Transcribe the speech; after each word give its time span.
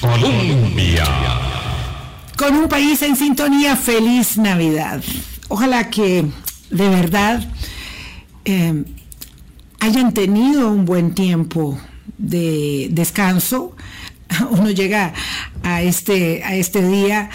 Colombia. 0.00 1.04
Con 2.36 2.56
un 2.56 2.68
país 2.68 3.02
en 3.02 3.16
sintonía, 3.16 3.76
feliz 3.76 4.38
Navidad. 4.38 5.02
Ojalá 5.48 5.90
que 5.90 6.24
de 6.70 6.88
verdad 6.88 7.46
eh, 8.46 8.84
hayan 9.78 10.14
tenido 10.14 10.70
un 10.70 10.86
buen 10.86 11.14
tiempo 11.14 11.78
de 12.16 12.88
descanso. 12.92 13.76
Uno 14.50 14.70
llega 14.70 15.12
a 15.62 15.82
este, 15.82 16.42
a 16.44 16.54
este 16.54 16.86
día, 16.86 17.28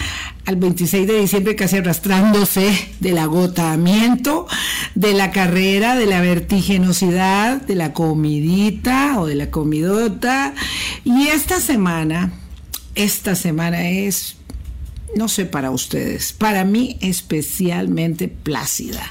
al 0.44 0.56
26 0.56 1.06
de 1.06 1.20
diciembre, 1.20 1.54
casi 1.54 1.76
arrastrándose 1.76 2.94
del 2.98 3.18
agotamiento, 3.18 4.48
de 4.96 5.14
la 5.14 5.30
carrera, 5.30 5.94
de 5.94 6.06
la 6.06 6.20
vertiginosidad, 6.20 7.62
de 7.62 7.76
la 7.76 7.92
comidita 7.92 9.20
o 9.20 9.26
de 9.26 9.36
la 9.36 9.52
comidota. 9.52 10.52
Y 11.04 11.28
esta 11.28 11.60
semana, 11.60 12.32
esta 12.96 13.36
semana 13.36 13.88
es, 13.88 14.36
no 15.14 15.28
sé 15.28 15.44
para 15.46 15.70
ustedes, 15.70 16.32
para 16.32 16.64
mí 16.64 16.96
especialmente 17.00 18.26
plácida. 18.26 19.04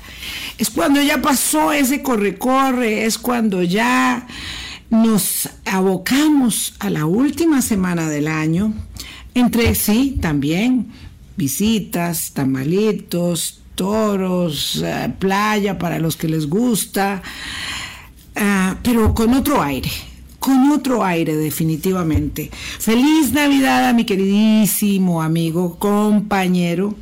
Es 0.57 0.69
cuando 0.69 1.01
ya 1.01 1.21
pasó 1.21 1.71
ese 1.71 2.01
corre-corre, 2.01 3.05
es 3.05 3.17
cuando 3.17 3.63
ya 3.63 4.27
nos 4.89 5.49
abocamos 5.65 6.73
a 6.79 6.89
la 6.89 7.05
última 7.05 7.61
semana 7.61 8.09
del 8.09 8.27
año, 8.27 8.73
entre 9.33 9.73
sí 9.75 10.17
también 10.21 10.91
visitas, 11.37 12.31
tamalitos, 12.33 13.61
toros, 13.75 14.77
uh, 14.77 15.11
playa 15.19 15.77
para 15.77 15.99
los 15.99 16.15
que 16.15 16.29
les 16.29 16.47
gusta, 16.47 17.21
uh, 18.35 18.75
pero 18.81 19.13
con 19.13 19.33
otro 19.33 19.61
aire, 19.61 19.91
con 20.45 20.69
otro 20.69 21.03
aire 21.03 21.35
definitivamente. 21.35 22.51
Feliz 22.51 23.31
Navidad 23.31 23.89
a 23.89 23.93
mi 23.93 24.05
queridísimo 24.05 25.23
amigo, 25.23 25.79
compañero, 25.79 26.93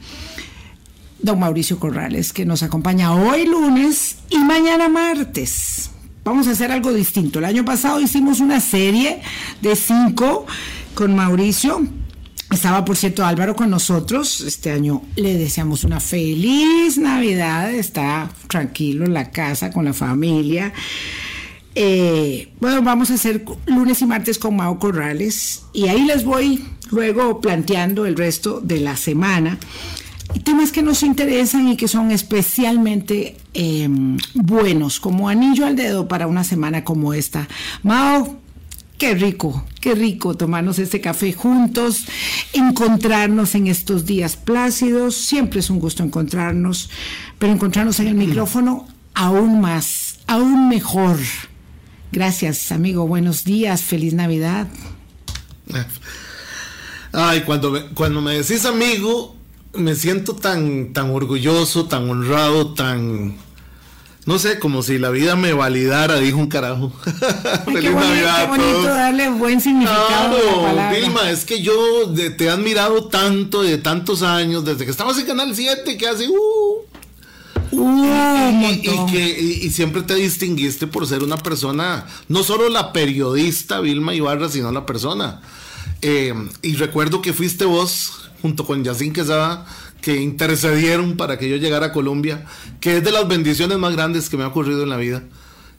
don 1.19 1.39
Mauricio 1.39 1.77
Corrales, 1.77 2.31
que 2.31 2.45
nos 2.45 2.63
acompaña 2.63 3.13
hoy 3.13 3.45
lunes 3.45 4.15
y 4.29 4.37
mañana 4.37 4.87
martes. 4.87 5.89
Vamos 6.23 6.47
a 6.47 6.51
hacer 6.51 6.71
algo 6.71 6.93
distinto. 6.93 7.39
El 7.39 7.45
año 7.45 7.65
pasado 7.65 7.99
hicimos 7.99 8.39
una 8.39 8.61
serie 8.61 9.21
de 9.61 9.75
cinco 9.75 10.45
con 10.95 11.13
Mauricio, 11.13 11.85
estaba, 12.53 12.85
por 12.85 12.95
cierto, 12.95 13.25
Álvaro 13.25 13.55
con 13.55 13.71
nosotros. 13.71 14.41
Este 14.41 14.71
año 14.71 15.01
le 15.15 15.37
deseamos 15.37 15.83
una 15.83 15.99
feliz 15.99 16.97
Navidad. 16.97 17.73
Está 17.73 18.29
tranquilo 18.47 19.05
en 19.05 19.13
la 19.13 19.31
casa 19.31 19.71
con 19.71 19.85
la 19.85 19.93
familia. 19.93 20.71
Eh, 21.75 22.51
bueno, 22.59 22.81
vamos 22.81 23.09
a 23.09 23.15
hacer 23.15 23.43
lunes 23.65 24.01
y 24.01 24.05
martes 24.05 24.37
con 24.37 24.55
Mao 24.55 24.77
Corrales 24.77 25.63
y 25.73 25.87
ahí 25.87 26.05
les 26.05 26.23
voy 26.23 26.63
luego 26.91 27.41
planteando 27.41 28.05
el 28.05 28.15
resto 28.15 28.61
de 28.61 28.79
la 28.79 28.95
semana. 28.95 29.57
Temas 30.43 30.71
que 30.71 30.81
nos 30.81 31.03
interesan 31.03 31.67
y 31.67 31.77
que 31.77 31.87
son 31.87 32.11
especialmente 32.11 33.37
eh, 33.53 33.87
buenos, 34.33 34.99
como 34.99 35.29
anillo 35.29 35.65
al 35.65 35.75
dedo 35.75 36.07
para 36.07 36.27
una 36.27 36.43
semana 36.43 36.83
como 36.83 37.13
esta. 37.13 37.47
Mao, 37.83 38.39
Qué 38.97 39.15
rico, 39.15 39.65
qué 39.81 39.95
rico 39.95 40.35
tomarnos 40.35 40.79
este 40.79 41.01
café 41.01 41.33
juntos, 41.33 42.05
encontrarnos 42.53 43.53
en 43.53 43.67
estos 43.67 44.05
días 44.05 44.37
plácidos. 44.37 45.15
Siempre 45.15 45.59
es 45.59 45.69
un 45.69 45.79
gusto 45.79 46.03
encontrarnos, 46.03 46.89
pero 47.37 47.51
encontrarnos 47.51 47.99
en 47.99 48.07
el 48.07 48.15
micrófono 48.15 48.87
aún 49.13 49.59
más, 49.59 50.19
aún 50.27 50.69
mejor. 50.69 51.17
Gracias, 52.13 52.71
amigo. 52.71 53.07
Buenos 53.07 53.43
días. 53.43 53.81
Feliz 53.81 54.13
Navidad. 54.13 54.67
Ay, 57.11 57.41
cuando 57.41 57.71
me, 57.71 57.87
cuando 57.87 58.21
me 58.21 58.35
decís 58.35 58.65
amigo, 58.65 59.35
me 59.73 59.95
siento 59.95 60.35
tan, 60.35 60.93
tan 60.93 61.09
orgulloso, 61.09 61.85
tan 61.85 62.07
honrado, 62.07 62.75
tan 62.75 63.35
no 64.27 64.37
sé, 64.37 64.59
como 64.59 64.83
si 64.83 64.99
la 64.99 65.09
vida 65.09 65.35
me 65.35 65.53
validara, 65.53 66.17
dijo 66.19 66.37
un 66.37 66.47
carajo. 66.47 66.93
Ay, 67.05 67.73
Feliz 67.73 67.81
qué 67.81 67.89
bonito, 67.89 68.07
Navidad. 68.07 68.41
Qué 68.41 68.47
bonito 68.47 68.83
darle 68.83 69.29
buen 69.29 69.59
significado. 69.59 70.07
Claro, 70.07 70.95
Vilma, 70.95 71.31
es 71.31 71.45
que 71.45 71.63
yo 71.63 72.05
de, 72.05 72.29
te 72.29 72.45
he 72.45 72.49
admirado 72.49 73.07
tanto 73.07 73.63
de 73.63 73.79
tantos 73.79 74.21
años, 74.21 74.63
desde 74.63 74.85
que 74.85 74.91
estabas 74.91 75.17
en 75.17 75.25
Canal 75.25 75.55
7, 75.55 75.97
que 75.97 76.07
hace. 76.07 76.29
Uh, 76.29 76.92
Uh, 77.75 78.71
y, 78.71 79.11
que, 79.11 79.39
y, 79.63 79.69
siempre 79.71 80.03
te 80.03 80.13
distinguiste 80.13 80.85
por 80.85 81.07
ser 81.07 81.23
una 81.23 81.37
persona, 81.37 82.05
no 82.27 82.43
solo 82.43 82.69
la 82.69 82.93
periodista 82.93 83.79
Vilma 83.79 84.13
Ibarra, 84.13 84.47
sino 84.47 84.71
la 84.71 84.85
persona. 84.85 85.41
Eh, 86.03 86.33
y 86.61 86.75
recuerdo 86.75 87.21
que 87.21 87.33
fuiste 87.33 87.65
vos, 87.65 88.29
junto 88.41 88.65
con 88.65 88.83
Yacine 88.83 89.13
Quesada, 89.13 89.65
que 90.01 90.21
intercedieron 90.21 91.17
para 91.17 91.39
que 91.39 91.49
yo 91.49 91.55
llegara 91.55 91.87
a 91.87 91.91
Colombia, 91.93 92.45
que 92.79 92.97
es 92.97 93.03
de 93.03 93.11
las 93.11 93.27
bendiciones 93.27 93.79
más 93.79 93.93
grandes 93.93 94.29
que 94.29 94.37
me 94.37 94.43
ha 94.43 94.47
ocurrido 94.47 94.83
en 94.83 94.89
la 94.89 94.97
vida, 94.97 95.23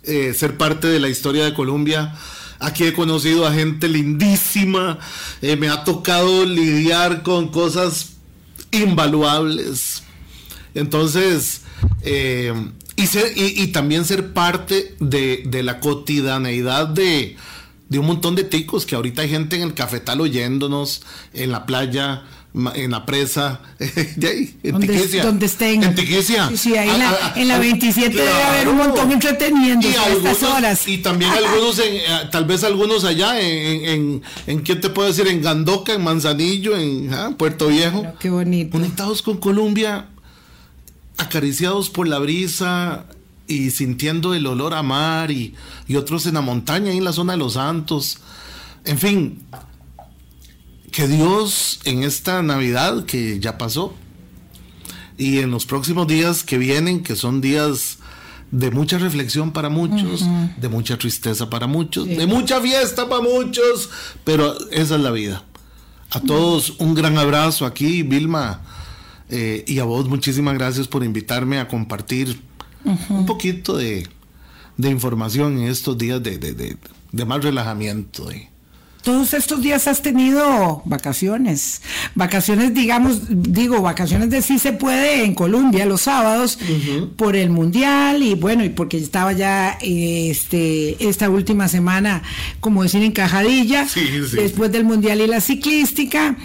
eh, 0.02 0.34
ser 0.34 0.56
parte 0.56 0.88
de 0.88 0.98
la 0.98 1.08
historia 1.08 1.44
de 1.44 1.54
Colombia. 1.54 2.16
Aquí 2.58 2.84
he 2.84 2.92
conocido 2.92 3.46
a 3.46 3.52
gente 3.52 3.86
lindísima, 3.86 4.98
eh, 5.42 5.56
me 5.56 5.68
ha 5.68 5.84
tocado 5.84 6.44
lidiar 6.44 7.22
con 7.22 7.48
cosas 7.48 8.14
invaluables. 8.72 10.02
Entonces, 10.74 11.63
eh, 12.02 12.52
y, 12.96 13.06
ser, 13.06 13.32
y, 13.36 13.62
y, 13.62 13.66
también 13.68 14.04
ser 14.04 14.32
parte 14.32 14.94
de, 15.00 15.42
de 15.46 15.62
la 15.62 15.80
cotidianeidad 15.80 16.88
de, 16.88 17.36
de, 17.88 17.98
un 17.98 18.06
montón 18.06 18.34
de 18.34 18.44
ticos, 18.44 18.86
que 18.86 18.94
ahorita 18.94 19.22
hay 19.22 19.30
gente 19.30 19.56
en 19.56 19.62
el 19.62 19.74
cafetal 19.74 20.20
oyéndonos, 20.20 21.02
en 21.32 21.50
la 21.50 21.66
playa, 21.66 22.24
en 22.74 22.92
la 22.92 23.04
presa, 23.04 23.60
de 24.16 24.28
ahí, 24.28 24.56
en 24.62 24.72
donde, 24.72 24.86
Tiquicia. 24.86 25.24
Donde 25.24 25.46
estén. 25.46 25.82
En 25.82 25.94
Tiquicia. 25.94 26.48
Sí, 26.50 26.56
sí 26.56 26.76
ahí 26.76 26.88
en, 26.88 26.98
la, 27.00 27.32
en 27.34 27.48
la 27.48 27.58
27 27.58 28.12
claro. 28.12 28.30
debe 28.30 28.42
haber 28.42 28.68
un 28.68 28.76
montón 28.76 29.10
entreteniendo 29.10 29.88
a 29.88 30.08
estas 30.08 30.42
horas. 30.44 30.86
Y 30.86 30.98
también 30.98 31.32
algunos, 31.32 31.80
en, 31.80 32.30
tal 32.30 32.44
vez 32.44 32.62
algunos 32.62 33.04
allá, 33.04 33.40
en, 33.40 33.84
en, 33.88 34.22
en, 34.46 34.62
¿qué 34.62 34.76
te 34.76 34.88
puedo 34.88 35.08
decir? 35.08 35.26
En 35.26 35.42
Gandoca, 35.42 35.94
en 35.94 36.04
Manzanillo, 36.04 36.76
en 36.76 37.12
¿ah? 37.12 37.34
Puerto 37.36 37.68
Viejo. 37.68 38.06
Qué 38.20 38.30
bonito. 38.30 38.70
Conectados 38.70 39.20
con 39.22 39.38
Colombia, 39.38 40.06
acariciados 41.16 41.90
por 41.90 42.08
la 42.08 42.18
brisa 42.18 43.06
y 43.46 43.70
sintiendo 43.70 44.34
el 44.34 44.46
olor 44.46 44.74
a 44.74 44.82
mar 44.82 45.30
y, 45.30 45.54
y 45.86 45.96
otros 45.96 46.26
en 46.26 46.34
la 46.34 46.40
montaña, 46.40 46.90
ahí 46.90 46.98
en 46.98 47.04
la 47.04 47.12
zona 47.12 47.34
de 47.34 47.38
los 47.38 47.54
Santos. 47.54 48.18
En 48.84 48.98
fin, 48.98 49.42
que 50.90 51.08
Dios 51.08 51.80
en 51.84 52.02
esta 52.02 52.42
Navidad 52.42 53.04
que 53.04 53.40
ya 53.40 53.58
pasó 53.58 53.94
y 55.18 55.38
en 55.38 55.50
los 55.50 55.66
próximos 55.66 56.06
días 56.06 56.44
que 56.44 56.58
vienen, 56.58 57.02
que 57.02 57.16
son 57.16 57.40
días 57.40 57.98
de 58.50 58.70
mucha 58.70 58.98
reflexión 58.98 59.52
para 59.52 59.68
muchos, 59.68 60.22
uh 60.22 60.26
-huh. 60.26 60.56
de 60.56 60.68
mucha 60.68 60.96
tristeza 60.96 61.50
para 61.50 61.66
muchos, 61.66 62.06
sí. 62.06 62.14
de 62.14 62.26
mucha 62.26 62.60
fiesta 62.60 63.08
para 63.08 63.22
muchos, 63.22 63.90
pero 64.22 64.56
esa 64.70 64.94
es 64.94 65.00
la 65.00 65.10
vida. 65.10 65.42
A 66.10 66.20
todos 66.20 66.74
un 66.78 66.94
gran 66.94 67.18
abrazo 67.18 67.66
aquí, 67.66 68.02
Vilma, 68.04 68.60
eh, 69.28 69.64
y 69.66 69.78
a 69.78 69.84
vos 69.84 70.08
muchísimas 70.08 70.54
gracias 70.54 70.88
por 70.88 71.04
invitarme 71.04 71.58
a 71.58 71.68
compartir 71.68 72.40
uh 72.84 72.90
-huh. 72.92 73.10
un 73.10 73.26
poquito 73.26 73.76
de, 73.76 74.06
de, 74.76 74.90
información 74.90 75.58
en 75.58 75.68
estos 75.68 75.96
días 75.96 76.22
de, 76.22 76.38
de, 76.38 76.52
de, 76.52 76.76
de 77.12 77.24
más 77.24 77.42
relajamiento. 77.42 78.30
Eh 78.30 78.48
todos 79.04 79.34
estos 79.34 79.60
días 79.60 79.86
has 79.86 80.00
tenido 80.00 80.80
vacaciones. 80.86 81.82
Vacaciones, 82.14 82.72
digamos, 82.72 83.20
digo, 83.28 83.82
vacaciones 83.82 84.30
de 84.30 84.40
sí 84.40 84.58
se 84.58 84.72
puede 84.72 85.24
en 85.24 85.34
Colombia 85.34 85.84
los 85.84 86.00
sábados 86.00 86.58
uh 86.60 86.64
-huh. 86.64 87.10
por 87.14 87.36
el 87.36 87.50
mundial 87.50 88.22
y 88.22 88.34
bueno, 88.34 88.64
y 88.64 88.70
porque 88.70 88.96
estaba 88.96 89.32
ya 89.34 89.78
este 89.82 90.96
esta 91.06 91.28
última 91.28 91.68
semana, 91.68 92.22
como 92.60 92.82
decir, 92.82 93.02
encajadilla, 93.02 93.86
sí, 93.86 94.00
sí. 94.26 94.36
después 94.36 94.72
del 94.72 94.84
mundial 94.84 95.20
y 95.20 95.26
la 95.26 95.42
ciclística. 95.42 96.36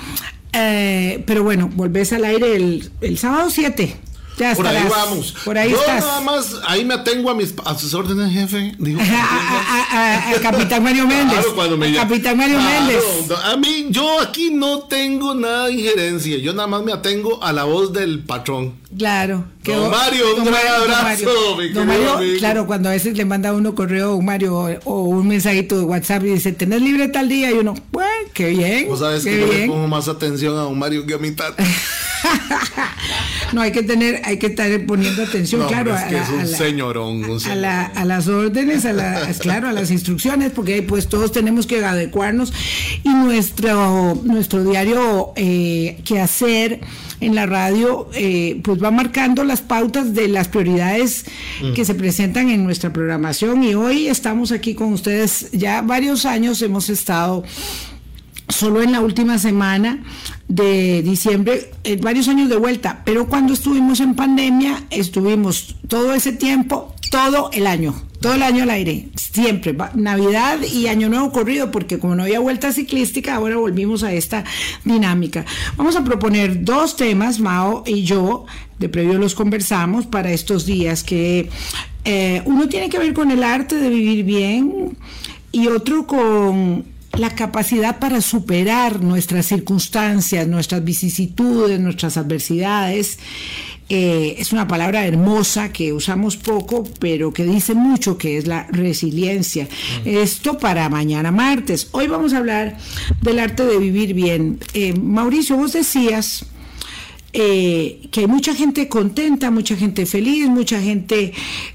Eh, 0.53 1.23
pero 1.25 1.43
bueno, 1.43 1.69
volvés 1.73 2.11
al 2.13 2.25
aire 2.25 2.55
el, 2.55 2.89
el 3.01 3.17
sábado 3.17 3.49
7. 3.49 3.95
Ya 4.39 4.55
por 4.55 4.65
ahí 4.65 4.87
vamos. 4.89 5.35
Por 5.43 5.57
ahí 5.57 5.71
Yo 5.71 5.77
estás. 5.77 5.99
nada 5.99 6.21
más, 6.21 6.55
ahí 6.65 6.85
me 6.85 6.93
atengo 6.93 7.29
a 7.29 7.35
mis 7.35 7.53
a 7.65 7.77
sus 7.77 7.93
órdenes, 7.93 8.31
jefe. 8.31 8.73
Digo, 8.79 9.01
al 9.01 10.41
capitán 10.41 10.81
Mario 10.81 11.05
Méndez. 11.05 11.45
Claro, 11.53 11.77
me 11.77 11.93
capitán 11.93 12.37
Mario 12.37 12.57
claro, 12.57 12.85
Méndez. 12.85 13.03
A 13.43 13.57
mí, 13.57 13.87
yo 13.89 14.21
aquí 14.21 14.51
no 14.51 14.79
tengo 14.83 15.35
nada 15.35 15.67
de 15.67 15.73
injerencia. 15.73 16.37
Yo 16.37 16.53
nada 16.53 16.67
más 16.67 16.83
me 16.83 16.93
atengo 16.93 17.43
a 17.43 17.51
la 17.51 17.65
voz 17.65 17.91
del 17.91 18.19
patrón. 18.19 18.75
Claro. 18.97 19.43
Don 19.65 19.91
Mario, 19.91 20.35
un 20.37 20.45
gran 20.45 20.67
abrazo. 20.67 21.25
Don 21.25 21.73
don 21.73 21.87
Mario 21.87 22.37
claro, 22.39 22.65
cuando 22.65 22.89
a 22.89 22.93
veces 22.93 23.17
le 23.17 23.25
manda 23.25 23.53
uno 23.53 23.75
correo 23.75 24.11
a 24.11 24.15
un 24.15 24.25
Mario 24.25 24.55
o, 24.55 24.69
o, 24.85 25.01
un 25.03 25.27
mensajito 25.27 25.77
de 25.77 25.83
WhatsApp 25.83 26.23
y 26.23 26.27
dice, 26.27 26.53
¿tenés 26.53 26.81
libre 26.81 27.09
tal 27.09 27.27
día? 27.27 27.51
Y 27.51 27.55
uno, 27.55 27.75
qué 28.33 28.49
bien. 28.49 28.87
Vos 28.87 28.99
sabes 28.99 29.23
qué 29.23 29.31
que 29.31 29.35
bien. 29.37 29.47
yo 29.47 29.53
le 29.53 29.67
pongo 29.67 29.87
más 29.87 30.07
atención 30.07 30.57
a 30.57 30.65
un 30.65 30.79
Mario 30.79 31.05
que 31.05 31.13
a 31.13 31.17
mi 31.17 31.31
tata. 31.31 31.61
no, 33.53 33.61
hay 33.61 33.71
que 33.71 33.83
tener, 33.83 34.21
hay 34.25 34.37
que 34.37 34.47
estar 34.47 34.69
poniendo 34.85 35.23
atención, 35.23 35.67
claro, 35.67 35.93
a, 35.93 36.09
las 38.05 38.27
órdenes, 38.27 38.85
a 38.85 38.93
las, 38.93 39.39
claro, 39.39 39.69
a 39.69 39.71
las 39.71 39.91
instrucciones, 39.91 40.51
porque 40.51 40.81
pues 40.81 41.07
todos 41.07 41.31
tenemos 41.31 41.67
que 41.67 41.83
adecuarnos. 41.83 42.53
Y 43.03 43.09
nuestro, 43.09 44.19
nuestro 44.23 44.63
diario 44.63 45.33
eh, 45.35 46.01
que 46.05 46.19
hacer 46.19 46.81
en 47.21 47.35
la 47.35 47.45
radio, 47.45 48.09
eh, 48.13 48.61
pues 48.63 48.81
va 48.81 48.91
marcando 48.91 49.43
las 49.43 49.61
pautas 49.61 50.13
de 50.13 50.27
las 50.27 50.47
prioridades 50.47 51.25
mm. 51.61 51.73
que 51.73 51.85
se 51.85 51.95
presentan 51.95 52.49
en 52.49 52.63
nuestra 52.63 52.93
programación. 52.93 53.63
Y 53.63 53.75
hoy 53.75 54.07
estamos 54.07 54.51
aquí 54.51 54.73
con 54.73 54.93
ustedes, 54.93 55.51
ya 55.51 55.81
varios 55.81 56.25
años 56.25 56.61
hemos 56.61 56.89
estado 56.89 57.43
solo 58.47 58.81
en 58.81 58.91
la 58.91 59.01
última 59.01 59.37
semana 59.37 59.99
de 60.49 61.03
diciembre, 61.03 61.71
eh, 61.83 61.97
varios 62.01 62.27
años 62.27 62.49
de 62.49 62.57
vuelta, 62.57 63.03
pero 63.05 63.27
cuando 63.27 63.53
estuvimos 63.53 63.99
en 63.99 64.15
pandemia, 64.15 64.83
estuvimos 64.89 65.75
todo 65.87 66.13
ese 66.15 66.31
tiempo, 66.31 66.95
todo 67.11 67.51
el 67.53 67.67
año, 67.67 67.93
todo 68.19 68.33
el 68.33 68.41
año 68.41 68.63
al 68.63 68.71
aire, 68.71 69.09
siempre, 69.15 69.77
Navidad 69.93 70.59
y 70.63 70.87
Año 70.87 71.07
Nuevo 71.07 71.31
corrido, 71.31 71.69
porque 71.69 71.99
como 71.99 72.15
no 72.15 72.23
había 72.23 72.39
vuelta 72.39 72.73
ciclística, 72.73 73.35
ahora 73.35 73.57
volvimos 73.57 74.01
a 74.01 74.11
esta 74.11 74.43
dinámica. 74.83 75.45
Vamos 75.77 75.95
a 75.95 76.03
proponer 76.03 76.65
dos 76.65 76.95
temas, 76.95 77.39
Mao 77.39 77.83
y 77.85 78.01
yo, 78.01 78.47
de 78.79 78.89
previo 78.89 79.19
los 79.19 79.35
conversamos 79.35 80.07
para 80.07 80.31
estos 80.31 80.65
días, 80.65 81.03
que 81.03 81.47
eh, 82.05 82.41
uno 82.45 82.67
tiene 82.67 82.89
que 82.89 82.97
ver 82.97 83.13
con 83.13 83.29
el 83.29 83.43
arte 83.43 83.75
de 83.75 83.89
vivir 83.89 84.25
bien 84.25 84.97
y 85.51 85.67
otro 85.67 86.07
con 86.07 86.85
la 87.17 87.29
capacidad 87.35 87.99
para 87.99 88.21
superar 88.21 89.01
nuestras 89.01 89.47
circunstancias, 89.47 90.47
nuestras 90.47 90.83
vicisitudes, 90.83 91.79
nuestras 91.79 92.17
adversidades. 92.17 93.19
Eh, 93.91 94.35
es 94.37 94.53
una 94.53 94.67
palabra 94.67 95.07
hermosa 95.07 95.73
que 95.73 95.91
usamos 95.91 96.37
poco, 96.37 96.83
pero 96.99 97.33
que 97.33 97.43
dice 97.43 97.73
mucho, 97.73 98.17
que 98.17 98.37
es 98.37 98.45
la 98.45 98.67
resiliencia. 98.69 99.67
Esto 100.05 100.59
para 100.59 100.87
mañana 100.89 101.31
martes. 101.31 101.87
Hoy 101.91 102.07
vamos 102.07 102.33
a 102.33 102.37
hablar 102.37 102.77
del 103.21 103.39
arte 103.39 103.65
de 103.65 103.79
vivir 103.79 104.13
bien. 104.13 104.59
Eh, 104.75 104.93
Mauricio, 104.93 105.57
vos 105.57 105.73
decías 105.73 106.45
eh, 107.31 108.07
que 108.11 108.21
hay 108.21 108.27
mucha 108.27 108.55
gente 108.55 108.87
contenta, 108.87 109.51
mucha 109.51 109.75
gente 109.75 110.07
feliz, 110.07 110.47
mucha 110.47 110.81
gente, 110.81 111.31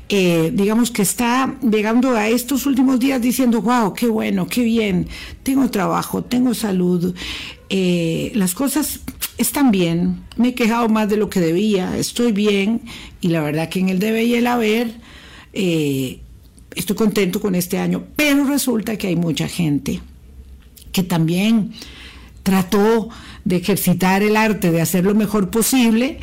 eh, 0.09 0.51
digamos, 0.53 0.91
que 0.91 1.03
está 1.03 1.55
llegando 1.63 2.17
a 2.17 2.29
estos 2.29 2.67
últimos 2.67 2.99
días 2.99 3.23
diciendo, 3.23 3.63
wow, 3.63 3.95
qué 3.95 4.09
bueno, 4.09 4.49
qué 4.49 4.65
bien, 4.65 5.07
tengo 5.45 5.71
trabajo, 5.71 6.25
tengo 6.25 6.55
salud, 6.55 7.15
eh, 7.71 8.33
las 8.35 8.55
cosas 8.55 9.01
están 9.39 9.71
bien, 9.71 10.25
me 10.37 10.49
he 10.49 10.55
quejado 10.55 10.89
más 10.89 11.09
de 11.09 11.19
lo 11.19 11.31
que 11.31 11.39
debía, 11.39 11.97
estoy 11.97 12.33
bien, 12.33 12.83
y 13.21 13.29
la 13.29 13.41
verdad 13.41 13.69
que 13.69 13.79
en 13.79 13.91
el 13.91 14.01
debe 14.01 14.25
y 14.25 14.35
el 14.35 14.49
haber, 14.49 14.93
estoy 15.53 16.97
contento 16.97 17.41
con 17.41 17.55
este 17.55 17.79
año, 17.79 18.05
pero 18.17 18.45
resulta 18.45 18.99
que 18.99 19.07
hay 19.07 19.17
mucha 19.17 19.47
gente 19.47 20.01
que 20.91 21.05
también 21.05 21.75
trató 22.43 23.09
de 23.45 23.57
ejercitar 23.57 24.23
el 24.23 24.37
arte, 24.37 24.71
de 24.71 24.81
hacer 24.81 25.05
lo 25.05 25.15
mejor 25.15 25.51
posible 25.51 26.19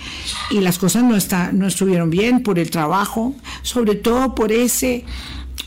y 0.49 0.59
las 0.59 0.77
cosas 0.79 1.03
no, 1.03 1.15
está, 1.15 1.51
no 1.51 1.67
estuvieron 1.67 2.09
bien 2.09 2.41
por 2.41 2.57
el 2.57 2.69
trabajo, 2.69 3.35
sobre 3.61 3.95
todo 3.95 4.33
por 4.33 4.51
ese 4.51 5.05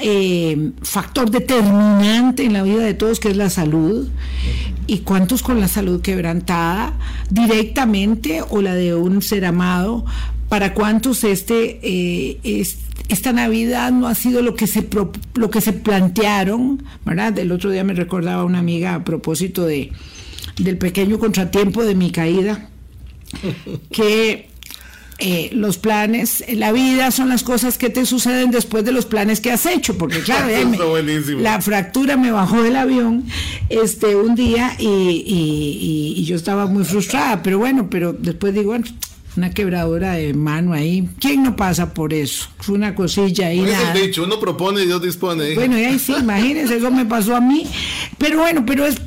eh, 0.01 0.73
factor 0.83 1.31
determinante 1.31 2.45
en 2.45 2.53
la 2.53 2.63
vida 2.63 2.83
de 2.83 2.95
todos 2.95 3.21
que 3.21 3.31
es 3.31 3.37
la 3.37 3.51
salud. 3.51 4.09
Y 4.87 4.99
cuántos 4.99 5.43
con 5.43 5.61
la 5.61 5.69
salud 5.69 6.03
quebrantada 6.03 6.93
directamente 7.31 8.43
o 8.43 8.61
la 8.61 8.75
de 8.75 8.95
un 8.95 9.23
ser 9.23 9.47
amado, 9.47 10.05
para 10.51 10.75
cuántos 10.75 11.25
este, 11.25 11.81
eh, 11.83 12.67
esta 13.09 13.33
Navidad 13.33 13.93
no 13.93 14.07
ha 14.07 14.15
sido 14.15 14.43
lo 14.43 14.55
que, 14.55 14.67
se 14.67 14.87
lo 15.35 15.51
que 15.51 15.61
se 15.63 15.73
plantearon, 15.73 16.83
¿verdad? 17.07 17.39
El 17.39 17.51
otro 17.53 17.71
día 17.71 17.83
me 17.83 17.95
recordaba 17.95 18.45
una 18.45 18.59
amiga 18.59 18.95
a 18.95 19.05
propósito 19.05 19.65
de, 19.65 19.91
del 20.57 20.79
pequeño 20.79 21.19
contratiempo 21.19 21.85
de 21.85 21.95
mi 21.95 22.11
caída, 22.11 22.69
que 23.91 24.49
eh, 25.19 25.51
los 25.53 25.79
planes, 25.79 26.45
la 26.49 26.73
vida 26.73 27.13
son 27.13 27.29
las 27.29 27.45
cosas 27.45 27.79
que 27.79 27.89
te 27.89 28.05
suceden 28.05 28.51
después 28.51 28.85
de 28.85 28.91
los 28.91 29.07
planes 29.07 29.41
que 29.41 29.53
has 29.53 29.65
hecho, 29.65 29.97
porque 29.97 30.21
claro, 30.21 30.49
la 31.39 31.61
fractura 31.61 32.17
me 32.17 32.33
bajó 32.33 32.63
del 32.63 32.75
avión 32.75 33.25
este 33.69 34.17
un 34.17 34.35
día 34.35 34.75
y, 34.79 36.15
y, 36.17 36.25
yo 36.25 36.35
estaba 36.35 36.67
muy 36.67 36.85
frustrada, 36.85 37.43
pero 37.43 37.59
bueno, 37.59 37.89
pero 37.89 38.13
después 38.13 38.55
digo, 38.55 38.67
bueno, 38.67 38.87
una 39.37 39.51
quebradora 39.51 40.13
de 40.13 40.35
mano 40.35 40.73
ahí. 40.73 41.09
¿Quién 41.21 41.43
no 41.43 41.57
pasa 41.57 41.93
por 41.93 42.15
eso? 42.15 42.49
Fue 42.59 42.75
una 42.75 42.95
cosilla 42.95 43.49
ahí. 43.49 43.61
es 43.61 43.79
el 43.81 44.03
dicho, 44.07 44.25
uno 44.25 44.39
propone 44.39 44.83
y 44.83 44.87
Dios 44.87 45.03
dispone. 45.03 45.55
Bueno, 45.55 45.79
y 45.79 45.85
ahí 45.85 45.99
sí, 45.99 46.15
imagínense, 46.19 46.77
eso 46.77 46.91
me 46.91 47.05
pasó 47.05 47.35
a 47.37 47.41
mí. 47.41 47.67
Pero 48.19 48.41
bueno, 48.41 48.65
pero 48.65 48.87
es, 48.87 49.01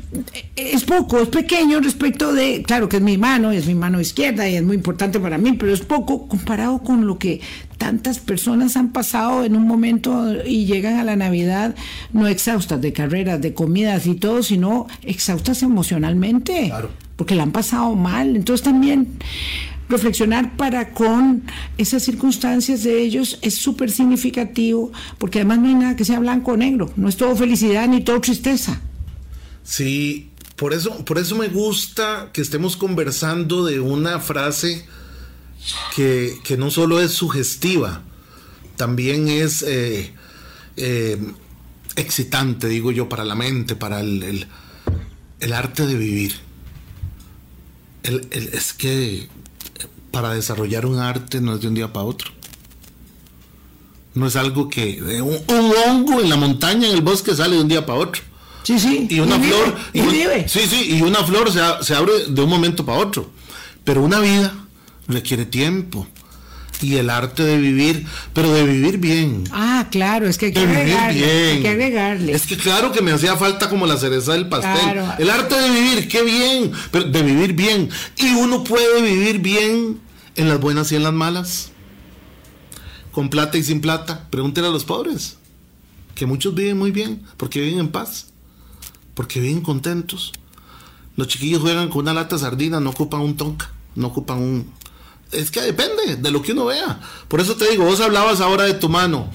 es 0.55 0.83
poco, 0.83 1.19
es 1.19 1.29
pequeño 1.29 1.79
respecto 1.79 2.33
de, 2.33 2.63
claro 2.63 2.89
que 2.89 2.97
es 2.97 3.03
mi 3.03 3.17
mano, 3.17 3.51
es 3.51 3.67
mi 3.67 3.75
mano 3.75 4.01
izquierda 4.01 4.47
y 4.49 4.55
es 4.55 4.63
muy 4.63 4.75
importante 4.75 5.19
para 5.19 5.37
mí, 5.37 5.53
pero 5.53 5.73
es 5.73 5.81
poco 5.81 6.27
comparado 6.27 6.79
con 6.79 7.07
lo 7.07 7.17
que 7.17 7.41
tantas 7.77 8.19
personas 8.19 8.75
han 8.75 8.91
pasado 8.91 9.43
en 9.43 9.55
un 9.55 9.67
momento 9.67 10.33
y 10.45 10.65
llegan 10.65 10.99
a 10.99 11.03
la 11.03 11.15
Navidad 11.15 11.75
no 12.11 12.27
exhaustas 12.27 12.81
de 12.81 12.91
carreras, 12.91 13.41
de 13.41 13.53
comidas 13.53 14.07
y 14.07 14.15
todo, 14.15 14.43
sino 14.43 14.87
exhaustas 15.03 15.63
emocionalmente. 15.63 16.65
Claro. 16.67 16.89
Porque 17.15 17.35
la 17.35 17.43
han 17.43 17.51
pasado 17.51 17.95
mal. 17.95 18.35
Entonces 18.35 18.63
también 18.63 19.17
reflexionar 19.89 20.55
para 20.57 20.91
con 20.91 21.43
esas 21.77 22.03
circunstancias 22.03 22.83
de 22.83 23.01
ellos 23.01 23.39
es 23.41 23.55
súper 23.55 23.91
significativo, 23.91 24.91
porque 25.17 25.39
además 25.39 25.59
no 25.59 25.67
hay 25.67 25.75
nada 25.75 25.95
que 25.95 26.05
sea 26.05 26.19
blanco 26.19 26.53
o 26.53 26.57
negro, 26.57 26.91
no 26.95 27.07
es 27.07 27.17
todo 27.17 27.35
felicidad 27.35 27.87
ni 27.87 28.01
todo 28.01 28.19
tristeza. 28.21 28.81
Sí, 29.63 30.31
por 30.55 30.73
eso, 30.73 31.05
por 31.05 31.17
eso 31.17 31.35
me 31.35 31.49
gusta 31.49 32.31
que 32.33 32.41
estemos 32.41 32.77
conversando 32.77 33.65
de 33.65 33.79
una 33.79 34.19
frase 34.19 34.85
que, 35.95 36.39
no 36.57 36.71
solo 36.71 36.99
es 36.99 37.11
sugestiva, 37.11 38.01
también 38.75 39.27
es 39.27 39.63
eh, 39.63 40.13
eh, 40.77 41.17
excitante, 41.95 42.67
digo 42.67 42.91
yo, 42.91 43.09
para 43.09 43.25
la 43.25 43.35
mente, 43.35 43.75
para 43.75 43.99
el, 43.99 44.47
el, 45.39 45.53
arte 45.53 45.85
de 45.85 45.95
vivir. 45.95 46.35
es 48.03 48.73
que 48.73 49.27
para 50.21 50.33
desarrollar 50.33 50.87
un 50.87 50.97
arte 50.97 51.39
no 51.41 51.53
es 51.53 51.61
de 51.61 51.67
un 51.67 51.75
día 51.75 51.93
para 51.93 52.03
otro. 52.03 52.31
No 54.15 54.25
es 54.25 54.35
algo 54.35 54.67
que 54.67 54.99
un, 55.21 55.71
hongo 55.87 56.19
en 56.19 56.27
la 56.27 56.35
montaña, 56.35 56.87
en 56.87 56.95
el 56.95 57.01
bosque 57.01 57.35
sale 57.35 57.55
de 57.55 57.61
un 57.61 57.67
día 57.67 57.85
para 57.85 57.99
otro. 57.99 58.23
Sí, 58.63 58.79
sí. 58.79 59.05
Y 59.11 59.19
una 59.19 59.39
flor. 59.39 59.75
y 59.93 59.99
sí, 60.49 60.61
sí, 60.67 60.97
y 60.97 61.03
una 61.03 61.23
flor 61.23 61.51
se, 61.51 61.61
se 61.81 61.93
abre 61.93 62.13
de 62.29 62.41
un 62.41 62.49
momento 62.49 62.83
para 62.83 62.97
otro. 62.97 63.29
Pero 63.83 64.01
una 64.01 64.19
vida 64.19 64.55
requiere 65.07 65.45
tiempo 65.45 66.07
y 66.81 66.95
el 66.95 67.11
arte 67.11 67.43
de 67.43 67.57
vivir, 67.57 68.05
pero 68.33 68.51
de 68.51 68.63
vivir 68.63 68.97
bien. 68.97 69.43
Ah, 69.51 69.87
claro, 69.91 70.27
es 70.27 70.37
que 70.37 70.47
hay 70.47 70.53
que, 70.53 70.59
agregarle, 70.61 72.33
Es 72.33 72.47
que 72.47 72.57
claro 72.57 72.91
que 72.91 73.01
me 73.01 73.11
hacía 73.11 73.35
falta 73.35 73.69
como 73.69 73.85
la 73.85 73.97
cereza 73.97 74.33
del 74.33 74.47
pastel. 74.47 74.99
El 75.19 75.29
arte 75.29 75.59
de 75.59 75.69
vivir, 75.69 76.07
qué 76.07 76.23
bien, 76.23 76.71
pero 76.89 77.05
de 77.05 77.21
vivir 77.21 77.53
bien. 77.53 77.89
Y 78.17 78.33
uno 78.33 78.63
puede 78.63 79.01
vivir 79.01 79.39
bien 79.39 80.06
en 80.37 80.47
las 80.47 80.61
buenas 80.61 80.91
y 80.91 80.95
en 80.95 81.03
las 81.03 81.13
malas. 81.13 81.71
Con 83.11 83.29
plata 83.29 83.57
y 83.57 83.63
sin 83.63 83.81
plata. 83.81 84.27
Pregúntenle 84.29 84.69
a 84.69 84.73
los 84.73 84.85
pobres, 84.85 85.37
que 86.15 86.25
muchos 86.25 86.55
viven 86.55 86.77
muy 86.77 86.91
bien, 86.91 87.23
porque 87.35 87.59
viven 87.59 87.79
en 87.79 87.89
paz, 87.89 88.27
porque 89.13 89.41
viven 89.41 89.61
contentos. 89.61 90.31
Los 91.15 91.27
chiquillos 91.27 91.61
juegan 91.61 91.89
con 91.89 92.01
una 92.01 92.13
lata 92.13 92.37
sardina, 92.37 92.79
no 92.79 92.91
ocupan 92.91 93.21
un 93.21 93.35
tonka, 93.35 93.69
no 93.95 94.07
ocupan 94.07 94.39
un, 94.39 94.71
es 95.31 95.51
que 95.51 95.61
depende 95.61 96.15
de 96.17 96.31
lo 96.31 96.41
que 96.41 96.53
uno 96.53 96.65
vea. 96.65 96.99
Por 97.27 97.41
eso 97.41 97.55
te 97.55 97.69
digo, 97.69 97.85
vos 97.85 97.99
hablabas 97.99 98.41
ahora 98.41 98.63
de 98.63 98.73
tu 98.73 98.89
mano. 98.89 99.29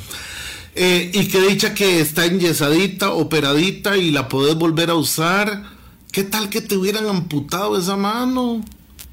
Eh, 0.74 1.10
y 1.12 1.28
que 1.28 1.40
dicha 1.40 1.74
que 1.74 2.00
está 2.00 2.24
enyesadita, 2.24 3.12
operadita 3.12 3.96
y 3.96 4.10
la 4.10 4.28
podés 4.28 4.54
volver 4.54 4.90
a 4.90 4.94
usar. 4.94 5.64
¿Qué 6.10 6.24
tal 6.24 6.48
que 6.48 6.60
te 6.60 6.76
hubieran 6.76 7.06
amputado 7.06 7.78
esa 7.78 7.96
mano? 7.96 8.64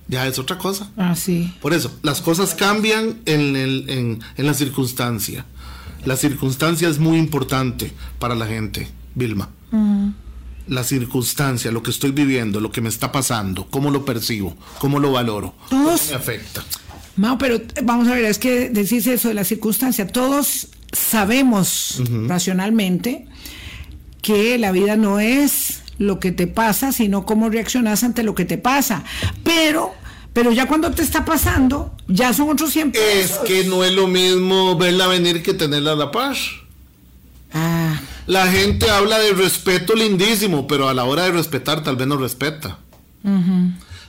Ya 0.10 0.28
es 0.28 0.39
otra 0.39 0.58
cosa. 0.58 0.92
Ah, 0.98 1.16
sí. 1.16 1.54
Por 1.62 1.74
eso, 1.74 1.98
las 2.01 2.20
cosas 2.20 2.56
cambian 2.56 3.22
en, 3.25 3.56
el, 3.56 3.89
en, 3.89 4.20
en 4.36 4.46
la 4.46 4.54
circunstancia. 4.54 5.46
La 6.04 6.18
circunstancia 6.18 6.89
es 6.89 7.00
muy 7.00 7.18
importante 7.18 7.94
para 8.20 8.36
la 8.36 8.48
gente, 8.48 8.89
Vilma. 9.16 9.50
Mm 9.72 10.10
la 10.70 10.84
circunstancia, 10.84 11.72
lo 11.72 11.84
que 11.84 11.92
estoy 11.92 12.12
viviendo, 12.12 12.62
lo 12.62 12.72
que 12.72 12.82
me 12.82 12.89
está 12.89 13.12
pasando, 13.12 13.68
cómo 13.70 13.92
lo 13.92 14.06
percibo, 14.06 14.56
cómo 14.80 15.00
lo 15.00 15.12
valoro, 15.12 15.54
cómo 15.70 15.96
me 16.10 16.16
afecta. 16.16 16.63
No, 17.18 17.38
pero 17.38 17.60
vamos 17.84 18.08
a 18.08 18.13
ver, 18.13 18.25
es 18.25 18.39
que 18.39 18.70
decís 18.70 19.08
eso 19.08 19.28
de 19.28 19.34
la 19.34 19.44
circunstancia, 19.44 20.08
todos 20.08 20.68
sabemos 20.94 22.01
racionalmente 22.28 23.28
que 24.22 24.58
la 24.58 24.72
vida 24.72 24.96
no 24.96 25.20
es 25.20 25.82
lo 25.98 26.20
que 26.20 26.32
te 26.32 26.48
pasa, 26.48 26.94
sino 26.94 27.25
cómo 27.25 27.50
reaccionas 27.50 28.04
ante 28.04 28.24
lo 28.24 28.36
que 28.36 28.46
te 28.46 28.58
pasa. 28.58 29.04
Pero 29.44 29.94
Pero 30.33 30.51
ya 30.51 30.67
cuando 30.67 30.91
te 30.91 31.01
está 31.01 31.25
pasando, 31.25 31.95
ya 32.07 32.33
son 32.33 32.50
otros 32.50 32.71
100 32.71 32.93
Es 32.95 33.39
que 33.39 33.63
no 33.63 33.83
es 33.83 33.91
lo 33.93 34.07
mismo 34.07 34.77
verla 34.77 35.07
venir 35.07 35.41
que 35.41 35.53
tenerla 35.53 35.93
a 35.93 35.95
la 35.95 36.12
par. 36.12 36.36
Ah. 37.53 38.00
La 38.27 38.48
gente 38.48 38.89
habla 38.89 39.17
de 39.17 39.33
respeto 39.33 39.95
lindísimo, 39.95 40.67
pero 40.67 40.88
a 40.88 40.93
la 40.93 41.03
hora 41.03 41.24
de 41.24 41.31
respetar 41.31 41.83
tal 41.83 41.95
vez 41.95 42.07
no 42.07 42.17
respeta. 42.17 42.77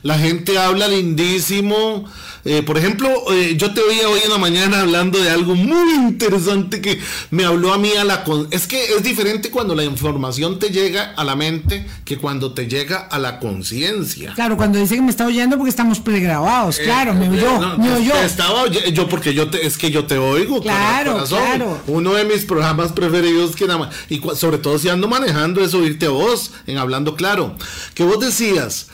La 0.02 0.18
gente 0.18 0.58
habla 0.58 0.88
lindísimo. 0.88 2.04
Eh, 2.44 2.62
por 2.62 2.78
ejemplo, 2.78 3.10
eh, 3.32 3.54
yo 3.58 3.74
te 3.74 3.82
oía 3.82 4.08
hoy 4.08 4.20
en 4.24 4.30
la 4.30 4.38
mañana 4.38 4.80
hablando 4.80 5.18
de 5.18 5.28
algo 5.28 5.54
muy 5.54 5.94
interesante 5.94 6.80
que 6.80 6.98
me 7.30 7.44
habló 7.44 7.74
a 7.74 7.78
mí 7.78 7.92
a 7.92 8.04
la... 8.04 8.24
es 8.50 8.66
que 8.66 8.94
es 8.94 9.02
diferente 9.02 9.50
cuando 9.50 9.74
la 9.74 9.84
información 9.84 10.58
te 10.58 10.70
llega 10.70 11.12
a 11.16 11.24
la 11.24 11.36
mente 11.36 11.86
que 12.06 12.16
cuando 12.16 12.52
te 12.52 12.66
llega 12.66 12.96
a 12.98 13.18
la 13.18 13.38
conciencia. 13.40 14.32
Claro, 14.34 14.56
cuando 14.56 14.78
dice 14.78 14.94
que 14.94 15.02
me 15.02 15.10
está 15.10 15.26
oyendo 15.26 15.56
porque 15.58 15.68
estamos 15.70 16.00
pregrabados, 16.00 16.78
eh, 16.78 16.84
claro, 16.84 17.12
me 17.12 17.28
oyó, 17.28 17.76
me 17.76 17.92
oyó. 17.92 18.14
estaba 18.14 18.68
yo 18.68 19.06
porque 19.08 19.34
yo 19.34 19.50
te, 19.50 19.66
es 19.66 19.76
que 19.76 19.90
yo 19.90 20.06
te 20.06 20.16
oigo. 20.16 20.62
Claro, 20.62 21.22
claro. 21.28 21.78
Uno 21.88 22.14
de 22.14 22.24
mis 22.24 22.46
programas 22.46 22.92
preferidos 22.92 23.54
que 23.54 23.66
nada 23.66 23.80
más, 23.80 23.94
y 24.08 24.20
sobre 24.34 24.56
todo 24.56 24.78
si 24.78 24.88
ando 24.88 25.08
manejando 25.08 25.62
es 25.62 25.74
oírte 25.74 26.06
a 26.06 26.10
vos 26.10 26.52
en 26.66 26.78
hablando 26.78 27.16
claro, 27.16 27.54
que 27.94 28.02
vos 28.02 28.18
decías 28.18 28.86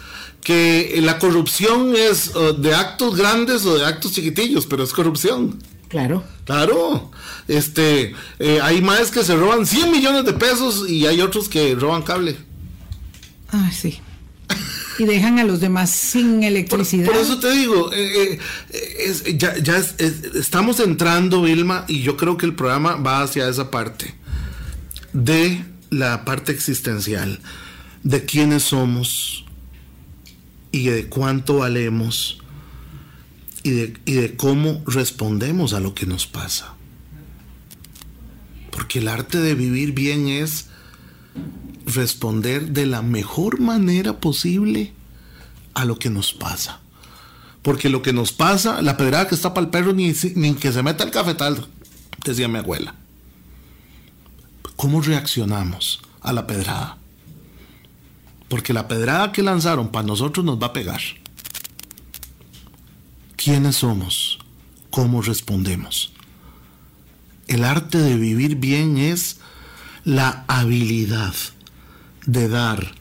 que 0.46 1.00
la 1.02 1.18
corrupción 1.18 1.96
es 1.96 2.36
uh, 2.36 2.52
de 2.52 2.72
actos 2.72 3.16
grandes 3.16 3.66
o 3.66 3.76
de 3.76 3.84
actos 3.84 4.12
chiquitillos, 4.12 4.64
pero 4.66 4.84
es 4.84 4.92
corrupción. 4.92 5.58
Claro. 5.88 6.22
Claro. 6.44 7.10
Este, 7.48 8.14
eh, 8.38 8.60
hay 8.62 8.80
más 8.80 9.10
que 9.10 9.24
se 9.24 9.34
roban 9.34 9.66
100 9.66 9.90
millones 9.90 10.24
de 10.24 10.34
pesos 10.34 10.88
y 10.88 11.04
hay 11.04 11.20
otros 11.20 11.48
que 11.48 11.74
roban 11.74 12.02
cable. 12.02 12.36
Ah, 13.50 13.72
sí. 13.72 13.98
Y 15.00 15.04
dejan 15.06 15.40
a 15.40 15.44
los 15.44 15.58
demás 15.58 15.90
sin 15.90 16.44
electricidad. 16.44 17.06
Por, 17.06 17.16
eso 17.16 17.40
te 17.40 17.50
digo, 17.50 17.92
eh, 17.92 18.38
eh, 18.70 19.36
ya, 19.36 19.58
ya 19.58 19.78
estamos 19.78 20.78
entrando, 20.78 21.42
Vilma, 21.42 21.86
y 21.88 22.02
yo 22.02 22.16
creo 22.16 22.36
que 22.36 22.46
el 22.46 22.54
programa 22.54 22.94
va 22.94 23.22
hacia 23.22 23.48
esa 23.48 23.72
parte 23.72 24.14
de 25.12 25.64
la 25.90 26.24
parte 26.24 26.52
existencial, 26.52 27.40
de 28.04 28.24
quiénes 28.24 28.62
somos, 28.62 29.45
y 30.76 30.88
de 30.88 31.06
cuánto 31.06 31.58
valemos 31.58 32.38
y 33.62 33.70
de, 33.70 34.36
cómo 34.36 34.82
respondemos 34.86 35.72
a 35.72 35.80
lo 35.80 35.94
que 35.94 36.04
nos 36.04 36.26
pasa. 36.26 36.74
Porque 38.70 38.98
el 38.98 39.08
arte 39.08 39.38
de 39.38 39.54
vivir 39.54 39.92
bien 39.92 40.28
es 40.28 40.66
responder 41.86 42.72
de 42.72 42.84
la 42.84 43.00
mejor 43.00 43.58
manera 43.58 44.20
posible 44.20 44.92
a 45.72 45.86
lo 45.86 45.98
que 45.98 46.10
nos 46.10 46.34
pasa. 46.34 46.80
Porque 47.62 47.88
lo 47.88 48.02
que 48.02 48.12
nos 48.12 48.32
pasa, 48.32 48.82
la 48.82 48.98
pedrada 48.98 49.26
que 49.26 49.34
está 49.34 49.54
para 49.54 49.64
el 49.64 49.70
perro, 49.70 49.94
ni, 49.94 50.14
ni 50.34 50.54
que 50.54 50.72
se 50.72 50.82
meta 50.82 51.04
el 51.04 51.10
cafetal, 51.10 51.66
decía 52.22 52.48
mi 52.48 52.58
abuela. 52.58 52.94
¿Cómo 54.76 55.00
reaccionamos 55.00 56.02
a 56.20 56.34
la 56.34 56.46
pedrada? 56.46 56.98
Porque 58.48 58.72
la 58.72 58.88
pedrada 58.88 59.32
que 59.32 59.42
lanzaron 59.42 59.88
para 59.88 60.06
nosotros 60.06 60.44
nos 60.44 60.60
va 60.60 60.68
a 60.68 60.72
pegar. 60.72 61.00
¿Quiénes 63.36 63.76
somos? 63.76 64.38
¿Cómo 64.90 65.22
respondemos? 65.22 66.12
El 67.48 67.64
arte 67.64 67.98
de 67.98 68.16
vivir 68.16 68.56
bien 68.56 68.98
es 68.98 69.38
la 70.04 70.44
habilidad 70.48 71.34
de 72.26 72.48
dar 72.48 72.94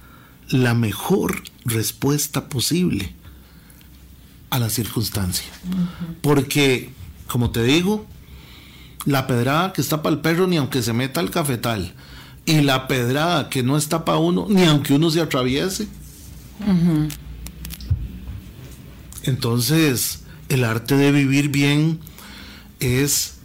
la 0.50 0.74
mejor 0.74 1.44
respuesta 1.64 2.48
posible 2.48 3.14
a 4.50 4.60
la 4.60 4.70
circunstancia. 4.70 5.48
Porque, 6.22 6.92
como 7.28 7.52
te 7.52 7.64
digo, 7.64 8.06
la 9.06 9.28
pedrada 9.28 9.74
que 9.74 9.82
está 9.82 10.02
para 10.02 10.16
el 10.16 10.22
perro, 10.22 10.48
ni 10.48 10.58
aunque 10.58 10.82
se 10.82 10.94
meta 10.94 11.20
al 11.20 11.32
cafetal, 11.32 11.94
y 12.46 12.62
la 12.62 12.88
pedrada 12.88 13.50
que 13.50 13.64
no 13.64 13.78
está 13.78 14.06
para 14.06 14.20
uno, 14.20 14.46
ni 14.50 14.64
aunque 14.64 14.94
uno 14.94 15.10
se 15.10 15.22
atraviese. 15.22 15.88
Entonces, 19.24 20.24
el 20.50 20.64
arte 20.64 20.96
de 20.96 21.12
vivir 21.12 21.50
bien 21.50 22.00
es 22.80 23.36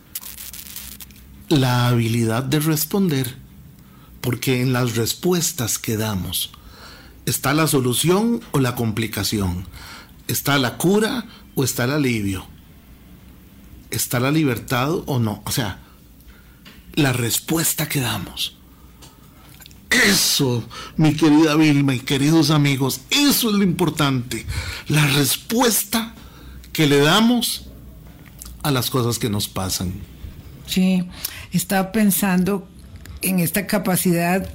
la 1.48 1.88
habilidad 1.88 2.42
de 2.42 2.60
responder, 2.60 3.36
porque 4.20 4.60
en 4.60 4.72
las 4.72 4.96
respuestas 4.96 5.78
que 5.78 5.96
damos 5.96 6.52
está 7.26 7.54
la 7.54 7.66
solución 7.66 8.40
o 8.52 8.60
la 8.60 8.74
complicación, 8.74 9.66
está 10.28 10.58
la 10.58 10.76
cura 10.76 11.26
o 11.54 11.64
está 11.64 11.84
el 11.84 11.92
alivio, 11.92 12.46
está 13.90 14.20
la 14.20 14.30
libertad 14.30 14.90
o 15.06 15.18
no, 15.18 15.42
o 15.46 15.50
sea, 15.50 15.80
la 16.94 17.12
respuesta 17.12 17.88
que 17.88 18.00
damos. 18.00 18.59
Eso, 19.90 20.64
mi 20.96 21.14
querida 21.14 21.56
Vilma 21.56 21.94
y 21.94 22.00
queridos 22.00 22.50
amigos, 22.50 23.00
eso 23.10 23.50
es 23.50 23.56
lo 23.56 23.62
importante. 23.64 24.46
La 24.88 25.06
respuesta 25.08 26.14
que 26.72 26.86
le 26.86 26.98
damos 26.98 27.66
a 28.62 28.70
las 28.70 28.88
cosas 28.90 29.18
que 29.18 29.28
nos 29.28 29.48
pasan. 29.48 29.92
Sí, 30.66 31.04
estaba 31.50 31.90
pensando 31.90 32.68
en 33.22 33.40
esta 33.40 33.66
capacidad 33.66 34.48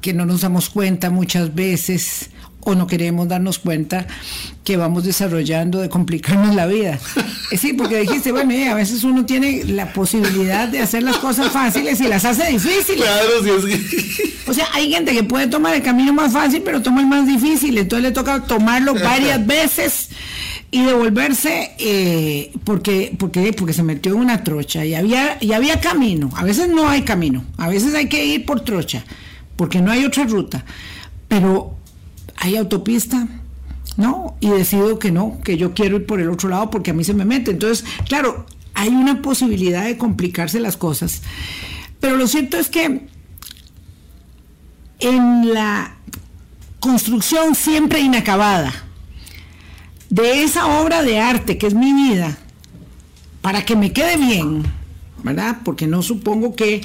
que 0.00 0.14
no 0.14 0.24
nos 0.24 0.40
damos 0.40 0.70
cuenta 0.70 1.10
muchas 1.10 1.54
veces 1.54 2.30
o 2.66 2.74
no 2.74 2.88
queremos 2.88 3.28
darnos 3.28 3.60
cuenta 3.60 4.08
que 4.64 4.76
vamos 4.76 5.04
desarrollando 5.04 5.80
de 5.80 5.88
complicarnos 5.88 6.54
la 6.54 6.66
vida. 6.66 6.98
Eh, 7.52 7.58
sí, 7.58 7.74
porque 7.74 8.00
dijiste, 8.00 8.32
bueno, 8.32 8.50
eh, 8.50 8.68
a 8.68 8.74
veces 8.74 9.04
uno 9.04 9.24
tiene 9.24 9.62
la 9.62 9.92
posibilidad 9.92 10.66
de 10.66 10.80
hacer 10.80 11.04
las 11.04 11.16
cosas 11.18 11.52
fáciles 11.52 12.00
y 12.00 12.08
las 12.08 12.24
hace 12.24 12.50
difíciles. 12.50 13.04
Claro, 13.04 13.62
sí 13.64 13.72
es 13.72 14.48
O 14.48 14.52
sea, 14.52 14.66
hay 14.72 14.92
gente 14.92 15.12
que 15.12 15.22
puede 15.22 15.46
tomar 15.46 15.76
el 15.76 15.82
camino 15.82 16.12
más 16.12 16.32
fácil, 16.32 16.62
pero 16.64 16.82
toma 16.82 17.02
el 17.02 17.06
más 17.06 17.24
difícil, 17.24 17.78
entonces 17.78 18.02
le 18.02 18.10
toca 18.10 18.42
tomarlo 18.42 18.94
varias 18.94 19.46
veces 19.46 20.08
y 20.72 20.82
devolverse 20.82 21.70
eh, 21.78 22.50
porque, 22.64 23.14
porque, 23.16 23.52
porque 23.52 23.74
se 23.74 23.84
metió 23.84 24.12
en 24.12 24.18
una 24.18 24.42
trocha 24.42 24.84
y 24.84 24.96
había, 24.96 25.38
y 25.40 25.52
había 25.52 25.78
camino. 25.80 26.30
A 26.34 26.42
veces 26.42 26.68
no 26.68 26.88
hay 26.88 27.02
camino, 27.02 27.44
a 27.58 27.68
veces 27.68 27.94
hay 27.94 28.08
que 28.08 28.24
ir 28.24 28.44
por 28.44 28.62
trocha, 28.62 29.04
porque 29.54 29.80
no 29.80 29.92
hay 29.92 30.04
otra 30.04 30.24
ruta. 30.24 30.64
Pero 31.28 31.75
hay 32.36 32.56
autopista, 32.56 33.26
¿no? 33.96 34.36
Y 34.40 34.48
decido 34.48 34.98
que 34.98 35.10
no, 35.10 35.38
que 35.44 35.56
yo 35.56 35.74
quiero 35.74 35.96
ir 35.96 36.06
por 36.06 36.20
el 36.20 36.30
otro 36.30 36.48
lado 36.48 36.70
porque 36.70 36.90
a 36.90 36.94
mí 36.94 37.04
se 37.04 37.14
me 37.14 37.24
mete. 37.24 37.50
Entonces, 37.52 37.84
claro, 38.08 38.46
hay 38.74 38.88
una 38.88 39.22
posibilidad 39.22 39.84
de 39.84 39.96
complicarse 39.96 40.60
las 40.60 40.76
cosas. 40.76 41.22
Pero 42.00 42.16
lo 42.16 42.26
cierto 42.26 42.58
es 42.58 42.68
que 42.68 43.08
en 44.98 45.54
la 45.54 45.96
construcción 46.80 47.54
siempre 47.54 48.00
inacabada 48.00 48.72
de 50.10 50.44
esa 50.44 50.80
obra 50.80 51.02
de 51.02 51.18
arte 51.18 51.58
que 51.58 51.66
es 51.66 51.74
mi 51.74 51.92
vida, 51.92 52.38
para 53.40 53.64
que 53.64 53.76
me 53.76 53.92
quede 53.92 54.16
bien, 54.16 54.62
¿verdad? 55.22 55.58
Porque 55.64 55.86
no 55.86 56.02
supongo 56.02 56.54
que 56.54 56.82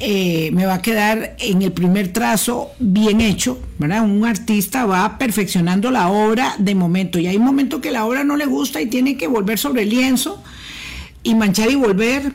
eh, 0.00 0.50
me 0.52 0.64
va 0.64 0.74
a 0.74 0.82
quedar 0.82 1.34
en 1.40 1.60
el 1.62 1.72
primer 1.72 2.12
trazo 2.12 2.70
bien 2.78 3.20
hecho, 3.20 3.58
¿verdad? 3.78 4.04
Un 4.04 4.24
artista 4.24 4.86
va 4.86 5.18
perfeccionando 5.18 5.90
la 5.90 6.08
obra 6.08 6.54
de 6.58 6.76
momento 6.76 7.18
y 7.18 7.26
hay 7.26 7.36
un 7.36 7.44
momento 7.44 7.80
que 7.80 7.90
la 7.90 8.04
obra 8.04 8.22
no 8.22 8.36
le 8.36 8.46
gusta 8.46 8.80
y 8.80 8.86
tiene 8.86 9.16
que 9.16 9.26
volver 9.26 9.58
sobre 9.58 9.82
el 9.82 9.90
lienzo 9.90 10.40
y 11.24 11.34
manchar 11.34 11.70
y 11.72 11.74
volver, 11.74 12.32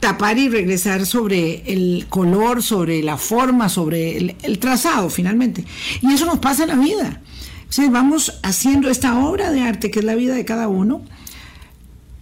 tapar 0.00 0.38
y 0.38 0.48
regresar 0.48 1.06
sobre 1.06 1.62
el 1.72 2.06
color, 2.08 2.64
sobre 2.64 3.00
la 3.04 3.16
forma, 3.16 3.68
sobre 3.68 4.16
el, 4.16 4.58
trazado 4.58 5.08
finalmente. 5.08 5.64
Y 6.02 6.12
eso 6.12 6.26
nos 6.26 6.40
pasa 6.40 6.64
en 6.64 6.70
la 6.70 6.76
vida. 6.76 7.20
Entonces 7.60 7.92
vamos 7.92 8.40
haciendo 8.42 8.90
esta 8.90 9.24
obra 9.24 9.52
de 9.52 9.60
arte 9.60 9.92
que 9.92 10.00
es 10.00 10.04
la 10.04 10.16
vida 10.16 10.34
de 10.34 10.44
cada 10.44 10.66
uno 10.66 11.02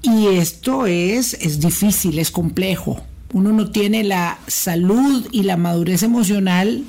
y 0.03 0.27
esto 0.27 0.85
es, 0.85 1.33
es 1.33 1.61
difícil, 1.61 2.19
es 2.19 2.31
complejo 2.31 3.08
uno 3.33 3.53
no 3.53 3.71
tiene 3.71 4.05
la 4.05 4.39
salud 4.47 5.27
y 5.33 5.43
la 5.43 5.57
madurez 5.57 6.03
emocional. 6.03 6.85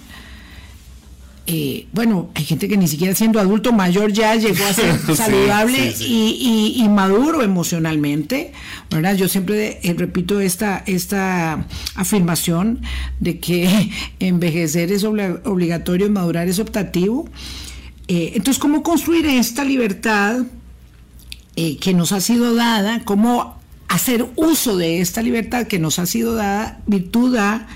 Eh, 1.48 1.88
bueno, 1.94 2.30
hay 2.36 2.44
gente 2.46 2.68
que 2.68 2.78
ni 2.78 2.88
siquiera 2.88 3.16
siendo 3.16 3.40
adulto 3.40 3.74
mayor 3.74 4.14
ya 4.14 4.36
llegó 4.36 4.64
a 4.66 4.74
ser 4.74 5.00
saludable 5.16 5.96
Y, 6.00 6.86
maduro 6.90 7.42
emocionalmente, 7.42 8.54
¿verdad? 8.90 9.16
Yo 9.16 9.28
siempre 9.28 9.80
eh, 9.82 9.94
repito 9.98 10.40
esta, 10.40 10.84
esta 10.86 11.66
afirmación 11.96 12.82
de 13.20 13.40
que 13.40 13.90
envejecer 14.20 14.92
es 14.92 15.04
obligatorio 15.04 16.08
y 16.08 16.10
madurar 16.10 16.48
es 16.48 16.60
optativo. 16.60 17.28
Eh, 18.08 18.34
entonces, 18.36 18.60
¿cómo 18.60 18.84
construir 18.84 19.26
esta 19.26 19.64
libertad 19.64 20.44
que 21.82 21.94
nos 21.94 22.14
ha 22.14 22.22
sido 22.22 22.56
dada? 22.56 23.02
¿Cómo 23.04 23.59
hacer 23.90 24.26
uso 24.36 24.78
de 24.78 25.02
esta 25.02 25.22
libertad 25.22 25.68
que 25.68 25.80
nos 25.80 26.00
ha 26.00 26.06
sido 26.06 26.36
dada, 26.36 26.80
virtud 26.86 27.36
a 27.36 27.68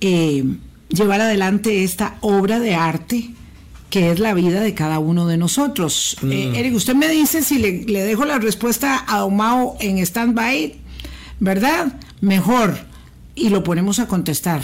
eh, 0.00 0.44
llevar 0.88 1.20
adelante 1.20 1.84
esta 1.84 2.16
obra 2.20 2.58
de 2.58 2.74
arte 2.74 3.30
que 3.90 4.10
es 4.10 4.18
la 4.18 4.34
vida 4.34 4.60
de 4.60 4.74
cada 4.74 4.98
uno 4.98 5.26
de 5.26 5.36
nosotros. 5.36 6.16
Eh, 6.22 6.52
Eric, 6.56 6.74
usted 6.74 6.94
me 6.94 7.08
dice 7.08 7.42
si 7.42 7.58
le, 7.58 7.84
le 7.84 8.02
dejo 8.02 8.24
la 8.24 8.38
respuesta 8.38 8.96
a 8.96 9.24
Omao 9.24 9.76
en 9.80 9.98
stand-by, 9.98 10.74
¿verdad? 11.40 11.94
Mejor. 12.20 12.78
Y 13.34 13.48
lo 13.50 13.62
ponemos 13.62 13.98
a 13.98 14.06
contestar. 14.06 14.62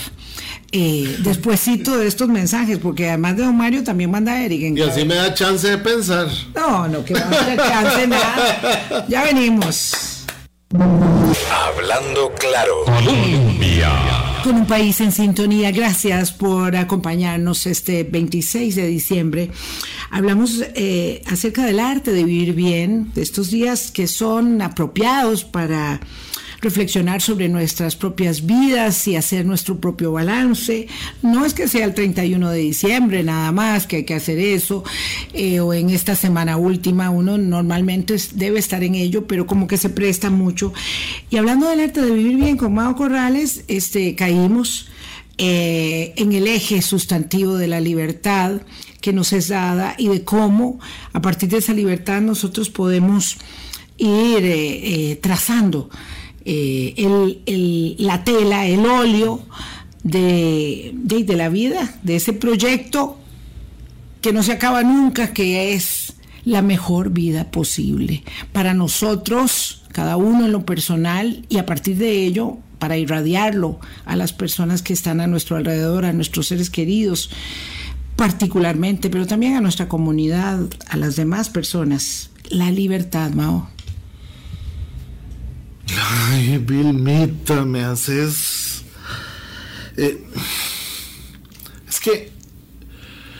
Eh, 0.73 1.18
despuésito 1.21 1.97
de 1.97 2.09
estos 2.09 2.28
mensajes, 2.28 2.78
porque 2.78 3.09
además 3.09 3.37
de 3.37 3.44
Don 3.44 3.56
Mario 3.56 3.85
también 3.85 4.11
manda 4.11 4.42
Eric. 4.44 4.62
En 4.64 4.76
Y 4.76 4.83
así 4.83 5.04
me 5.04 5.14
da 5.14 5.33
chance 5.33 5.68
de 5.68 5.78
pensar. 5.78 6.28
No, 6.54 6.88
no, 6.88 7.04
que 7.04 7.14
vamos 7.14 7.38
a 7.38 7.40
hacer 7.40 7.59
chance, 7.59 8.06
nada. 8.09 9.06
Ya 9.09 9.23
venimos. 9.23 10.13
Hablando 10.76 12.33
claro. 12.37 12.85
Colombia. 12.85 13.90
Con 14.43 14.57
un 14.57 14.66
país 14.66 15.00
en 15.00 15.12
sintonía, 15.12 15.71
gracias 15.71 16.33
por 16.33 16.75
acompañarnos 16.75 17.66
este 17.66 18.02
26 18.02 18.75
de 18.75 18.87
diciembre. 18.88 19.50
Hablamos 20.11 20.64
eh, 20.75 21.23
acerca 21.26 21.64
del 21.64 21.78
arte 21.78 22.12
de 22.12 22.25
vivir 22.25 22.54
bien, 22.54 23.12
de 23.14 23.23
estos 23.23 23.50
días 23.50 23.93
que 23.93 24.09
son 24.09 24.61
apropiados 24.62 25.45
para 25.45 26.00
reflexionar 26.64 27.23
sobre 27.23 27.49
nuestras 27.49 27.94
propias 27.94 28.44
vidas 28.44 29.06
y 29.06 29.14
hacer 29.14 29.47
nuestro 29.47 29.78
propio 29.78 30.11
balance. 30.11 30.88
No 31.23 31.44
es 31.44 31.54
que 31.54 31.68
sea 31.68 31.85
el 31.85 31.94
31 31.94 32.50
de 32.50 32.59
diciembre 32.59 33.23
nada 33.23 33.52
más 33.52 33.87
que 33.87 33.97
hay 33.97 34.04
que 34.04 34.14
hacer 34.14 34.38
eso, 34.38 34.83
eh, 35.33 35.61
o 35.61 35.73
en 35.73 35.90
esta 35.90 36.16
semana 36.16 36.56
última, 36.56 37.11
uno 37.11 37.38
normalmente 37.38 38.16
debe 38.35 38.59
estar 38.59 38.83
en 38.83 38.97
ello, 38.97 39.26
pero 39.26 39.47
como 39.47 39.68
que 39.68 39.76
se 39.76 39.90
presta 39.90 40.30
mucho. 40.30 40.73
Y 41.30 41.37
hablando 41.37 41.68
del 41.68 41.80
arte 41.80 42.00
de 42.00 42.11
vivir 42.11 42.37
bien 42.37 42.56
con 42.56 42.75
Mao 42.75 42.97
Corrales, 42.97 43.64
este, 43.68 44.16
caímos 44.16 44.88
eh, 45.37 46.14
en 46.16 46.33
el 46.33 46.47
eje 46.47 46.80
sustantivo 46.80 47.56
de 47.56 47.66
la 47.66 47.80
libertad 47.80 48.61
que 49.00 49.12
nos 49.12 49.33
es 49.33 49.49
dada 49.49 49.97
y 49.99 50.09
de 50.09 50.23
cómo 50.23 50.78
a 51.12 51.21
partir 51.21 51.49
de 51.49 51.59
esa 51.59 51.75
libertad 51.75 52.21
nosotros 52.23 52.71
podemos 52.71 53.37
ir 53.99 54.44
eh, 54.44 55.11
eh, 55.11 55.16
trazando 55.16 55.90
eh, 56.44 57.94
la 57.98 58.24
tela, 58.24 58.66
el 58.66 58.84
óleo 58.86 59.42
de, 60.02 60.92
de, 60.94 61.24
de 61.24 61.36
la 61.36 61.48
vida, 61.48 61.94
de 62.02 62.16
ese 62.16 62.32
proyecto 62.32 63.18
que 64.20 64.32
no 64.32 64.42
se 64.42 64.52
acaba 64.52 64.82
nunca, 64.82 65.32
que 65.32 65.74
es 65.74 66.14
la 66.44 66.62
mejor 66.62 67.10
vida 67.10 67.50
posible 67.50 68.22
para 68.52 68.74
nosotros, 68.74 69.82
cada 69.92 70.16
uno 70.16 70.44
en 70.44 70.52
lo 70.52 70.66
personal, 70.66 71.44
y 71.48 71.58
a 71.58 71.66
partir 71.66 71.96
de 71.96 72.24
ello, 72.24 72.58
para 72.78 72.98
irradiarlo 72.98 73.80
a 74.04 74.16
las 74.16 74.32
personas 74.32 74.82
que 74.82 74.92
están 74.92 75.20
a 75.20 75.26
nuestro 75.26 75.56
alrededor, 75.56 76.04
a 76.04 76.12
nuestros 76.12 76.48
seres 76.48 76.68
queridos 76.68 77.30
particularmente, 78.16 79.10
pero 79.10 79.26
también 79.26 79.54
a 79.54 79.60
nuestra 79.60 79.88
comunidad, 79.88 80.60
a 80.88 80.96
las 80.96 81.16
demás 81.16 81.50
personas. 81.50 82.30
La 82.48 82.70
libertad, 82.70 83.30
Mao. 83.32 83.68
Ay, 86.00 86.58
Vilmita, 86.58 87.64
me 87.64 87.84
haces. 87.84 88.84
Eh, 89.96 90.24
es 91.88 92.00
que 92.00 92.32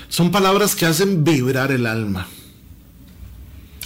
son 0.09 0.31
palabras 0.31 0.75
que 0.75 0.87
hacen 0.87 1.25
vibrar 1.25 1.73
el 1.73 1.87
alma. 1.87 2.29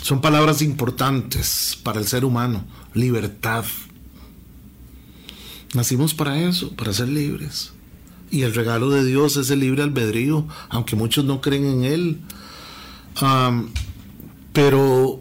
Son 0.02 0.20
palabras 0.20 0.62
importantes 0.62 1.78
para 1.82 2.00
el 2.00 2.06
ser 2.06 2.24
humano. 2.24 2.64
Libertad. 2.94 3.64
Nacimos 5.74 6.14
para 6.14 6.38
eso, 6.38 6.74
para 6.76 6.92
ser 6.92 7.08
libres. 7.08 7.72
Y 8.30 8.42
el 8.42 8.54
regalo 8.54 8.90
de 8.90 9.04
Dios 9.04 9.36
es 9.36 9.50
el 9.50 9.60
libre 9.60 9.82
albedrío, 9.82 10.46
aunque 10.68 10.96
muchos 10.96 11.24
no 11.24 11.40
creen 11.40 11.66
en 11.66 11.84
él. 11.84 12.20
Pero 14.52 15.20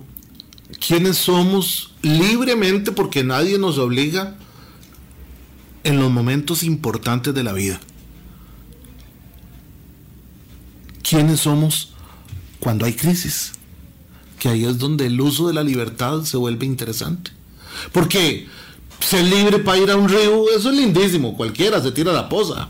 quiénes 0.86 1.18
somos 1.18 1.94
libremente 2.02 2.92
porque 2.92 3.24
nadie 3.24 3.58
nos 3.58 3.78
obliga 3.78 4.36
en 5.84 6.00
los 6.00 6.12
momentos 6.12 6.64
importantes 6.64 7.34
de 7.34 7.44
la 7.44 7.54
vida. 7.54 7.80
¿Quiénes 11.08 11.42
somos 11.42 11.94
cuando 12.60 12.86
hay 12.86 12.94
crisis? 12.94 13.54
Que 14.40 14.50
ahí 14.50 14.66
es 14.66 14.78
donde 14.78 15.06
el 15.06 15.20
uso 15.22 15.48
de 15.48 15.54
la 15.54 15.64
libertad 15.64 16.24
se 16.24 16.38
vuelve 16.38 16.66
interesante. 16.66 17.32
Porque 17.92 18.48
ser 19.00 19.24
libre 19.24 19.60
para 19.60 19.78
ir 19.78 19.92
a 19.92 19.96
un 19.96 20.10
río, 20.10 20.46
eso 20.56 20.70
es 20.70 20.76
lindísimo, 20.76 21.36
cualquiera 21.38 21.82
se 21.82 21.92
tira 21.92 22.12
la 22.12 22.28
poza. 22.28 22.70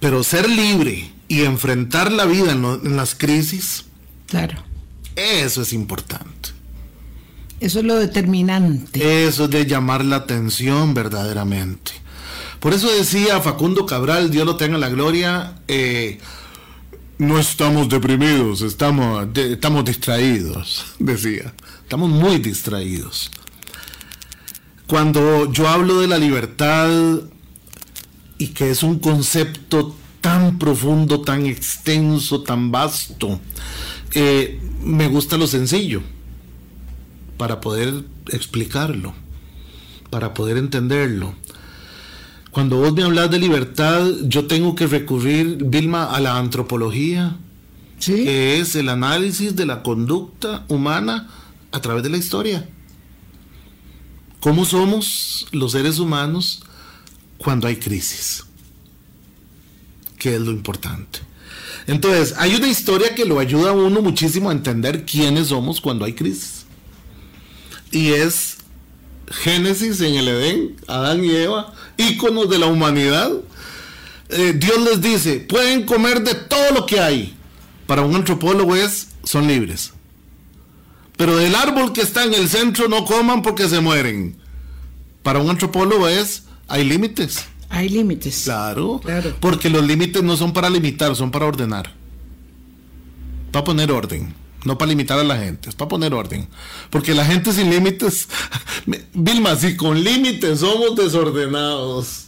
Pero 0.00 0.22
ser 0.24 0.48
libre 0.48 1.12
y 1.28 1.42
enfrentar 1.42 2.12
la 2.12 2.24
vida 2.24 2.52
en, 2.52 2.64
en 2.64 2.96
las 2.96 3.14
crisis, 3.14 3.84
Claro. 4.26 4.73
Eso 5.16 5.62
es 5.62 5.72
importante. 5.72 6.50
Eso 7.60 7.78
es 7.78 7.84
lo 7.84 7.96
determinante. 7.96 9.26
Eso 9.26 9.44
es 9.44 9.50
de 9.50 9.66
llamar 9.66 10.04
la 10.04 10.16
atención 10.16 10.92
verdaderamente. 10.94 11.92
Por 12.60 12.72
eso 12.74 12.90
decía 12.90 13.40
Facundo 13.40 13.86
Cabral, 13.86 14.30
Dios 14.30 14.44
lo 14.46 14.56
tenga 14.56 14.74
en 14.74 14.80
la 14.80 14.88
gloria, 14.88 15.56
eh, 15.68 16.18
no 17.18 17.38
estamos 17.38 17.88
deprimidos, 17.88 18.62
estamos, 18.62 19.32
de- 19.32 19.52
estamos 19.54 19.84
distraídos, 19.84 20.84
decía. 20.98 21.52
Estamos 21.82 22.08
muy 22.10 22.38
distraídos. 22.38 23.30
Cuando 24.86 25.50
yo 25.52 25.68
hablo 25.68 26.00
de 26.00 26.08
la 26.08 26.18
libertad 26.18 26.90
y 28.38 28.48
que 28.48 28.70
es 28.70 28.82
un 28.82 28.98
concepto 28.98 29.96
tan 30.20 30.58
profundo, 30.58 31.20
tan 31.22 31.46
extenso, 31.46 32.42
tan 32.42 32.70
vasto, 32.70 33.40
eh, 34.14 34.60
me 34.84 35.08
gusta 35.08 35.36
lo 35.36 35.46
sencillo 35.46 36.02
para 37.36 37.60
poder 37.60 38.04
explicarlo, 38.30 39.14
para 40.10 40.34
poder 40.34 40.56
entenderlo. 40.56 41.34
Cuando 42.50 42.76
vos 42.76 42.92
me 42.92 43.02
hablas 43.02 43.30
de 43.30 43.38
libertad, 43.40 44.06
yo 44.22 44.46
tengo 44.46 44.74
que 44.74 44.86
recurrir, 44.86 45.58
Vilma, 45.64 46.04
a 46.14 46.20
la 46.20 46.38
antropología, 46.38 47.36
Sí. 47.98 48.24
que 48.24 48.60
es 48.60 48.76
el 48.76 48.88
análisis 48.88 49.56
de 49.56 49.66
la 49.66 49.82
conducta 49.82 50.64
humana 50.68 51.28
a 51.72 51.80
través 51.80 52.02
de 52.02 52.10
la 52.10 52.16
historia. 52.18 52.68
¿Cómo 54.40 54.64
somos 54.64 55.46
los 55.52 55.72
seres 55.72 55.98
humanos 55.98 56.62
cuando 57.38 57.66
hay 57.66 57.76
crisis? 57.76 58.44
Que 60.18 60.34
es 60.36 60.40
lo 60.40 60.50
importante. 60.52 61.20
Entonces, 61.86 62.34
hay 62.38 62.54
una 62.54 62.68
historia 62.68 63.14
que 63.14 63.24
lo 63.24 63.38
ayuda 63.38 63.70
a 63.70 63.74
uno 63.74 64.00
muchísimo 64.00 64.48
a 64.50 64.52
entender 64.52 65.04
quiénes 65.04 65.48
somos 65.48 65.80
cuando 65.80 66.04
hay 66.04 66.14
crisis. 66.14 66.64
Y 67.90 68.12
es 68.12 68.56
Génesis 69.30 70.00
en 70.00 70.14
el 70.14 70.28
Edén, 70.28 70.76
Adán 70.88 71.24
y 71.24 71.30
Eva, 71.30 71.72
íconos 71.96 72.48
de 72.48 72.58
la 72.58 72.66
humanidad. 72.66 73.30
Eh, 74.30 74.54
Dios 74.56 74.80
les 74.80 75.00
dice, 75.00 75.40
pueden 75.40 75.84
comer 75.84 76.22
de 76.22 76.34
todo 76.34 76.70
lo 76.72 76.86
que 76.86 77.00
hay. 77.00 77.36
Para 77.86 78.02
un 78.02 78.14
antropólogo 78.14 78.74
es, 78.74 79.08
son 79.22 79.46
libres. 79.46 79.92
Pero 81.16 81.36
del 81.36 81.54
árbol 81.54 81.92
que 81.92 82.00
está 82.00 82.24
en 82.24 82.34
el 82.34 82.48
centro 82.48 82.88
no 82.88 83.04
coman 83.04 83.42
porque 83.42 83.68
se 83.68 83.80
mueren. 83.80 84.36
Para 85.22 85.38
un 85.38 85.50
antropólogo 85.50 86.08
es, 86.08 86.44
hay 86.66 86.84
límites. 86.84 87.44
Hay 87.74 87.88
límites. 87.88 88.42
Claro, 88.44 89.00
Claro. 89.04 89.34
porque 89.40 89.68
los 89.68 89.84
límites 89.84 90.22
no 90.22 90.36
son 90.36 90.52
para 90.52 90.70
limitar, 90.70 91.14
son 91.16 91.30
para 91.30 91.46
ordenar. 91.46 91.92
Para 93.50 93.64
poner 93.64 93.90
orden, 93.92 94.34
no 94.64 94.78
para 94.78 94.88
limitar 94.90 95.18
a 95.18 95.24
la 95.24 95.36
gente, 95.38 95.68
es 95.70 95.74
para 95.74 95.88
poner 95.88 96.12
orden. 96.14 96.48
Porque 96.90 97.14
la 97.14 97.24
gente 97.24 97.52
sin 97.52 97.70
límites, 97.70 98.28
Vilma, 99.14 99.56
si 99.56 99.76
con 99.76 100.02
límites 100.02 100.60
somos 100.60 100.96
desordenados. 100.96 102.24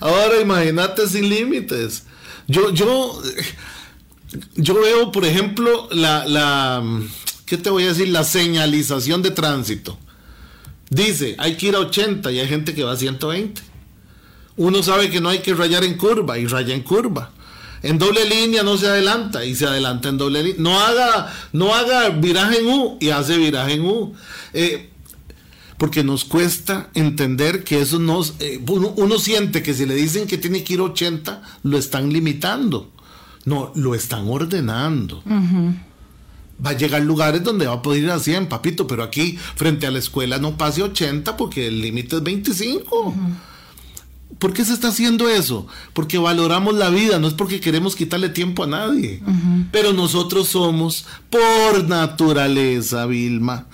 Ahora 0.00 0.40
imagínate 0.40 1.08
sin 1.08 1.28
límites. 1.28 2.04
Yo, 2.48 2.70
yo, 2.70 3.20
yo 4.56 4.74
veo, 4.80 5.12
por 5.12 5.24
ejemplo, 5.24 5.88
la, 5.92 6.26
la, 6.26 6.82
¿qué 7.46 7.56
te 7.56 7.70
voy 7.70 7.84
a 7.84 7.88
decir? 7.88 8.08
La 8.08 8.24
señalización 8.24 9.22
de 9.22 9.30
tránsito. 9.30 9.98
Dice, 10.90 11.36
hay 11.38 11.56
que 11.56 11.68
ir 11.68 11.74
a 11.76 11.80
80 11.80 12.30
y 12.32 12.40
hay 12.40 12.48
gente 12.48 12.74
que 12.74 12.82
va 12.84 12.92
a 12.92 12.96
120. 12.96 13.62
Uno 14.56 14.82
sabe 14.82 15.10
que 15.10 15.20
no 15.20 15.28
hay 15.28 15.38
que 15.40 15.54
rayar 15.54 15.84
en 15.84 15.96
curva 15.96 16.38
y 16.38 16.46
raya 16.46 16.74
en 16.74 16.82
curva. 16.82 17.30
En 17.82 17.98
doble 17.98 18.24
línea 18.28 18.62
no 18.62 18.76
se 18.76 18.86
adelanta 18.86 19.44
y 19.44 19.54
se 19.56 19.66
adelanta 19.66 20.08
en 20.08 20.18
doble 20.18 20.42
línea. 20.42 20.60
No 20.60 20.78
haga, 20.80 21.32
no 21.52 21.74
haga 21.74 22.10
viraje 22.10 22.60
en 22.60 22.66
U 22.68 22.96
y 23.00 23.08
hace 23.10 23.36
viraje 23.38 23.74
en 23.74 23.84
U. 23.84 24.14
Eh, 24.52 24.90
porque 25.78 26.04
nos 26.04 26.24
cuesta 26.24 26.90
entender 26.94 27.64
que 27.64 27.80
eso 27.80 27.98
nos... 27.98 28.34
eh, 28.38 28.60
uno, 28.68 28.94
uno 28.96 29.18
siente 29.18 29.64
que 29.64 29.74
si 29.74 29.84
le 29.84 29.96
dicen 29.96 30.28
que 30.28 30.38
tiene 30.38 30.62
que 30.62 30.74
ir 30.74 30.80
80, 30.80 31.42
lo 31.64 31.76
están 31.76 32.12
limitando. 32.12 32.88
No, 33.44 33.72
lo 33.74 33.96
están 33.96 34.28
ordenando. 34.28 35.24
Va 36.64 36.70
a 36.70 36.74
llegar 36.74 37.02
lugares 37.02 37.42
donde 37.42 37.66
va 37.66 37.72
a 37.72 37.82
poder 37.82 38.04
ir 38.04 38.10
a 38.12 38.20
100, 38.20 38.48
papito, 38.48 38.86
pero 38.86 39.02
aquí 39.02 39.36
frente 39.56 39.88
a 39.88 39.90
la 39.90 39.98
escuela 39.98 40.38
no 40.38 40.56
pase 40.56 40.84
80 40.84 41.36
porque 41.36 41.66
el 41.66 41.80
límite 41.82 42.14
es 42.16 42.22
25. 42.22 43.14
¿Por 44.38 44.52
qué 44.52 44.64
se 44.64 44.72
está 44.72 44.88
haciendo 44.88 45.28
eso? 45.28 45.66
Porque 45.92 46.18
valoramos 46.18 46.74
la 46.74 46.90
vida, 46.90 47.18
no 47.18 47.28
es 47.28 47.34
porque 47.34 47.60
queremos 47.60 47.94
quitarle 47.94 48.28
tiempo 48.28 48.64
a 48.64 48.66
nadie. 48.66 49.22
Pero 49.70 49.92
nosotros 49.92 50.48
somos, 50.48 51.06
por 51.30 51.84
naturaleza, 51.88 53.06
Vilma, 53.06 53.66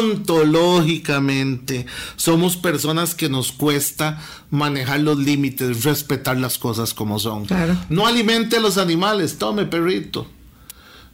ontológicamente, 0.00 1.86
somos 2.16 2.56
personas 2.56 3.14
que 3.14 3.28
nos 3.28 3.52
cuesta 3.52 4.20
manejar 4.50 5.00
los 5.00 5.18
límites, 5.18 5.84
respetar 5.84 6.36
las 6.38 6.58
cosas 6.58 6.94
como 6.94 7.18
son. 7.18 7.46
No 7.88 8.06
alimente 8.06 8.56
a 8.56 8.60
los 8.60 8.78
animales, 8.78 9.38
tome 9.38 9.66
perrito. 9.66 10.26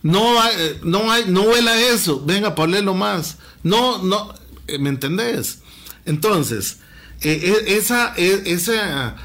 No, 0.03 0.43
eh, 0.47 0.79
no, 0.83 1.11
hay, 1.11 1.25
no 1.27 1.43
huela 1.43 1.79
eso, 1.81 2.23
venga, 2.25 2.55
lo 2.57 2.95
más. 2.95 3.39
No, 3.63 4.03
no, 4.03 4.33
eh, 4.67 4.79
¿me 4.79 4.91
entendés? 4.91 5.59
Entonces, 6.05 6.79
eh, 7.23 7.41
eh, 7.43 7.77
esa, 7.77 8.15
eh, 8.17 8.43
esa, 8.47 9.17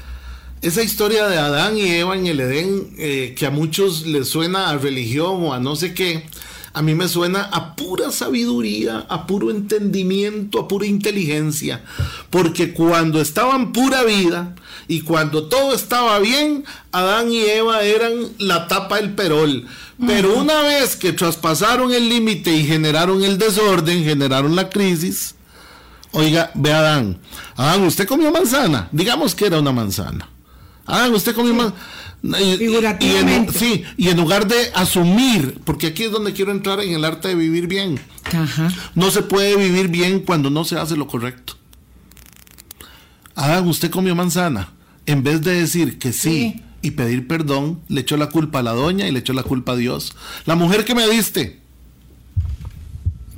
esa 0.62 0.82
historia 0.82 1.28
de 1.28 1.38
Adán 1.38 1.78
y 1.78 1.88
Eva 1.88 2.16
en 2.16 2.26
el 2.26 2.40
Edén, 2.40 3.34
que 3.34 3.46
a 3.46 3.50
muchos 3.50 4.06
les 4.06 4.28
suena 4.28 4.70
a 4.70 4.78
religión 4.78 5.44
o 5.44 5.54
a 5.54 5.60
no 5.60 5.76
sé 5.76 5.94
qué, 5.94 6.24
a 6.72 6.82
mí 6.82 6.96
me 6.96 7.06
suena 7.06 7.42
a 7.52 7.76
pura 7.76 8.10
sabiduría, 8.10 9.06
a 9.08 9.28
puro 9.28 9.52
entendimiento, 9.52 10.58
a 10.58 10.66
pura 10.66 10.86
inteligencia. 10.86 11.84
Porque 12.30 12.72
cuando 12.72 13.20
estaban 13.20 13.72
pura 13.72 14.02
vida 14.02 14.56
y 14.88 15.02
cuando 15.02 15.44
todo 15.44 15.72
estaba 15.72 16.18
bien, 16.18 16.64
Adán 16.90 17.30
y 17.30 17.42
Eva 17.42 17.82
eran 17.82 18.12
la 18.38 18.66
tapa 18.66 18.96
del 18.96 19.14
perol. 19.14 19.66
Pero 20.04 20.36
una 20.36 20.62
vez 20.62 20.96
que 20.96 21.12
traspasaron 21.12 21.92
el 21.92 22.08
límite 22.08 22.52
y 22.52 22.66
generaron 22.66 23.22
el 23.22 23.38
desorden, 23.38 24.02
generaron 24.02 24.56
la 24.56 24.68
crisis, 24.68 25.36
Oiga, 26.14 26.52
ve 26.54 26.72
Adán. 26.72 27.18
Adán, 27.56 27.82
¿usted 27.82 28.06
comió 28.06 28.30
manzana? 28.30 28.88
Digamos 28.92 29.34
que 29.34 29.46
era 29.46 29.58
una 29.58 29.72
manzana. 29.72 30.28
Adán, 30.86 31.12
¿usted 31.12 31.34
comió 31.34 31.52
manzana? 31.54 31.76
Y, 32.22 33.52
sí, 33.52 33.84
y 33.98 34.08
en 34.08 34.16
lugar 34.16 34.46
de 34.46 34.70
asumir, 34.74 35.60
porque 35.64 35.88
aquí 35.88 36.04
es 36.04 36.12
donde 36.12 36.32
quiero 36.32 36.52
entrar 36.52 36.80
en 36.80 36.94
el 36.94 37.04
arte 37.04 37.28
de 37.28 37.34
vivir 37.34 37.66
bien. 37.66 38.00
No 38.94 39.10
se 39.10 39.22
puede 39.22 39.56
vivir 39.56 39.88
bien 39.88 40.20
cuando 40.20 40.50
no 40.50 40.64
se 40.64 40.78
hace 40.78 40.96
lo 40.96 41.06
correcto. 41.06 41.54
Adán, 43.34 43.68
¿usted 43.68 43.90
comió 43.90 44.14
manzana? 44.14 44.72
En 45.06 45.22
vez 45.22 45.42
de 45.42 45.60
decir 45.60 45.98
que 45.98 46.12
sí, 46.12 46.62
y 46.80 46.92
pedir 46.92 47.26
perdón, 47.26 47.80
le 47.88 48.02
echó 48.02 48.16
la 48.16 48.28
culpa 48.28 48.60
a 48.60 48.62
la 48.62 48.72
doña 48.72 49.08
y 49.08 49.10
le 49.10 49.18
echó 49.18 49.32
la 49.32 49.42
culpa 49.42 49.72
a 49.72 49.76
Dios. 49.76 50.14
La 50.46 50.54
mujer 50.54 50.84
que 50.84 50.94
me 50.94 51.08
diste, 51.08 51.60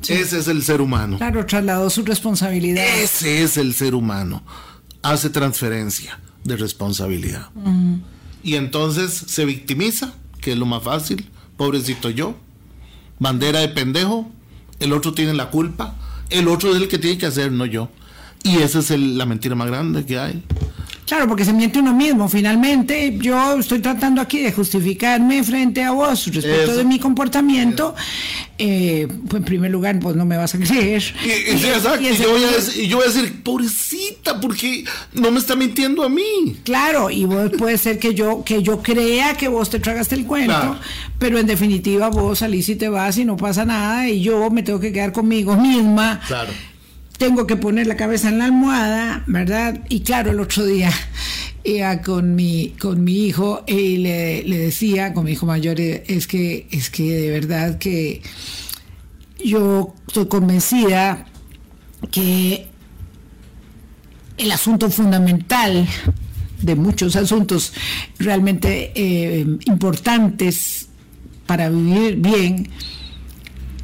ese 0.09 0.39
es 0.39 0.49
el 0.49 0.63
ser 0.63 0.81
humano. 0.81 1.19
Claro, 1.19 1.45
trasladó 1.47 1.91
su 1.91 2.05
responsabilidad. 2.05 2.85
Ese 2.99 3.43
es 3.43 3.57
el 3.57 3.75
ser 3.75 3.95
humano. 3.95 4.43
Hace 5.03 5.31
transferencia 5.31 6.19
de 6.45 6.57
responsabilidad. 6.57 7.51
Y 8.43 8.55
entonces 8.55 9.13
se 9.13 9.45
victimiza, 9.45 10.15
que 10.41 10.53
es 10.53 10.59
lo 10.59 10.67
más 10.67 10.83
fácil. 10.83 11.29
Pobrecito 11.57 12.11
yo. 12.11 12.37
Bandera 13.19 13.61
de 13.61 13.69
pendejo. 13.69 14.31
El 14.79 14.93
otro 14.93 15.15
tiene 15.15 15.35
la 15.35 15.51
culpa. 15.51 15.97
El 16.31 16.49
otro 16.49 16.75
es 16.75 16.83
el 16.83 16.89
que 16.89 16.99
tiene 16.99 17.19
que 17.19 17.27
hacer, 17.27 17.53
no 17.53 17.67
yo. 17.67 17.89
Y 18.43 18.59
esa 18.59 18.79
es 18.79 18.91
la 18.91 19.27
mentira 19.27 19.55
más 19.55 19.69
grande 19.69 20.05
que 20.05 20.19
hay. 20.19 20.45
Claro, 21.07 21.29
porque 21.29 21.45
se 21.45 21.53
miente 21.53 21.79
uno 21.79 21.95
mismo. 21.95 22.29
Finalmente, 22.29 23.17
yo 23.17 23.59
estoy 23.59 23.79
tratando 23.79 24.21
aquí 24.21 24.41
de 24.41 24.53
justificarme 24.53 25.45
frente 25.45 25.85
a 25.85 25.93
vos 25.93 26.27
respecto 26.27 26.77
de 26.77 26.85
mi 26.85 26.99
comportamiento. 26.99 27.95
Eh, 28.59 29.07
pues 29.29 29.41
en 29.41 29.45
primer 29.45 29.71
lugar, 29.71 30.01
pues 30.01 30.17
no 30.17 30.25
me 30.25 30.37
vas 30.37 30.57
a 30.57 30.59
creer. 30.59 31.05
Y, 31.25 31.59
yo 32.89 32.97
voy 32.97 33.05
a 33.05 33.13
decir, 33.13 33.43
pobrecita, 33.45 34.41
porque 34.41 34.85
no 35.13 35.31
me 35.31 35.39
está 35.39 35.55
mintiendo 35.55 36.03
a 36.03 36.09
mí. 36.09 36.57
Claro, 36.65 37.09
y 37.09 37.25
vos 37.25 37.53
puede 37.57 37.79
ser 37.79 38.01
que 38.01 38.13
yo, 38.13 38.43
que 38.43 38.65
yo 38.65 38.83
crea 38.83 39.35
que 39.35 39.47
vos 39.47 39.71
te 39.71 39.79
tragaste 39.79 40.17
el 40.17 40.25
cuento, 40.25 40.77
pero 41.21 41.39
en 41.39 41.47
definitiva 41.47 42.09
vos 42.09 42.41
salís 42.41 42.69
y 42.69 42.75
te 42.75 42.89
vas 42.89 43.17
y 43.19 43.25
no 43.25 43.37
pasa 43.37 43.65
nada, 43.65 44.09
y 44.09 44.23
yo 44.23 44.51
me 44.51 44.65
tengo 44.65 44.81
que 44.81 44.93
quedar 44.93 45.13
conmigo 45.13 45.55
misma. 45.57 46.21
Claro 46.27 46.51
tengo 47.19 47.47
que 47.47 47.57
poner 47.57 47.87
la 47.87 47.97
cabeza 47.97 48.29
en 48.29 48.39
la 48.39 48.47
almohada, 48.47 49.25
¿verdad? 49.27 49.81
Y 49.89 50.01
claro, 50.01 50.31
el 50.31 50.41
otro 50.41 50.65
día 50.65 50.91
iba 51.65 52.01
con 52.03 52.35
mi, 52.35 52.75
con 52.79 53.03
mi 53.03 53.27
hijo 53.27 53.65
y 53.67 53.99
le, 53.99 54.43
decía, 54.45 55.13
con 55.13 55.25
mi 55.25 55.33
hijo 55.33 55.47
mayor, 55.47 55.81
es 55.81 56.27
que, 56.27 56.67
es 56.71 56.91
que 56.91 57.17
de 57.17 57.31
verdad 57.31 57.79
que 57.79 58.23
yo 59.45 59.95
estoy 60.07 60.27
convencida 60.27 61.27
que 62.11 62.67
el 64.39 64.53
asunto 64.53 64.91
fundamental 64.91 65.89
de 66.61 66.75
muchos 66.75 67.17
asuntos 67.17 67.73
realmente 68.19 68.93
eh, 68.95 69.47
importantes 69.67 70.89
para 71.47 71.69
vivir 71.69 72.17
bien 72.17 72.69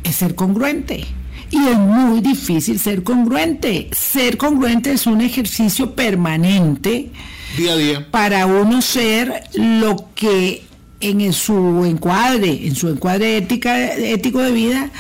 es 0.05 0.17
ser 0.17 0.35
congruente 0.35 1.07
y 1.53 1.69
es 1.69 1.79
muy 1.79 2.21
difícil 2.21 2.81
ser 2.81 3.05
congruente. 3.05 3.89
Ser 3.93 4.37
congruente 4.37 4.93
es 4.93 5.07
un 5.07 5.21
ejercicio 5.21 5.95
permanente 5.95 7.11
día 7.57 7.73
a 7.73 7.77
día 7.77 8.11
para 8.11 8.47
uno 8.47 8.81
ser 8.83 9.45
lo 9.53 10.09
que 10.15 10.65
en 11.01 11.33
su 11.33 11.85
encuadre, 11.85 12.67
en 12.67 12.75
su 12.75 12.89
encuadre 12.89 13.37
ética, 13.37 13.95
ético 13.95 14.41
de 14.41 14.53
vida, 14.53 14.91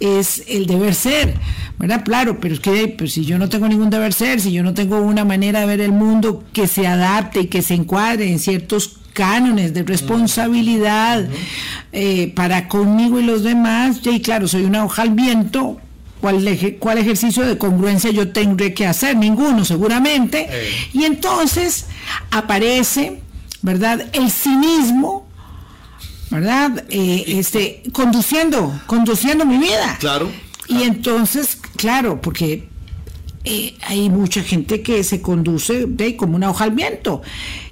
es 0.00 0.44
el 0.48 0.66
deber 0.66 0.94
ser. 0.94 1.34
¿verdad? 1.78 2.04
Claro, 2.04 2.38
pero 2.40 2.54
es 2.54 2.60
que 2.60 2.88
pues, 2.88 3.12
si 3.12 3.24
yo 3.24 3.38
no 3.38 3.48
tengo 3.48 3.66
ningún 3.66 3.90
deber 3.90 4.12
ser, 4.12 4.40
si 4.40 4.52
yo 4.52 4.62
no 4.62 4.74
tengo 4.74 5.00
una 5.00 5.24
manera 5.24 5.60
de 5.60 5.66
ver 5.66 5.80
el 5.80 5.92
mundo 5.92 6.44
que 6.52 6.66
se 6.66 6.86
adapte 6.86 7.40
y 7.40 7.46
que 7.46 7.62
se 7.62 7.74
encuadre 7.74 8.30
en 8.30 8.38
ciertos 8.38 8.98
cánones 9.12 9.74
de 9.74 9.82
responsabilidad 9.82 11.26
eh, 11.92 12.32
para 12.34 12.68
conmigo 12.68 13.18
y 13.18 13.24
los 13.24 13.42
demás, 13.42 14.00
y 14.04 14.20
claro, 14.20 14.46
soy 14.48 14.62
una 14.62 14.84
hoja 14.84 15.02
al 15.02 15.10
viento, 15.10 15.80
¿Cuál, 16.22 16.98
ejercicio 16.98 17.44
de 17.44 17.58
congruencia 17.58 18.12
yo 18.12 18.30
tendré 18.30 18.72
que 18.74 18.86
hacer? 18.86 19.16
Ninguno, 19.16 19.64
seguramente. 19.64 20.48
Y 20.92 21.02
entonces 21.02 21.86
aparece, 22.30 23.20
¿verdad? 23.60 24.06
El 24.12 24.30
cinismo, 24.30 25.26
¿verdad? 26.30 26.84
Eh, 26.90 27.24
este, 27.26 27.82
conduciendo, 27.90 28.72
conduciendo 28.86 29.44
mi 29.44 29.58
vida. 29.58 29.96
Claro. 29.98 30.30
Y 30.68 30.84
entonces, 30.84 31.58
claro, 31.74 32.20
porque 32.20 32.68
eh, 33.42 33.74
hay 33.82 34.08
mucha 34.08 34.44
gente 34.44 34.80
que 34.80 35.02
se 35.02 35.20
conduce 35.20 35.86
de 35.88 36.16
como 36.16 36.36
una 36.36 36.50
hoja 36.50 36.64
al 36.64 36.70
viento. 36.70 37.22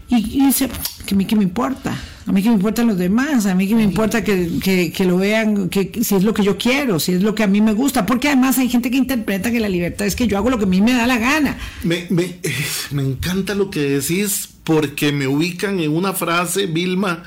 Y, 0.09 0.17
y 0.17 0.47
dice, 0.47 0.69
¿qué 1.07 1.15
me, 1.15 1.25
qué 1.25 1.37
me 1.37 1.45
importa? 1.45 1.97
A 2.27 2.33
mí 2.33 2.43
que 2.43 2.49
me 2.51 2.57
importan 2.57 2.87
los 2.87 2.99
demás, 2.99 3.47
a 3.47 3.55
mí 3.55 3.67
que 3.67 3.75
me 3.75 3.83
importa 3.83 4.23
que, 4.23 4.93
lo 5.07 5.17
vean, 5.17 5.69
que 5.71 5.91
si 6.03 6.15
es 6.15 6.23
lo 6.23 6.35
que 6.35 6.43
yo 6.43 6.59
quiero, 6.59 7.01
si 7.01 7.13
es 7.13 7.23
lo 7.23 7.35
que 7.35 7.43
a 7.43 7.47
mí 7.47 7.61
me 7.61 7.73
gusta, 7.73 8.05
porque 8.05 8.29
además 8.29 8.59
hay 8.59 8.69
gente 8.69 8.91
que 8.91 8.99
interpreta 8.99 9.51
que 9.51 9.59
la 9.59 9.69
libertad 9.69 10.07
es 10.07 10.15
que 10.15 10.27
yo 10.27 10.37
hago 10.37 10.51
lo 10.51 10.59
que 10.59 10.65
a 10.65 10.69
mí 10.69 10.81
me 10.81 10.93
da 10.93 11.07
la 11.07 11.19
gana. 11.19 11.59
Me, 11.83 12.07
me, 12.11 12.37
me 12.91 13.03
encanta 13.03 13.55
lo 13.55 13.71
que 13.71 13.81
decís 13.81 14.49
porque 14.65 15.13
me 15.13 15.27
ubican 15.27 15.81
en 15.81 15.91
una 15.91 16.13
frase, 16.13 16.67
Vilma, 16.67 17.25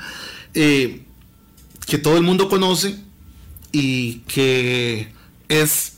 eh, 0.54 1.02
que 1.86 1.98
todo 1.98 2.16
el 2.16 2.22
mundo 2.22 2.48
conoce 2.48 2.96
y 3.72 4.20
que 4.28 5.08
es 5.48 5.94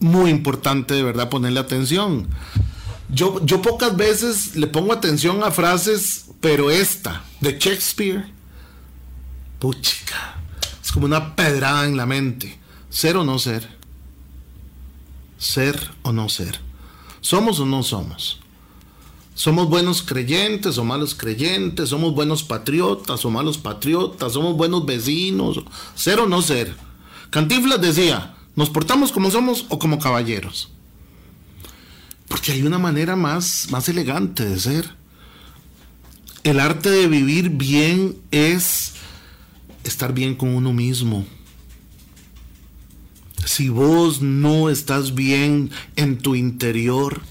muy 0.00 0.30
importante 0.30 0.94
de 0.94 1.02
verdad 1.02 1.28
ponerle 1.28 1.60
atención. 1.60 2.28
Yo, 3.10 3.44
yo 3.44 3.62
pocas 3.62 3.96
veces 3.96 4.56
le 4.56 4.66
pongo 4.66 4.92
atención 4.92 5.42
a 5.42 5.50
frases 5.50 6.28
pero 6.40 6.70
esta, 6.70 7.24
de 7.40 7.58
Shakespeare, 7.58 8.24
puchica, 9.58 10.36
es 10.82 10.92
como 10.92 11.06
una 11.06 11.34
pedrada 11.34 11.84
en 11.86 11.96
la 11.96 12.06
mente. 12.06 12.58
Ser 12.90 13.16
o 13.16 13.24
no 13.24 13.38
ser. 13.38 13.76
Ser 15.36 15.90
o 16.02 16.12
no 16.12 16.28
ser. 16.28 16.60
¿Somos 17.20 17.58
o 17.60 17.66
no 17.66 17.82
somos? 17.82 18.40
¿Somos 19.34 19.68
buenos 19.68 20.02
creyentes 20.02 20.78
o 20.78 20.84
malos 20.84 21.14
creyentes? 21.14 21.90
¿Somos 21.90 22.14
buenos 22.14 22.42
patriotas 22.42 23.24
o 23.24 23.30
malos 23.30 23.58
patriotas? 23.58 24.32
¿Somos 24.32 24.56
buenos 24.56 24.86
vecinos? 24.86 25.60
¿Ser 25.94 26.20
o 26.20 26.26
no 26.26 26.40
ser? 26.40 26.74
Cantinflas 27.30 27.80
decía, 27.80 28.36
¿nos 28.56 28.70
portamos 28.70 29.12
como 29.12 29.30
somos 29.30 29.66
o 29.68 29.78
como 29.78 29.98
caballeros? 29.98 30.70
Porque 32.28 32.52
hay 32.52 32.62
una 32.62 32.78
manera 32.78 33.16
más, 33.16 33.68
más 33.70 33.88
elegante 33.88 34.44
de 34.44 34.60
ser. 34.60 34.90
El 36.44 36.60
arte 36.60 36.90
de 36.90 37.08
vivir 37.08 37.50
bien 37.50 38.16
es 38.30 38.94
estar 39.84 40.12
bien 40.12 40.34
con 40.34 40.54
uno 40.54 40.72
mismo. 40.72 41.26
Si 43.44 43.70
vos 43.70 44.20
no 44.20 44.68
estás 44.68 45.14
bien 45.14 45.70
en 45.96 46.18
tu 46.18 46.34
interior, 46.34 47.22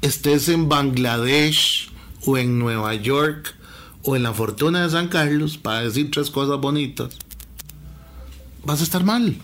estés 0.00 0.48
en 0.48 0.68
Bangladesh 0.68 1.90
o 2.24 2.38
en 2.38 2.58
Nueva 2.58 2.94
York 2.94 3.54
o 4.02 4.14
en 4.14 4.22
la 4.22 4.32
Fortuna 4.32 4.84
de 4.84 4.90
San 4.90 5.08
Carlos, 5.08 5.58
para 5.58 5.80
decir 5.82 6.10
tres 6.12 6.30
cosas 6.30 6.60
bonitas, 6.60 7.16
vas 8.64 8.80
a 8.80 8.84
estar 8.84 9.02
mal. 9.02 9.36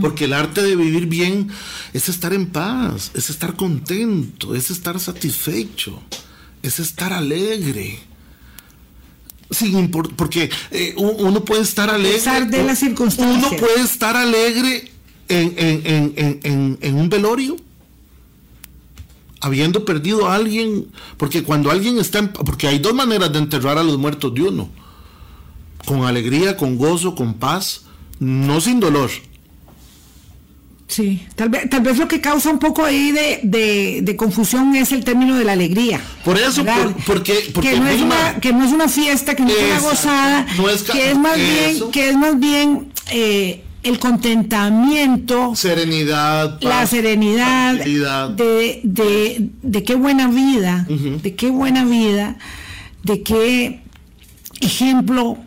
Porque 0.00 0.26
el 0.26 0.34
arte 0.34 0.62
de 0.62 0.76
vivir 0.76 1.06
bien 1.06 1.48
es 1.94 2.08
estar 2.08 2.34
en 2.34 2.46
paz, 2.46 3.10
es 3.14 3.30
estar 3.30 3.56
contento, 3.56 4.54
es 4.54 4.70
estar 4.70 5.00
satisfecho 5.00 6.02
es 6.62 6.78
estar 6.78 7.12
alegre. 7.12 7.98
Sin 9.50 9.90
porque 9.90 10.48
eh, 10.70 10.94
uno 10.96 11.44
puede 11.44 11.62
estar 11.62 11.90
alegre. 11.90 12.14
Pesar 12.14 12.48
de 12.48 12.64
las 12.64 12.78
circunstancias. 12.78 13.52
Uno 13.52 13.60
puede 13.60 13.82
estar 13.82 14.16
alegre 14.16 14.90
en, 15.28 15.54
en, 15.58 16.12
en, 16.16 16.78
en, 16.80 16.94
un 16.94 17.08
velorio. 17.10 17.56
Habiendo 19.40 19.84
perdido 19.84 20.26
a 20.26 20.36
alguien. 20.36 20.86
Porque 21.18 21.42
cuando 21.42 21.70
alguien 21.70 21.98
está. 21.98 22.20
En, 22.20 22.28
porque 22.28 22.66
hay 22.66 22.78
dos 22.78 22.94
maneras 22.94 23.30
de 23.30 23.40
enterrar 23.40 23.76
a 23.76 23.82
los 23.82 23.98
muertos 23.98 24.32
de 24.32 24.42
uno: 24.42 24.70
con 25.84 26.04
alegría, 26.04 26.56
con 26.56 26.78
gozo, 26.78 27.14
con 27.14 27.34
paz, 27.34 27.82
no 28.20 28.58
sin 28.60 28.80
dolor. 28.80 29.10
Sí, 30.92 31.26
tal 31.36 31.48
vez, 31.48 31.70
tal 31.70 31.80
vez 31.80 31.96
lo 31.96 32.06
que 32.06 32.20
causa 32.20 32.50
un 32.50 32.58
poco 32.58 32.84
ahí 32.84 33.12
de, 33.12 34.14
confusión 34.18 34.76
es 34.76 34.92
el 34.92 35.04
término 35.04 35.38
de 35.38 35.44
la 35.44 35.52
alegría. 35.52 35.98
Por 36.22 36.38
eso, 36.38 36.62
porque, 37.06 37.50
que, 37.62 37.80
no 37.80 37.88
es 37.88 38.02
una, 38.02 38.38
que 38.40 38.52
no 38.52 38.62
es 38.62 38.72
una 38.72 38.88
fiesta, 38.88 39.34
que 39.34 39.42
no 39.42 39.48
es, 39.48 39.56
una 39.56 39.80
gozada, 39.80 40.46
que 40.92 41.12
es 41.12 41.18
más 41.18 41.38
bien, 41.38 41.90
que 41.90 42.10
es 42.10 42.16
más 42.18 42.38
bien 42.38 42.92
eh, 43.10 43.64
el 43.82 43.98
contentamiento, 43.98 45.56
serenidad, 45.56 46.60
la 46.60 46.86
serenidad 46.86 47.76
de, 47.76 48.80
de, 48.84 49.50
de, 49.62 49.84
qué 49.84 49.94
buena 49.94 50.28
vida, 50.28 50.86
de 50.90 51.34
qué 51.34 51.48
buena 51.48 51.86
vida, 51.86 52.36
de 53.02 53.22
qué 53.22 53.80
ejemplo 54.60 55.38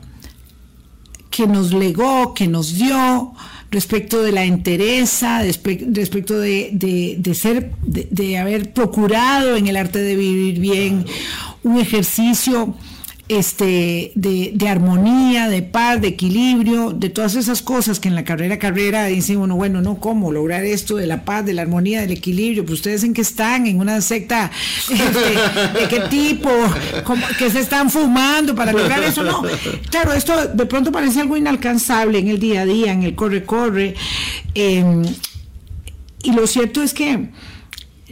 que 1.30 1.46
nos 1.46 1.72
legó, 1.72 2.34
que 2.34 2.48
nos 2.48 2.74
dio 2.74 3.36
respecto 3.76 4.24
de 4.24 4.32
la 4.32 4.46
entereza, 4.46 5.44
respecto 5.44 6.40
de, 6.40 6.70
de, 6.72 7.36
ser, 7.36 7.72
de, 7.82 8.38
haber 8.38 8.72
procurado 8.72 9.58
en 9.58 9.68
el 9.68 9.76
arte 9.76 10.00
de 10.00 10.16
vivir 10.16 10.60
bien 10.62 11.06
un 11.64 11.78
ejercicio 11.78 12.74
este, 13.28 14.12
de, 14.14 14.52
de, 14.54 14.70
armonía, 14.70 15.50
de 15.50 15.64
paz, 15.64 16.00
de 16.00 16.10
equilibrio, 16.10 16.92
de 16.92 17.10
todas 17.10 17.36
esas 17.36 17.64
cosas 17.64 18.00
que 18.00 18.08
en 18.08 18.14
la 18.14 18.24
carrera 18.24 18.60
carrera 18.60 19.06
dicen 19.06 19.38
uno, 19.38 19.56
bueno, 19.56 19.82
no, 19.82 20.00
¿cómo 20.00 20.32
lograr 20.32 20.64
esto 20.64 20.96
de 20.96 21.08
la 21.08 21.26
paz, 21.26 21.44
de 21.46 21.54
la 21.54 21.64
armonía, 21.64 22.02
del 22.02 22.12
equilibrio? 22.12 22.66
Pues 22.66 22.80
ustedes 22.80 23.04
en 23.04 23.14
qué 23.14 23.22
están, 23.22 23.66
en 23.66 23.80
una 23.80 24.00
secta, 24.02 24.52
este, 24.90 25.80
¿de 25.80 25.88
qué 25.90 26.02
tipo? 26.10 26.52
¿Qué 27.40 27.50
se 27.50 27.62
están 27.62 27.90
fumando 27.90 28.54
para 28.54 28.72
lograr 28.72 29.02
eso? 29.04 29.24
No, 29.24 29.42
claro, 29.90 30.14
esto 30.14 30.48
de 30.48 30.66
pronto 30.68 30.92
parece 30.92 31.22
algo 31.22 31.36
inalcanzable 31.36 32.20
en 32.20 32.28
el 32.28 32.40
día 32.40 32.62
a 32.62 32.66
día, 32.66 32.92
en 32.92 33.04
el 33.04 33.16
corre-corre. 33.16 33.96
Em, 34.54 35.04
y 36.22 36.32
lo 36.32 36.46
cierto 36.46 36.84
es 36.84 36.94
que 36.94 37.30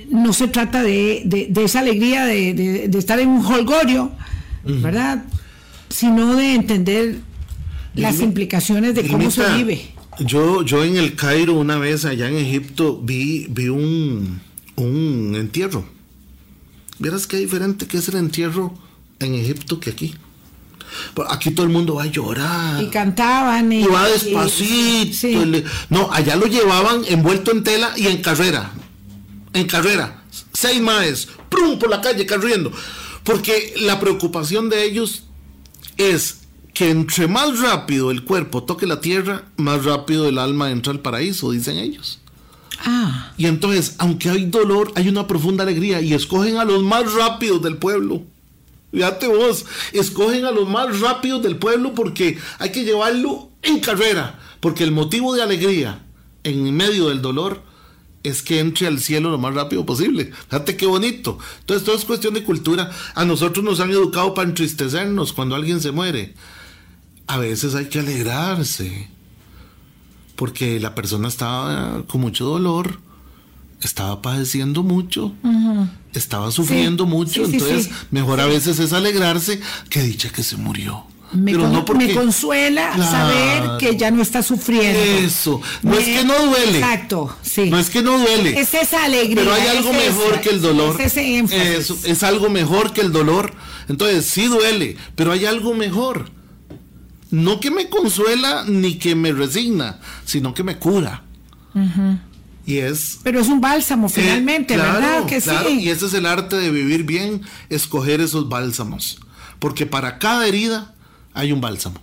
no 0.10 0.34
se 0.34 0.48
trata 0.48 0.82
de, 0.82 1.24
de 1.50 1.64
esa 1.64 1.80
alegría 1.80 2.26
de, 2.26 2.90
estar 2.98 3.20
en 3.20 3.30
un 3.30 3.46
holgorio, 3.46 4.12
¿verdad? 4.64 5.26
Sino 5.90 6.36
de 6.36 6.56
entender 6.56 7.20
las 7.96 8.20
implicaciones 8.20 8.96
de 8.96 9.08
cómo 9.08 9.30
se 9.32 9.54
vive. 9.56 9.94
Yo, 10.20 10.64
yo 10.64 10.84
en 10.84 10.98
el 10.98 11.16
Cairo 11.16 11.54
una 11.54 11.78
vez 11.78 12.06
allá 12.06 12.28
en 12.28 12.38
Egipto 12.38 13.00
vi, 13.02 13.48
vi 13.50 13.70
un, 13.70 14.42
un 14.76 15.36
entierro. 15.36 15.86
Vieras 17.00 17.26
qué 17.28 17.38
diferente 17.38 17.88
que 17.88 17.98
es 17.98 18.08
el 18.10 18.16
entierro 18.16 18.74
en 19.20 19.36
Egipto 19.36 19.80
que 19.80 19.90
aquí. 19.90 20.16
Aquí 21.30 21.52
todo 21.52 21.66
el 21.66 21.72
mundo 21.72 21.96
va 21.96 22.04
a 22.04 22.08
llorar. 22.08 22.82
Y 22.84 22.88
cantaban. 22.88 23.72
Y, 23.72 23.84
va 23.86 24.08
despacito. 24.08 25.28
no, 25.90 26.12
allá 26.12 26.36
lo 26.36 26.46
llevaban 26.46 27.02
envuelto 27.08 27.52
en 27.52 27.64
tela 27.64 27.94
y 27.98 28.08
en 28.08 28.22
carrera. 28.22 28.72
En 29.54 29.68
carrera. 29.68 30.24
Seis 30.54 30.82
maes. 30.82 31.28
Prum 31.50 31.80
por 31.80 31.90
la 31.90 32.02
calle 32.02 32.26
corriendo. 32.26 32.72
Porque 33.24 33.74
la 33.78 34.00
preocupación 34.00 34.70
de 34.70 34.84
ellos 34.84 35.24
es 35.98 36.40
que 36.74 36.90
entre 36.90 37.28
más 37.28 37.60
rápido 37.60 38.12
el 38.12 38.24
cuerpo 38.24 38.64
toque 38.64 38.88
la 38.88 39.00
tierra, 39.00 39.46
más 39.58 39.86
rápido 39.86 40.28
el 40.28 40.40
alma 40.40 40.72
entra 40.72 40.92
al 40.92 41.00
paraíso, 41.00 41.52
dicen 41.52 41.78
ellos. 41.78 42.20
Ah. 42.80 43.32
Y 43.38 43.46
entonces, 43.46 43.96
aunque 44.00 44.30
hay 44.30 44.46
dolor, 44.46 44.92
hay 44.96 45.08
una 45.08 45.28
profunda 45.28 45.64
alegría 45.64 46.02
y 46.02 46.14
escogen 46.14 46.58
a 46.58 46.66
los 46.66 46.84
más 46.84 47.14
rápidos 47.14 47.62
del 47.62 47.78
pueblo. 47.78 48.24
Fíjate 48.92 49.28
vos, 49.28 49.66
escogen 49.92 50.46
a 50.46 50.52
los 50.52 50.68
más 50.68 51.00
rápidos 51.00 51.42
del 51.42 51.58
pueblo 51.58 51.94
porque 51.96 52.38
hay 52.60 52.72
que 52.72 52.84
llevarlo 52.84 53.50
en 53.62 53.80
carrera, 53.80 54.40
porque 54.60 54.84
el 54.84 54.92
motivo 54.92 55.34
de 55.34 55.42
alegría 55.42 56.04
en 56.44 56.76
medio 56.76 57.10
del 57.10 57.22
dolor 57.22 57.62
es 58.24 58.42
que 58.42 58.60
entre 58.60 58.88
al 58.88 59.00
cielo 59.00 59.30
lo 59.30 59.38
más 59.38 59.54
rápido 59.54 59.86
posible. 59.86 60.32
Fíjate 60.50 60.78
qué 60.78 60.86
bonito. 60.86 61.38
Entonces, 61.60 61.86
todo 61.86 61.96
es 61.96 62.06
cuestión 62.06 62.34
de 62.34 62.44
cultura. 62.44 62.90
A 63.16 63.26
nosotros 63.26 63.64
nos 63.64 63.80
han 63.80 63.92
educado 63.92 64.34
para 64.34 64.50
entristecernos 64.50 65.34
cuando 65.34 65.56
alguien 65.56 65.82
se 65.82 65.92
muere. 65.92 66.34
A 67.28 67.38
veces 67.38 67.76
hay 67.76 67.86
que 67.86 68.00
alegrarse. 68.00 69.10
Porque 70.36 70.80
la 70.80 70.96
persona 70.96 71.28
estaba 71.28 72.04
con 72.08 72.22
mucho 72.22 72.46
dolor, 72.46 73.00
estaba 73.82 74.22
padeciendo 74.22 74.82
mucho, 74.82 75.34
estaba 76.14 76.50
sufriendo 76.50 77.06
mucho. 77.06 77.46
entonces, 77.46 77.92
mejor 78.10 78.40
a 78.40 78.48
veces 78.48 78.80
es 78.80 78.94
alegrarse 78.94 79.62
que 79.90 80.02
dicha 80.02 80.30
que 80.30 80.44
se 80.44 80.58
murió. 80.58 81.06
Me, 81.34 81.52
no 81.54 81.84
me 81.96 82.14
consuela 82.14 82.96
saber 82.98 83.78
que 83.80 83.98
ya 83.98 84.12
no 84.12 84.22
está 84.22 84.44
sufriendo. 84.44 85.00
Eso, 85.00 85.62
no 85.82 85.98
es 85.98 86.06
que 86.06 86.24
no 86.24 86.46
duele. 86.46 86.80
Exacto, 86.80 87.36
sí. 87.42 87.70
No 87.70 87.80
es 87.80 87.90
que 87.90 88.02
no 88.02 88.18
duele. 88.18 88.60
Es 88.60 88.74
esa 88.74 89.04
alegría. 89.04 89.36
Pero 89.36 89.54
hay 89.54 89.68
algo 89.68 89.94
mejor 89.94 90.42
que 90.42 90.50
el 90.50 90.62
dolor. 90.62 91.00
Es 91.02 91.18
ese 91.18 91.76
Eso, 91.78 91.98
es 92.06 92.24
algo 92.24 92.50
mejor 92.50 92.94
que 92.94 93.02
el 93.02 93.12
dolor. 93.12 93.54
Entonces, 93.88 94.26
sí 94.26 94.46
duele, 94.46 94.98
pero 95.16 95.32
hay 95.32 95.46
algo 95.46 95.74
mejor. 95.74 96.30
No 97.32 97.60
que 97.60 97.72
me 97.72 97.90
consuela 97.90 98.64
ni 98.68 99.00
que 99.00 99.16
me 99.16 99.32
resigna, 99.32 100.00
sino 100.26 100.54
que 100.54 100.64
me 100.64 100.78
cura. 100.78 101.24
Y 102.66 102.78
es. 102.78 103.20
Pero 103.24 103.40
es 103.40 103.48
un 103.48 103.60
bálsamo 103.60 104.08
finalmente, 104.08 104.78
¿verdad? 104.78 105.26
Que 105.26 105.42
claro, 105.42 105.70
Y 105.70 105.90
ese 105.90 106.06
es 106.06 106.14
el 106.14 106.26
arte 106.26 106.56
de 106.56 106.72
vivir 106.72 107.04
bien, 107.04 107.42
escoger 107.70 108.22
esos 108.22 108.50
bálsamos. 108.50 109.20
Porque 109.60 109.86
para 109.86 110.20
cada 110.20 110.48
herida 110.48 110.93
hay 111.34 111.52
un 111.52 111.62
bálsamo. 111.62 112.00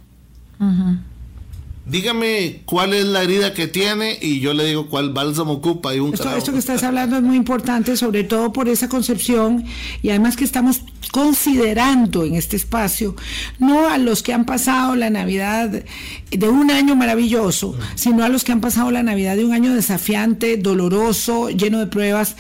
Dígame 1.87 2.61
cuál 2.67 2.95
es 2.95 3.07
la 3.07 3.23
herida 3.23 3.53
que 3.53 3.67
tiene 3.67 4.17
y 4.21 4.39
yo 4.39 4.55
le 4.55 4.65
digo 4.65 4.87
cuál 4.87 5.11
bálsamo 5.11 5.55
ocupa. 5.55 5.95
Y 5.95 5.99
un 5.99 6.15
esto, 6.15 6.31
esto, 6.37 6.53
que 6.53 6.59
estás 6.59 6.85
hablando 6.85 7.17
es 7.17 7.23
muy 7.23 7.37
importante, 7.37 7.97
sobre 7.97 8.23
todo 8.23 8.53
por 8.53 8.69
esa 8.69 8.89
concepción 8.89 9.65
y 10.03 10.11
además 10.11 10.37
que 10.37 10.45
estamos 10.45 10.85
considerando 11.11 12.25
en 12.25 12.37
este 12.37 12.55
espacio 12.55 13.17
no 13.59 13.89
a 13.89 13.99
los 13.99 14.23
que 14.23 14.33
han 14.33 14.45
pasado 14.45 14.95
la 14.95 15.11
Navidad 15.11 15.83
de 16.31 16.49
un 16.49 16.71
año 16.71 16.95
maravilloso, 16.95 17.77
sino 17.97 18.23
a 18.23 18.29
los 18.29 18.45
que 18.45 18.53
han 18.53 18.61
pasado 18.61 18.93
la 18.93 19.03
Navidad 19.03 19.35
de 19.35 19.45
un 19.45 19.53
año 19.53 19.75
desafiante, 19.75 20.59
doloroso, 20.59 21.49
lleno 21.51 21.81
de 21.81 21.87
pruebas. 21.87 22.37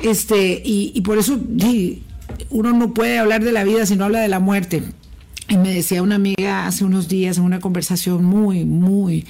Este, 0.00 0.60
y, 0.62 1.00
por 1.00 1.16
eso 1.16 1.38
uno 2.50 2.72
no 2.72 2.92
puede 2.92 3.18
hablar 3.18 3.42
de 3.42 3.52
la 3.52 3.64
vida 3.64 3.86
si 3.86 3.96
no 3.96 4.04
habla 4.04 4.20
de 4.20 4.28
la 4.28 4.40
muerte 4.40 4.82
y 5.48 5.56
me 5.56 5.74
decía 5.74 6.02
una 6.02 6.14
amiga 6.14 6.66
hace 6.66 6.84
unos 6.84 7.08
días 7.08 7.38
en 7.38 7.44
una 7.44 7.60
conversación 7.60 8.24
muy, 8.24 8.64
muy 8.64 9.26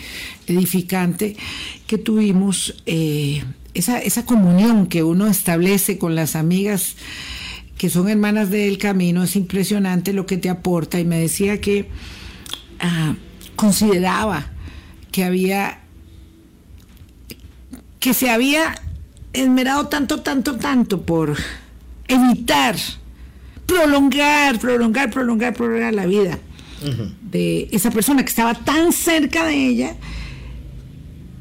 edificante 0.46 1.36
que 1.86 1.98
tuvimos, 1.98 2.74
eh, 2.86 3.42
esa, 3.74 3.98
esa 3.98 4.26
comunión 4.26 4.86
que 4.86 5.02
uno 5.02 5.26
establece 5.26 5.98
con 5.98 6.14
las 6.14 6.36
amigas 6.36 6.96
que 7.82 7.90
son 7.90 8.08
hermanas 8.08 8.48
del 8.50 8.78
camino, 8.78 9.24
es 9.24 9.34
impresionante 9.34 10.12
lo 10.12 10.24
que 10.24 10.36
te 10.36 10.48
aporta. 10.48 11.00
Y 11.00 11.04
me 11.04 11.18
decía 11.18 11.60
que 11.60 11.88
ah, 12.78 13.16
consideraba 13.56 14.46
que 15.10 15.24
había, 15.24 15.80
que 17.98 18.14
se 18.14 18.30
había 18.30 18.80
esmerado 19.32 19.88
tanto, 19.88 20.20
tanto, 20.20 20.56
tanto 20.56 21.02
por 21.02 21.36
evitar 22.06 22.76
prolongar, 23.66 24.58
prolongar, 24.58 25.10
prolongar, 25.10 25.54
prolongar 25.54 25.94
la 25.94 26.06
vida 26.06 26.38
de 27.22 27.68
esa 27.70 27.90
persona 27.90 28.22
que 28.24 28.28
estaba 28.28 28.54
tan 28.54 28.92
cerca 28.92 29.46
de 29.46 29.68
ella 29.68 29.96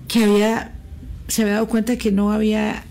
que 0.08 0.24
había, 0.24 0.74
se 1.28 1.42
había 1.42 1.56
dado 1.56 1.68
cuenta 1.68 1.98
que 1.98 2.12
no 2.12 2.32
había, 2.32 2.84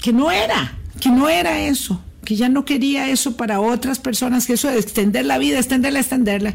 que 0.00 0.12
no 0.12 0.30
era, 0.30 0.76
que 1.00 1.08
no 1.08 1.28
era 1.28 1.60
eso, 1.60 2.02
que 2.24 2.36
ya 2.36 2.48
no 2.48 2.64
quería 2.64 3.08
eso 3.08 3.36
para 3.36 3.60
otras 3.60 3.98
personas, 3.98 4.46
que 4.46 4.54
eso 4.54 4.68
de 4.68 4.78
extender 4.78 5.24
la 5.24 5.38
vida, 5.38 5.58
extenderla, 5.58 6.00
extenderla. 6.00 6.54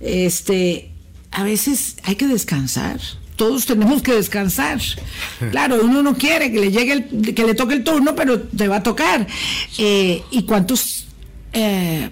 Este, 0.00 0.90
a 1.30 1.42
veces 1.42 1.96
hay 2.04 2.16
que 2.16 2.26
descansar 2.26 3.00
todos 3.36 3.66
tenemos 3.66 4.02
que 4.02 4.14
descansar. 4.14 4.80
Claro, 5.50 5.80
uno 5.82 6.02
no 6.02 6.14
quiere 6.14 6.50
que 6.50 6.60
le 6.60 6.70
llegue 6.70 6.92
el, 6.92 7.34
que 7.34 7.44
le 7.44 7.54
toque 7.54 7.74
el 7.74 7.84
turno, 7.84 8.14
pero 8.14 8.40
te 8.40 8.68
va 8.68 8.76
a 8.76 8.82
tocar. 8.82 9.26
Eh, 9.78 10.22
¿Y 10.30 10.42
cuántos, 10.44 11.06
eh, 11.52 12.08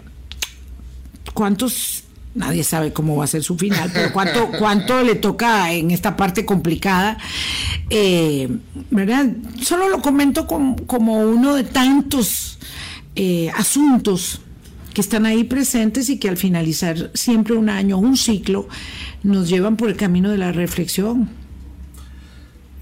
cuántos, 1.33 2.05
nadie 2.35 2.63
sabe 2.63 2.93
cómo 2.93 3.17
va 3.17 3.25
a 3.25 3.29
ser 3.29 3.43
su 3.43 3.57
final, 3.57 3.91
pero 3.93 4.13
cuánto, 4.13 4.51
cuánto 4.59 5.03
le 5.03 5.15
toca 5.15 5.73
en 5.73 5.91
esta 5.91 6.17
parte 6.17 6.45
complicada? 6.45 7.19
Eh, 7.91 8.49
¿Verdad? 8.91 9.29
Solo 9.63 9.89
lo 9.89 10.03
comento 10.03 10.47
como, 10.47 10.77
como 10.87 11.19
uno 11.21 11.55
de 11.55 11.65
tantos 11.65 12.59
eh, 13.15 13.51
asuntos 13.57 14.41
que 14.93 15.01
están 15.01 15.27
ahí 15.27 15.45
presentes 15.45 16.09
y 16.09 16.19
que 16.19 16.29
al 16.29 16.37
finalizar 16.37 17.11
siempre 17.15 17.55
un 17.55 17.69
año, 17.69 17.99
un 17.99 18.17
ciclo, 18.17 18.69
nos 19.23 19.49
llevan 19.49 19.77
por 19.77 19.89
el 19.89 19.97
camino 19.97 20.31
de 20.31 20.39
la 20.39 20.53
reflexión. 20.53 21.31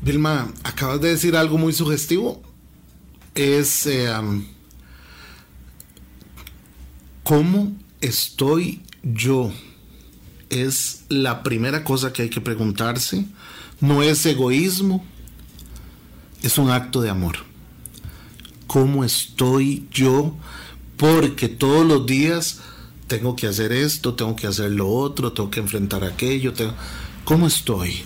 Vilma, 0.03 0.53
acabas 0.64 1.01
de 1.01 1.11
decir 1.11 1.37
algo 1.37 1.59
muy 1.59 1.73
sugestivo. 1.73 2.42
Es 3.35 3.87
eh, 3.87 4.09
cómo 7.23 7.73
estoy 8.01 8.83
yo. 9.03 9.53
Es 10.49 11.05
la 11.09 11.42
primera 11.42 11.85
cosa 11.85 12.12
que 12.12 12.23
hay 12.23 12.31
que 12.31 12.40
preguntarse. 12.40 13.27
No 13.81 14.03
es 14.03 14.27
egoísmo, 14.27 15.05
es 16.42 16.59
un 16.59 16.70
acto 16.70 17.01
de 17.01 17.11
amor. 17.11 17.37
¿Cómo 18.66 19.05
estoy 19.05 19.87
yo? 19.90 20.37
Porque 21.01 21.49
todos 21.49 21.87
los 21.87 22.05
días 22.05 22.59
tengo 23.07 23.35
que 23.35 23.47
hacer 23.47 23.73
esto, 23.73 24.13
tengo 24.13 24.37
que 24.37 24.47
hacer 24.47 24.71
lo 24.71 24.87
otro, 24.87 25.33
tengo 25.33 25.51
que 25.51 25.61
enfrentar 25.61 26.05
aquello. 26.05 26.53
¿Cómo 27.25 27.47
estoy? 27.47 28.03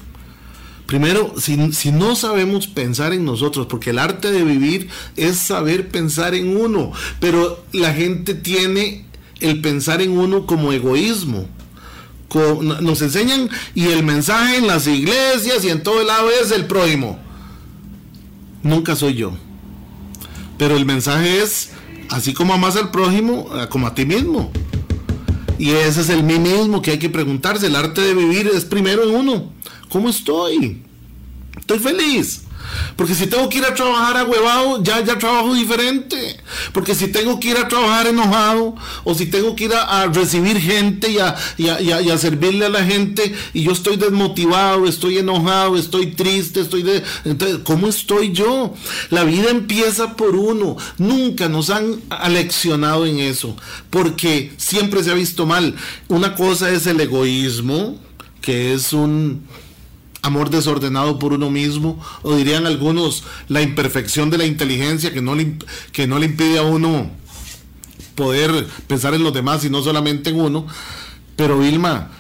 Primero, 0.87 1.35
si, 1.37 1.57
no 1.91 2.15
sabemos 2.15 2.69
pensar 2.69 3.13
en 3.13 3.25
nosotros, 3.25 3.67
porque 3.67 3.91
el 3.91 3.99
arte 3.99 4.31
de 4.31 4.45
vivir 4.45 4.91
es 5.17 5.39
saber 5.39 5.89
pensar 5.89 6.37
en 6.37 6.57
uno, 6.57 6.93
pero 7.19 7.65
la 7.73 7.93
gente 7.93 8.33
tiene 8.33 9.07
el 9.41 9.61
pensar 9.61 10.01
en 10.01 10.17
uno 10.17 10.47
como 10.47 10.73
egoísmo. 10.73 11.49
Nos 12.81 13.03
enseñan 13.03 13.51
y 13.75 13.87
el 13.87 14.05
mensaje 14.05 14.59
en 14.59 14.69
las 14.69 14.87
iglesias 14.87 15.65
y 15.65 15.71
en 15.71 15.83
todo 15.83 16.01
el 16.01 16.07
lado 16.07 16.31
es 16.31 16.53
el 16.53 16.67
prójimo. 16.67 17.19
Nunca 18.63 18.95
soy 18.95 19.15
yo. 19.15 19.33
Pero 20.59 20.77
el 20.77 20.85
mensaje 20.85 21.43
es, 21.43 21.71
así 22.11 22.33
como 22.33 22.55
amas 22.55 22.77
al 22.77 22.91
prójimo, 22.91 23.49
eh, 23.55 23.69
como 23.69 23.87
a 23.87 23.95
ti 23.95 24.05
mismo. 24.05 24.51
Y 25.59 25.71
ese 25.71 26.01
es 26.01 26.09
el 26.09 26.23
mí 26.23 26.39
mismo 26.39 26.83
que 26.83 26.93
hay 26.93 26.99
que 26.99 27.11
preguntarse. 27.11 27.67
El 27.67 27.77
arte 27.77 28.01
de 28.01 28.15
vivir 28.15 28.51
es 28.53 28.65
primero 28.65 29.09
uno. 29.11 29.53
¿Cómo 29.89 30.09
estoy? 30.09 30.83
Estoy 31.59 31.79
feliz. 31.79 32.44
Porque 32.97 33.15
si 33.15 33.27
tengo 33.27 33.49
que 33.49 33.59
ir 33.59 33.65
a 33.65 33.75
trabajar 33.75 34.17
agüevado, 34.17 34.83
ya, 34.83 35.03
ya 35.05 35.19
trabajo 35.19 35.55
diferente. 35.55 36.37
Porque 36.73 36.95
si 36.95 37.09
tengo 37.09 37.41
que 37.41 37.49
ir 37.49 37.57
a 37.57 37.69
trabajar 37.69 38.07
enojado, 38.07 38.75
o 39.05 39.15
si 39.15 39.27
tengo 39.27 39.55
que 39.57 39.65
ir 39.65 39.75
a, 39.75 40.07
recibir 40.07 40.61
gente 40.61 41.11
y 41.11 41.19
a, 41.19 41.35
y, 41.57 42.11
a, 42.11 42.19
servirle 42.19 42.67
a 42.67 42.69
la 42.69 42.85
gente, 42.85 43.35
y 43.53 43.65
yo 43.65 43.73
estoy 43.73 43.97
desmotivado, 43.97 44.87
estoy 44.87 45.19
enojado, 45.19 45.77
estoy 45.77 46.09
triste, 46.09 46.61
estoy 46.61 46.83
de... 46.83 47.03
Entonces, 47.25 47.59
¿cómo 47.65 47.89
estoy 47.89 48.33
yo? 48.33 48.75
La 49.11 49.25
vida 49.25 49.51
empieza 49.51 50.17
por 50.17 50.37
uno. 50.37 50.77
Nunca 50.99 51.49
nos 51.49 51.71
han 51.71 52.01
aleccionado 52.11 53.07
en 53.07 53.19
eso. 53.19 53.57
Porque 53.91 54.53
siempre 54.57 55.03
se 55.03 55.11
ha 55.11 55.15
visto 55.15 55.47
mal. 55.47 55.75
Una 56.09 56.35
cosa 56.35 56.71
es 56.71 56.87
el 56.87 57.01
egoísmo, 57.01 57.99
que 58.41 58.75
es 58.75 58.93
un 58.93 59.43
amor 60.25 60.49
desordenado 60.49 61.19
por 61.19 61.35
uno 61.35 61.51
mismo, 61.51 62.01
o 62.23 62.35
dirían 62.35 62.67
algunos, 62.67 63.25
la 63.49 63.61
imperfección 63.61 64.31
de 64.31 64.39
la 64.39 64.47
inteligencia 64.47 65.13
que 65.13 65.21
no 65.21 65.35
le, 65.35 65.59
que 65.93 66.07
no 66.07 66.19
le 66.19 66.27
impide 66.27 66.59
a 66.59 66.63
uno 66.63 67.11
poder 68.15 68.67
pensar 68.87 69.13
en 69.13 69.23
los 69.23 69.35
demás 69.35 69.65
y 69.65 69.71
no 69.71 69.83
solamente 69.83 70.31
en 70.31 70.41
uno. 70.41 70.67
Pero 71.37 71.59
Vilma, 71.59 72.11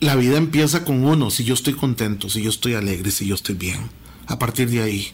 la 0.00 0.16
vida 0.16 0.38
empieza 0.38 0.84
con 0.84 1.04
uno, 1.04 1.30
si 1.30 1.44
yo 1.44 1.54
estoy 1.54 1.74
contento, 1.74 2.28
si 2.28 2.42
yo 2.42 2.50
estoy 2.50 2.74
alegre, 2.74 3.12
si 3.12 3.26
yo 3.26 3.36
estoy 3.36 3.54
bien. 3.54 3.78
A 4.26 4.38
partir 4.38 4.68
de 4.68 4.82
ahí. 4.82 5.08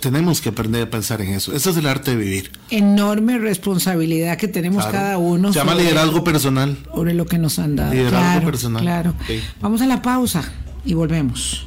Tenemos 0.00 0.40
que 0.40 0.48
aprender 0.48 0.84
a 0.84 0.88
pensar 0.88 1.20
en 1.20 1.34
eso. 1.34 1.54
Ese 1.54 1.68
es 1.68 1.76
el 1.76 1.86
arte 1.86 2.12
de 2.12 2.16
vivir. 2.16 2.52
Enorme 2.70 3.36
responsabilidad 3.36 4.38
que 4.38 4.48
tenemos 4.48 4.86
cada 4.86 5.18
uno. 5.18 5.52
Se 5.52 5.58
llama 5.58 5.74
liderazgo 5.74 6.24
personal. 6.24 6.78
Sobre 6.94 7.12
lo 7.12 7.26
que 7.26 7.36
nos 7.36 7.58
han 7.58 7.76
dado. 7.76 7.92
Liderazgo 7.92 8.46
personal. 8.46 8.80
Claro. 8.80 9.14
Vamos 9.60 9.82
a 9.82 9.86
la 9.86 10.00
pausa 10.00 10.50
y 10.84 10.94
volvemos. 10.94 11.66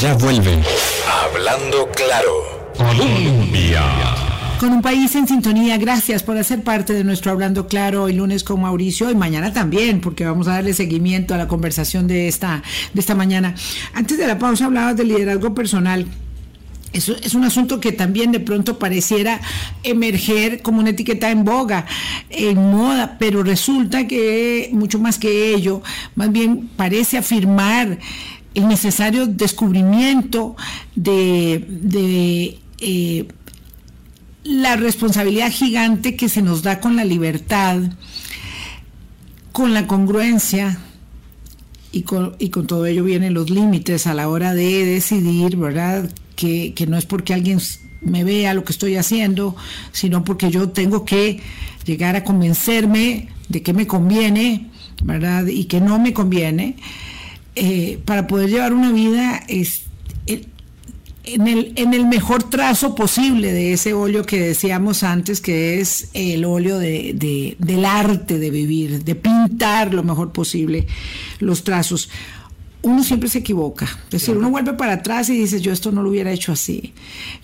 Ya 0.00 0.14
vuelve. 0.14 0.62
Hablando 1.24 1.88
claro. 1.92 2.72
Colombia. 2.76 3.82
Con 4.58 4.72
un 4.72 4.82
país 4.82 5.14
en 5.14 5.26
sintonía, 5.26 5.76
gracias 5.78 6.22
por 6.22 6.38
hacer 6.38 6.62
parte 6.62 6.92
de 6.92 7.04
nuestro 7.04 7.32
Hablando 7.32 7.66
Claro 7.66 8.04
hoy 8.04 8.14
lunes 8.14 8.44
con 8.44 8.62
Mauricio 8.62 9.10
y 9.10 9.14
mañana 9.14 9.52
también, 9.52 10.00
porque 10.00 10.24
vamos 10.24 10.48
a 10.48 10.52
darle 10.52 10.72
seguimiento 10.74 11.34
a 11.34 11.36
la 11.36 11.48
conversación 11.48 12.06
de 12.06 12.28
esta, 12.28 12.62
de 12.92 13.00
esta 13.00 13.14
mañana. 13.14 13.54
Antes 13.92 14.16
de 14.16 14.26
la 14.26 14.38
pausa 14.38 14.66
hablabas 14.66 14.96
del 14.96 15.08
liderazgo 15.08 15.54
personal. 15.54 16.06
Eso 16.94 17.16
es 17.20 17.34
un 17.34 17.42
asunto 17.42 17.80
que 17.80 17.90
también 17.90 18.30
de 18.30 18.38
pronto 18.38 18.78
pareciera 18.78 19.40
emerger 19.82 20.62
como 20.62 20.78
una 20.78 20.90
etiqueta 20.90 21.30
en 21.30 21.44
boga, 21.44 21.86
en 22.30 22.56
moda, 22.70 23.16
pero 23.18 23.42
resulta 23.42 24.06
que 24.06 24.70
mucho 24.72 25.00
más 25.00 25.18
que 25.18 25.52
ello, 25.52 25.82
más 26.14 26.30
bien 26.30 26.70
parece 26.76 27.18
afirmar 27.18 27.98
el 28.54 28.68
necesario 28.68 29.26
descubrimiento 29.26 30.56
de, 30.94 32.58
eh, 32.78 33.28
la 34.44 34.76
responsabilidad 34.76 35.50
gigante 35.50 36.16
que 36.16 36.28
se 36.28 36.42
nos 36.42 36.62
da 36.62 36.80
con 36.80 36.96
la 36.96 37.04
libertad, 37.04 37.78
con 39.52 39.72
la 39.72 39.86
congruencia, 39.86 40.78
y 41.94 42.02
con, 42.02 42.34
y 42.40 42.48
con 42.48 42.66
todo 42.66 42.86
ello 42.86 43.04
vienen 43.04 43.34
los 43.34 43.50
límites 43.50 44.08
a 44.08 44.14
la 44.14 44.28
hora 44.28 44.52
de 44.52 44.84
decidir, 44.84 45.56
¿verdad? 45.56 46.10
Que, 46.34 46.74
que 46.74 46.88
no 46.88 46.98
es 46.98 47.06
porque 47.06 47.32
alguien 47.32 47.60
me 48.00 48.24
vea 48.24 48.52
lo 48.52 48.64
que 48.64 48.72
estoy 48.72 48.96
haciendo, 48.96 49.54
sino 49.92 50.24
porque 50.24 50.50
yo 50.50 50.70
tengo 50.70 51.04
que 51.04 51.40
llegar 51.84 52.16
a 52.16 52.24
convencerme 52.24 53.28
de 53.48 53.62
que 53.62 53.72
me 53.72 53.86
conviene, 53.86 54.70
¿verdad? 55.04 55.46
Y 55.46 55.66
que 55.66 55.80
no 55.80 56.00
me 56.00 56.12
conviene. 56.12 56.76
Eh, 57.56 58.00
para 58.04 58.26
poder 58.26 58.50
llevar 58.50 58.72
una 58.72 58.90
vida 58.90 59.40
es, 59.48 59.84
en, 61.24 61.48
el, 61.48 61.72
en 61.76 61.94
el 61.94 62.06
mejor 62.06 62.42
trazo 62.50 62.94
posible 62.94 63.52
de 63.52 63.72
ese 63.72 63.94
óleo 63.94 64.24
que 64.24 64.40
decíamos 64.40 65.02
antes, 65.02 65.40
que 65.40 65.80
es 65.80 66.10
el 66.12 66.44
óleo 66.44 66.78
de, 66.78 67.56
del 67.58 67.84
arte 67.84 68.38
de 68.38 68.50
vivir, 68.50 69.04
de 69.04 69.14
pintar 69.14 69.94
lo 69.94 70.02
mejor 70.02 70.32
posible 70.32 70.86
los 71.38 71.64
trazos. 71.64 72.10
Uno 72.82 73.02
siempre 73.02 73.30
se 73.30 73.38
equivoca. 73.38 73.86
Es 74.06 74.10
decir, 74.10 74.36
uno 74.36 74.50
vuelve 74.50 74.74
para 74.74 74.94
atrás 74.94 75.30
y 75.30 75.38
dice, 75.38 75.60
yo 75.60 75.72
esto 75.72 75.90
no 75.90 76.02
lo 76.02 76.10
hubiera 76.10 76.32
hecho 76.32 76.52
así. 76.52 76.92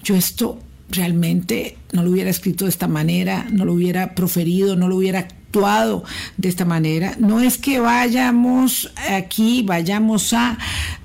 Yo 0.05 0.15
esto 0.15 0.59
realmente 0.91 1.79
no 1.93 2.03
lo 2.03 2.11
hubiera 2.11 2.29
escrito 2.29 2.67
de 2.67 2.71
esta 2.71 2.89
manera, 2.89 3.47
no 3.51 3.65
lo 3.65 3.73
hubiera 3.73 4.15
proferido, 4.15 4.77
no 4.77 4.89
lo 4.89 4.97
hubiera 4.97 5.29
de 5.53 6.49
esta 6.49 6.65
manera. 6.65 7.17
No 7.19 7.41
es 7.41 7.59
que 7.59 7.81
vayamos 7.81 8.93
aquí, 9.11 9.63
vayamos 9.63 10.33
a 10.33 10.57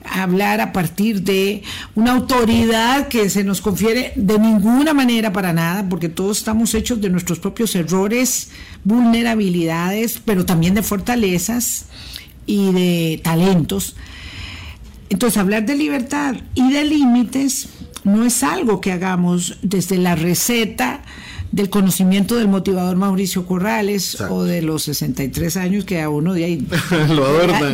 hablar 0.03 0.61
a 0.61 0.71
partir 0.71 1.23
de 1.23 1.63
una 1.95 2.11
autoridad 2.11 3.07
que 3.07 3.29
se 3.29 3.43
nos 3.43 3.61
confiere 3.61 4.13
de 4.15 4.37
ninguna 4.37 4.93
manera 4.93 5.33
para 5.33 5.51
nada, 5.51 5.89
porque 5.89 6.09
todos 6.09 6.37
estamos 6.37 6.75
hechos 6.75 7.01
de 7.01 7.09
nuestros 7.09 7.39
propios 7.39 7.75
errores, 7.75 8.51
vulnerabilidades, 8.83 10.21
pero 10.23 10.45
también 10.45 10.75
de 10.75 10.83
fortalezas 10.83 11.85
y 12.45 12.71
de 12.71 13.21
talentos. 13.23 13.95
Entonces, 15.09 15.37
hablar 15.37 15.65
de 15.65 15.75
libertad 15.75 16.35
y 16.53 16.71
de 16.71 16.85
límites 16.85 17.69
no 18.03 18.23
es 18.23 18.43
algo 18.43 18.79
que 18.79 18.91
hagamos 18.91 19.57
desde 19.63 19.97
la 19.97 20.15
receta 20.15 21.01
del 21.55 21.69
conocimiento 21.69 22.35
del 22.35 22.49
motivador 22.49 22.97
Mauricio 22.97 23.45
Corrales 23.45 24.19
o 24.19 24.43
de 24.43 24.61
los 24.61 24.83
63 24.83 25.55
años 25.55 25.85
que 25.85 26.01
a 26.01 26.09
uno 26.09 26.33
de 26.33 26.43
ahí 26.43 26.57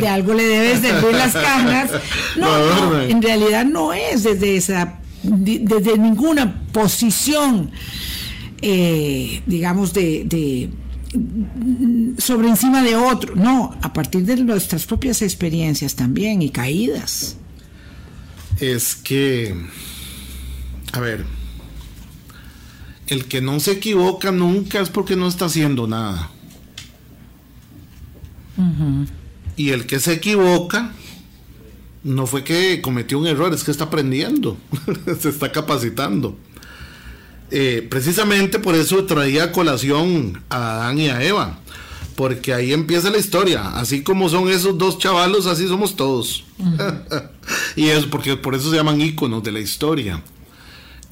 de, 0.00 0.08
algo 0.08 0.34
le 0.34 0.44
debes 0.44 0.82
de 0.82 1.12
las 1.12 1.32
cajas. 1.32 1.90
No, 2.36 3.00
en 3.02 3.20
realidad 3.20 3.64
no 3.64 3.92
es 3.92 4.22
desde 4.22 4.56
esa 4.56 5.00
desde 5.24 5.98
ninguna 5.98 6.62
posición 6.72 7.72
eh, 8.60 9.42
digamos 9.46 9.92
de, 9.92 10.24
de 10.26 10.70
sobre 12.18 12.48
encima 12.48 12.82
de 12.82 12.94
otro, 12.96 13.34
no, 13.34 13.76
a 13.82 13.92
partir 13.92 14.24
de 14.24 14.36
nuestras 14.36 14.86
propias 14.86 15.22
experiencias 15.22 15.96
también 15.96 16.40
y 16.40 16.50
caídas. 16.50 17.36
Es 18.60 18.94
que 18.94 19.54
a 20.92 21.00
ver, 21.00 21.24
el 23.12 23.26
que 23.26 23.40
no 23.40 23.60
se 23.60 23.72
equivoca 23.72 24.32
nunca 24.32 24.80
es 24.80 24.88
porque 24.88 25.16
no 25.16 25.28
está 25.28 25.44
haciendo 25.44 25.86
nada. 25.86 26.30
Y 29.56 29.70
el 29.70 29.86
que 29.86 30.00
se 30.00 30.14
equivoca 30.14 30.92
no 32.04 32.26
fue 32.26 32.42
que 32.42 32.80
cometió 32.80 33.18
un 33.18 33.26
error, 33.26 33.52
es 33.52 33.64
que 33.64 33.70
está 33.70 33.84
aprendiendo, 33.84 34.56
se 35.20 35.28
está 35.28 35.52
capacitando. 35.52 36.36
Eh, 37.50 37.86
precisamente 37.88 38.58
por 38.58 38.74
eso 38.74 39.04
traía 39.04 39.52
colación 39.52 40.42
a 40.48 40.76
Adán 40.76 40.98
y 40.98 41.10
a 41.10 41.22
Eva, 41.22 41.58
porque 42.16 42.54
ahí 42.54 42.72
empieza 42.72 43.10
la 43.10 43.18
historia. 43.18 43.76
Así 43.76 44.02
como 44.02 44.28
son 44.28 44.48
esos 44.48 44.78
dos 44.78 44.98
chavalos, 44.98 45.46
así 45.46 45.68
somos 45.68 45.96
todos. 45.96 46.44
y 47.76 47.88
es 47.88 48.06
porque 48.06 48.36
por 48.36 48.54
eso 48.54 48.70
se 48.70 48.76
llaman 48.76 49.00
íconos 49.00 49.42
de 49.42 49.52
la 49.52 49.60
historia. 49.60 50.22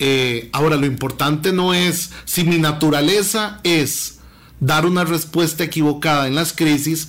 Eh, 0.00 0.48
ahora, 0.52 0.76
lo 0.76 0.86
importante 0.86 1.52
no 1.52 1.74
es, 1.74 2.10
si 2.24 2.42
mi 2.44 2.58
naturaleza 2.58 3.60
es 3.62 4.18
dar 4.58 4.86
una 4.86 5.04
respuesta 5.04 5.62
equivocada 5.62 6.26
en 6.26 6.34
las 6.34 6.52
crisis, 6.52 7.08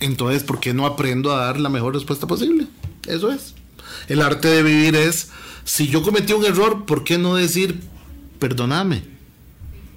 entonces, 0.00 0.42
¿por 0.42 0.58
qué 0.58 0.74
no 0.74 0.86
aprendo 0.86 1.32
a 1.32 1.44
dar 1.44 1.60
la 1.60 1.68
mejor 1.68 1.94
respuesta 1.94 2.26
posible? 2.26 2.66
Eso 3.06 3.30
es. 3.30 3.54
El 4.08 4.22
arte 4.22 4.48
de 4.48 4.62
vivir 4.62 4.96
es, 4.96 5.28
si 5.64 5.88
yo 5.88 6.02
cometí 6.02 6.32
un 6.32 6.44
error, 6.44 6.86
¿por 6.86 7.04
qué 7.04 7.18
no 7.18 7.34
decir, 7.34 7.80
perdóname, 8.38 9.02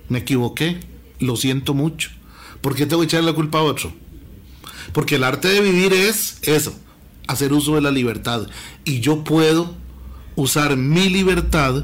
me 0.09 0.19
equivoqué, 0.19 0.81
lo 1.19 1.37
siento 1.37 1.73
mucho? 1.73 2.09
¿Por 2.59 2.75
qué 2.75 2.85
tengo 2.85 3.01
que 3.01 3.07
echar 3.07 3.23
la 3.23 3.33
culpa 3.33 3.59
a 3.59 3.63
otro? 3.63 3.93
Porque 4.91 5.15
el 5.15 5.23
arte 5.23 5.47
de 5.47 5.61
vivir 5.61 5.93
es 5.93 6.39
eso, 6.41 6.75
hacer 7.27 7.53
uso 7.53 7.75
de 7.75 7.81
la 7.81 7.91
libertad. 7.91 8.47
Y 8.83 8.99
yo 8.99 9.23
puedo 9.23 9.73
usar 10.35 10.75
mi 10.75 11.09
libertad. 11.09 11.83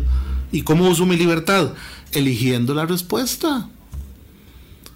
¿Y 0.52 0.64
cómo 0.64 0.90
uso 0.90 1.06
mi 1.06 1.16
libertad? 1.16 1.74
Eligiendo 2.12 2.74
la 2.74 2.86
respuesta. 2.86 3.70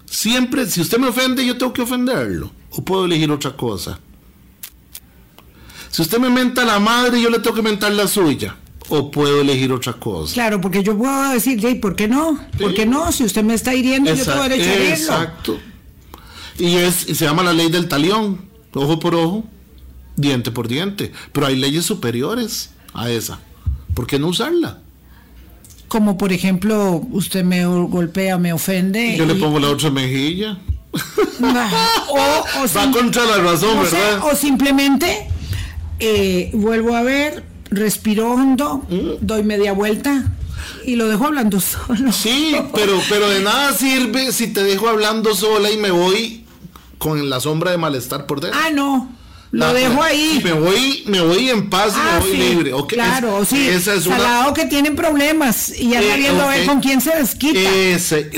Siempre, 0.06 0.66
si 0.66 0.80
usted 0.80 0.98
me 0.98 1.08
ofende, 1.08 1.44
yo 1.44 1.56
tengo 1.56 1.72
que 1.72 1.82
ofenderlo. 1.82 2.52
O 2.70 2.84
puedo 2.84 3.04
elegir 3.04 3.30
otra 3.30 3.56
cosa. 3.56 3.98
Si 5.90 6.02
usted 6.02 6.18
me 6.18 6.30
menta 6.30 6.64
la 6.64 6.80
madre, 6.80 7.20
yo 7.20 7.30
le 7.30 7.38
tengo 7.38 7.54
que 7.54 7.62
mentar 7.62 7.92
la 7.92 8.08
suya. 8.08 8.56
O 8.88 9.10
puedo 9.10 9.40
elegir 9.40 9.72
otra 9.72 9.94
cosa. 9.94 10.34
Claro, 10.34 10.60
porque 10.60 10.82
yo 10.82 10.96
puedo 10.98 11.30
decir, 11.30 11.60
Jay, 11.60 11.76
¿por 11.76 11.96
qué 11.96 12.08
no? 12.08 12.38
¿Por 12.58 12.74
qué 12.74 12.84
no? 12.84 13.12
Si 13.12 13.24
usted 13.24 13.42
me 13.42 13.54
está 13.54 13.74
hiriendo, 13.74 14.12
yo 14.12 14.24
tengo 14.24 14.42
derecho 14.42 14.68
a 14.68 14.72
herirlo. 14.72 14.94
Exacto. 14.94 15.58
Y, 16.58 16.74
es, 16.76 17.08
y 17.08 17.14
se 17.14 17.24
llama 17.24 17.42
la 17.42 17.52
ley 17.52 17.70
del 17.70 17.88
talión. 17.88 18.40
Ojo 18.72 18.98
por 18.98 19.14
ojo, 19.14 19.44
diente 20.16 20.50
por 20.50 20.68
diente. 20.68 21.12
Pero 21.32 21.46
hay 21.46 21.56
leyes 21.56 21.86
superiores 21.86 22.70
a 22.92 23.08
esa. 23.10 23.40
¿Por 23.94 24.06
qué 24.06 24.18
no 24.18 24.28
usarla? 24.28 24.83
Como 25.94 26.18
por 26.18 26.32
ejemplo, 26.32 27.06
usted 27.12 27.44
me 27.44 27.64
golpea, 27.64 28.36
me 28.36 28.52
ofende. 28.52 29.16
Yo 29.16 29.26
le 29.26 29.36
pongo 29.36 29.60
la 29.60 29.68
otra 29.68 29.90
mejilla. 29.90 30.58
o, 30.90 32.66
Va 32.76 32.90
contra 32.90 33.24
la 33.24 33.36
razón, 33.36 33.80
¿verdad? 33.80 34.18
o 34.24 34.34
simplemente 34.34 35.28
eh, 36.00 36.50
vuelvo 36.52 36.96
a 36.96 37.02
ver, 37.02 37.44
respiro 37.70 38.32
hondo, 38.32 38.82
mm. 38.90 39.24
doy 39.24 39.44
media 39.44 39.72
vuelta 39.72 40.32
y 40.84 40.96
lo 40.96 41.06
dejo 41.06 41.26
hablando 41.26 41.60
solo. 41.60 42.10
Sí, 42.10 42.56
pero, 42.74 43.00
pero 43.08 43.30
de 43.30 43.42
nada 43.42 43.72
sirve 43.72 44.32
si 44.32 44.48
te 44.48 44.64
dejo 44.64 44.88
hablando 44.88 45.32
sola 45.36 45.70
y 45.70 45.76
me 45.76 45.92
voy 45.92 46.44
con 46.98 47.30
la 47.30 47.38
sombra 47.38 47.70
de 47.70 47.78
malestar 47.78 48.26
por 48.26 48.40
dentro. 48.40 48.58
Ah, 48.60 48.70
no. 48.70 49.14
Lo 49.54 49.72
dejo 49.72 50.02
ahí. 50.02 50.40
Me 50.42 50.52
voy, 50.52 51.04
me 51.06 51.20
voy 51.20 51.48
en 51.48 51.70
paz 51.70 51.94
y 51.94 51.98
me 51.98 52.10
ah, 52.10 52.18
voy 52.18 52.36
libre. 52.36 52.72
claro, 52.88 53.44
sí. 53.44 53.68
Esa 53.68 53.94
es 53.94 54.04
Salado 54.04 54.52
que 54.52 54.66
tienen 54.66 54.96
problemas 54.96 55.72
y 55.78 55.90
ya 55.90 56.00
está 56.00 56.16
viendo 56.16 56.42
a 56.42 56.48
ver 56.48 56.66
con 56.66 56.80
quién 56.80 57.00
se 57.00 57.14
desquita. 57.14 57.70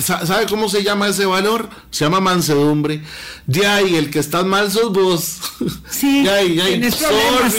¿Sabe 0.02 0.46
cómo 0.46 0.68
se 0.68 0.82
llama 0.82 1.08
ese 1.08 1.24
valor? 1.24 1.70
Se 1.90 2.04
llama 2.04 2.20
mansedumbre. 2.20 3.02
Ya, 3.46 3.80
y 3.80 3.96
el 3.96 4.10
que 4.10 4.18
está 4.18 4.44
mal 4.44 4.70
sos 4.70 4.92
vos. 4.92 5.38
Sí, 5.90 6.24
ya, 6.24 6.42
ya, 6.42 6.66
tienes 6.66 6.96
problemas. 6.96 7.54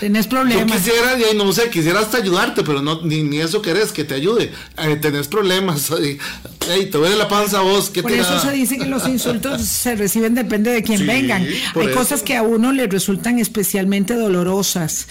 Tenés 0.00 0.26
problemas. 0.26 0.66
Yo 0.66 0.74
quisiera, 0.74 1.16
y 1.18 1.36
no 1.36 1.52
sé, 1.52 1.70
quisiera 1.70 2.00
hasta 2.00 2.18
ayudarte, 2.18 2.62
pero 2.62 2.82
no, 2.82 3.00
ni, 3.02 3.38
eso 3.38 3.62
querés, 3.62 3.92
que 3.92 4.04
te 4.04 4.14
ayude. 4.14 4.52
Eh, 4.78 4.96
tenés 4.96 5.28
problemas. 5.28 5.90
Ey, 6.70 6.86
te 6.90 6.98
duele 6.98 7.16
la 7.16 7.28
panza 7.28 7.60
a 7.60 7.62
vos. 7.62 7.90
Por 7.90 8.12
eso 8.12 8.38
se 8.40 8.50
dice 8.52 8.76
que 8.76 8.86
los 8.86 9.08
insultos 9.08 9.62
se 9.66 9.94
reciben 9.94 10.34
depende 10.34 10.70
de 10.70 10.82
quién 10.82 11.06
vengan. 11.06 11.46
Hay 11.74 11.92
cosas 11.92 12.22
que 12.22 12.36
a 12.36 12.42
uno 12.42 12.72
le 12.72 12.86
resultan 12.86 13.38
especialmente 13.38 14.14
dolorosas. 14.14 15.08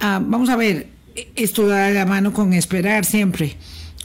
Ah, 0.00 0.20
vamos 0.22 0.48
a 0.48 0.56
ver, 0.56 0.88
esto 1.36 1.66
da 1.66 1.90
la 1.90 2.06
mano 2.06 2.32
con 2.32 2.52
esperar 2.52 3.04
siempre. 3.04 3.56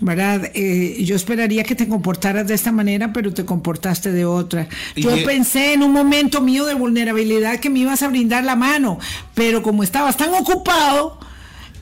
¿Verdad? 0.01 0.51
Eh, 0.53 1.03
yo 1.03 1.15
esperaría 1.15 1.63
que 1.63 1.75
te 1.75 1.87
comportaras 1.87 2.47
de 2.47 2.53
esta 2.53 2.71
manera, 2.71 3.11
pero 3.13 3.33
te 3.33 3.45
comportaste 3.45 4.11
de 4.11 4.25
otra. 4.25 4.67
Yo 4.95 5.11
pensé 5.25 5.73
en 5.73 5.83
un 5.83 5.91
momento 5.91 6.41
mío 6.41 6.65
de 6.65 6.73
vulnerabilidad 6.73 7.59
que 7.59 7.69
me 7.69 7.79
ibas 7.79 8.03
a 8.03 8.07
brindar 8.07 8.43
la 8.43 8.55
mano, 8.55 8.99
pero 9.33 9.61
como 9.61 9.83
estabas 9.83 10.17
tan 10.17 10.33
ocupado, 10.33 11.19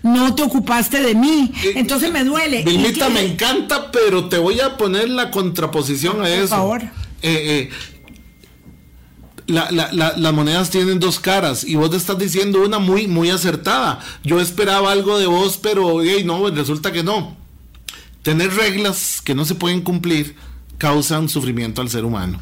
no 0.03 0.36
te 0.36 0.43
ocupaste 0.43 1.01
de 1.01 1.15
mí. 1.15 1.51
Eh, 1.63 1.74
Entonces 1.76 2.11
me 2.11 2.24
duele. 2.24 2.63
Vilmita, 2.63 3.09
me 3.09 3.22
encanta, 3.22 3.91
pero 3.91 4.30
te 4.30 4.38
voy 4.38 4.59
a 4.59 4.78
poner 4.78 5.09
la 5.09 5.32
contraposición 5.32 6.22
a 6.22 6.30
eso. 6.30 6.41
Por 6.41 6.49
favor. 6.49 6.82
Eh, 7.22 7.70
las 9.47 10.34
monedas 10.34 10.70
tienen 10.70 10.99
dos 10.99 11.20
caras 11.20 11.63
y 11.63 11.76
vos 11.76 11.89
te 11.89 11.97
estás 11.97 12.18
diciendo 12.18 12.61
una 12.63 12.80
muy, 12.80 13.07
muy 13.07 13.30
acertada. 13.30 13.99
Yo 14.24 14.41
esperaba 14.41 14.91
algo 14.91 15.18
de 15.18 15.28
vos, 15.28 15.57
pero 15.61 16.01
no, 16.26 16.49
resulta 16.49 16.91
que 16.91 17.03
no. 17.03 17.47
Tener 18.24 18.53
reglas 18.53 19.22
que 19.24 19.36
no 19.36 19.45
se 19.45 19.55
pueden 19.55 19.82
cumplir 19.82 20.36
causan 20.78 21.30
sufrimiento 21.30 21.82
al 21.82 21.89
ser 21.89 22.05
humano. 22.05 22.39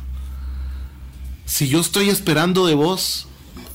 Si 1.45 1.67
yo 1.67 1.79
estoy 1.79 2.09
esperando 2.09 2.65
de 2.65 2.73
vos, 2.73 3.27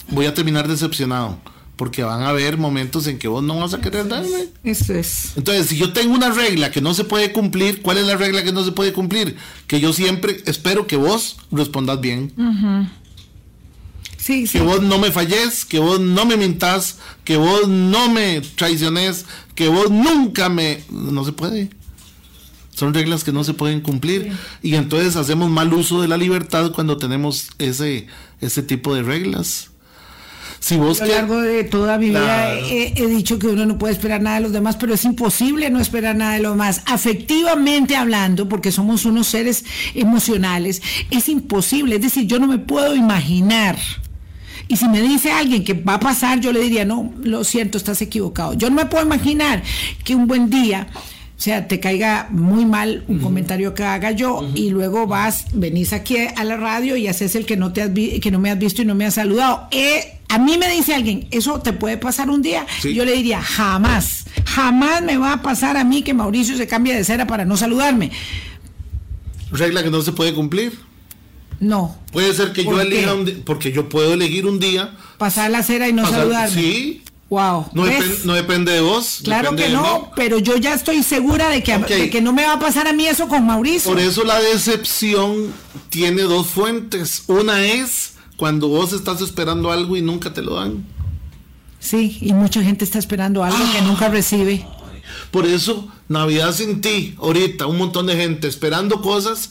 voy 0.08 0.26
a 0.26 0.34
terminar 0.34 0.68
decepcionado. 0.68 1.38
Porque 1.76 2.02
van 2.02 2.22
a 2.22 2.28
haber 2.28 2.58
momentos 2.58 3.06
en 3.06 3.18
que 3.18 3.26
vos 3.26 3.42
no 3.42 3.58
vas 3.58 3.72
a 3.72 3.80
querer 3.80 4.06
darme. 4.06 4.48
Eso 4.62 4.92
es. 4.92 5.32
Entonces, 5.36 5.66
si 5.66 5.78
yo 5.78 5.94
tengo 5.94 6.14
una 6.14 6.30
regla 6.30 6.70
que 6.70 6.82
no 6.82 6.92
se 6.92 7.04
puede 7.04 7.32
cumplir, 7.32 7.80
¿cuál 7.80 7.96
es 7.96 8.04
la 8.04 8.18
regla 8.18 8.44
que 8.44 8.52
no 8.52 8.62
se 8.64 8.72
puede 8.72 8.92
cumplir? 8.92 9.36
Que 9.66 9.80
yo 9.80 9.94
siempre 9.94 10.42
espero 10.44 10.86
que 10.86 10.96
vos 10.96 11.38
respondas 11.50 11.98
bien. 12.02 12.34
sí, 14.18 14.46
que 14.46 14.60
vos 14.60 14.82
no 14.82 14.98
me 14.98 15.10
falles, 15.10 15.64
que 15.64 15.78
vos 15.78 15.98
no 15.98 16.26
me 16.26 16.36
mintas, 16.36 16.98
que 17.24 17.38
vos 17.38 17.66
no 17.66 18.10
me 18.10 18.42
traiciones, 18.42 19.24
que 19.54 19.68
vos 19.68 19.90
nunca 19.90 20.50
me... 20.50 20.82
No 20.90 21.24
se 21.24 21.32
puede. 21.32 21.70
Son 22.80 22.94
reglas 22.94 23.24
que 23.24 23.32
no 23.32 23.44
se 23.44 23.52
pueden 23.52 23.82
cumplir 23.82 24.32
y 24.62 24.74
entonces 24.74 25.14
hacemos 25.16 25.50
mal 25.50 25.70
uso 25.74 26.00
de 26.00 26.08
la 26.08 26.16
libertad 26.16 26.72
cuando 26.72 26.96
tenemos 26.96 27.50
ese, 27.58 28.06
ese 28.40 28.62
tipo 28.62 28.94
de 28.94 29.02
reglas. 29.02 29.68
Si 30.60 30.78
vos 30.78 31.02
a 31.02 31.04
lo 31.04 31.12
largo 31.12 31.42
de 31.42 31.64
toda 31.64 31.98
mi 31.98 32.08
vida 32.08 32.54
he, 32.54 33.06
dicho 33.06 33.38
que 33.38 33.48
uno 33.48 33.66
no 33.66 33.76
puede 33.76 33.92
esperar 33.92 34.22
nada 34.22 34.36
de 34.36 34.44
los 34.44 34.52
demás, 34.52 34.76
pero 34.76 34.94
es 34.94 35.04
imposible 35.04 35.68
no 35.68 35.78
esperar 35.78 36.16
nada 36.16 36.32
de 36.32 36.40
los 36.40 36.52
demás. 36.52 36.80
Afectivamente 36.86 37.96
hablando, 37.96 38.48
porque 38.48 38.72
somos 38.72 39.04
unos 39.04 39.26
seres 39.26 39.66
emocionales, 39.94 40.80
es 41.10 41.28
imposible. 41.28 41.96
Es 41.96 42.00
decir, 42.00 42.26
yo 42.26 42.38
no 42.38 42.46
me 42.46 42.56
puedo 42.56 42.96
imaginar. 42.96 43.76
Y 44.68 44.76
si 44.78 44.88
me 44.88 45.02
dice 45.02 45.32
alguien 45.32 45.64
que 45.64 45.74
va 45.74 45.94
a 45.94 46.00
pasar, 46.00 46.40
yo 46.40 46.50
le 46.50 46.60
diría, 46.60 46.86
no, 46.86 47.12
lo 47.22 47.44
siento, 47.44 47.76
estás 47.76 48.00
equivocado. 48.00 48.54
Yo 48.54 48.70
no 48.70 48.76
me 48.76 48.86
puedo 48.86 49.04
imaginar 49.04 49.62
que 50.02 50.14
un 50.14 50.26
buen 50.26 50.48
día 50.48 50.88
o 51.40 51.42
sea, 51.42 51.66
te 51.66 51.80
caiga 51.80 52.28
muy 52.30 52.66
mal 52.66 53.02
un 53.08 53.18
comentario 53.18 53.72
que 53.72 53.82
haga 53.82 54.10
yo 54.10 54.46
y 54.54 54.68
luego 54.68 55.06
vas, 55.06 55.46
venís 55.54 55.94
aquí 55.94 56.18
a 56.18 56.44
la 56.44 56.58
radio 56.58 56.96
y 56.96 57.08
haces 57.08 57.34
el 57.34 57.46
que 57.46 57.56
no, 57.56 57.72
te 57.72 57.80
has 57.80 57.88
que 57.88 58.30
no 58.30 58.38
me 58.38 58.50
has 58.50 58.58
visto 58.58 58.82
y 58.82 58.84
no 58.84 58.94
me 58.94 59.06
has 59.06 59.14
saludado. 59.14 59.66
Eh, 59.70 60.18
a 60.28 60.38
mí 60.38 60.58
me 60.58 60.70
dice 60.70 60.94
alguien, 60.94 61.28
¿eso 61.30 61.58
te 61.62 61.72
puede 61.72 61.96
pasar 61.96 62.28
un 62.28 62.42
día? 62.42 62.66
Yo 62.82 63.06
le 63.06 63.12
diría, 63.12 63.40
jamás, 63.40 64.26
jamás 64.44 65.00
me 65.00 65.16
va 65.16 65.32
a 65.32 65.40
pasar 65.40 65.78
a 65.78 65.84
mí 65.84 66.02
que 66.02 66.12
Mauricio 66.12 66.58
se 66.58 66.66
cambie 66.66 66.94
de 66.94 67.04
cera 67.04 67.26
para 67.26 67.46
no 67.46 67.56
saludarme. 67.56 68.10
Regla 69.50 69.82
que 69.82 69.90
no 69.90 70.02
se 70.02 70.12
puede 70.12 70.34
cumplir. 70.34 70.78
No. 71.58 71.96
Puede 72.12 72.34
ser 72.34 72.52
que 72.52 72.64
yo 72.64 72.78
elija 72.78 73.14
un 73.14 73.24
día, 73.24 73.36
porque 73.46 73.72
yo 73.72 73.88
puedo 73.88 74.12
elegir 74.12 74.44
un 74.44 74.60
día. 74.60 74.94
Pasar 75.16 75.50
la 75.50 75.62
cera 75.62 75.88
y 75.88 75.94
no 75.94 76.06
saludarme. 76.06 76.54
Sí, 76.54 77.02
Wow. 77.30 77.70
No, 77.72 77.84
depende 78.34 78.72
de 78.72 78.80
vos. 78.80 79.20
Claro 79.22 79.54
que 79.54 79.68
no, 79.68 80.10
pero 80.16 80.38
yo 80.38 80.56
ya 80.56 80.74
estoy 80.74 81.04
segura 81.04 81.48
de 81.48 81.62
que, 81.62 82.10
que 82.10 82.20
no 82.20 82.32
me 82.32 82.44
va 82.44 82.54
a 82.54 82.58
pasar 82.58 82.88
a 82.88 82.92
mí 82.92 83.06
eso 83.06 83.28
con 83.28 83.46
Mauricio. 83.46 83.88
Por 83.88 84.00
eso 84.00 84.24
la 84.24 84.40
decepción 84.40 85.52
tiene 85.90 86.22
dos 86.22 86.48
fuentes. 86.48 87.22
Una 87.28 87.64
es 87.64 88.14
cuando 88.36 88.66
vos 88.66 88.92
estás 88.92 89.20
esperando 89.20 89.70
algo 89.70 89.96
y 89.96 90.02
nunca 90.02 90.32
te 90.32 90.42
lo 90.42 90.56
dan. 90.56 90.84
Sí, 91.78 92.18
y 92.20 92.32
mucha 92.32 92.62
gente 92.62 92.84
está 92.84 92.98
esperando 92.98 93.44
algo 93.44 93.58
que 93.72 93.80
nunca 93.82 94.08
recibe. 94.08 94.66
Por 95.30 95.46
eso, 95.46 95.88
Navidad 96.08 96.52
sin 96.52 96.80
ti, 96.80 97.14
ahorita, 97.18 97.66
un 97.66 97.78
montón 97.78 98.06
de 98.06 98.16
gente 98.16 98.48
esperando 98.48 99.00
cosas 99.00 99.50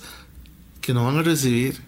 que 0.81 0.93
no 0.93 1.05
van 1.05 1.17
a 1.17 1.21
recibir. 1.21 1.81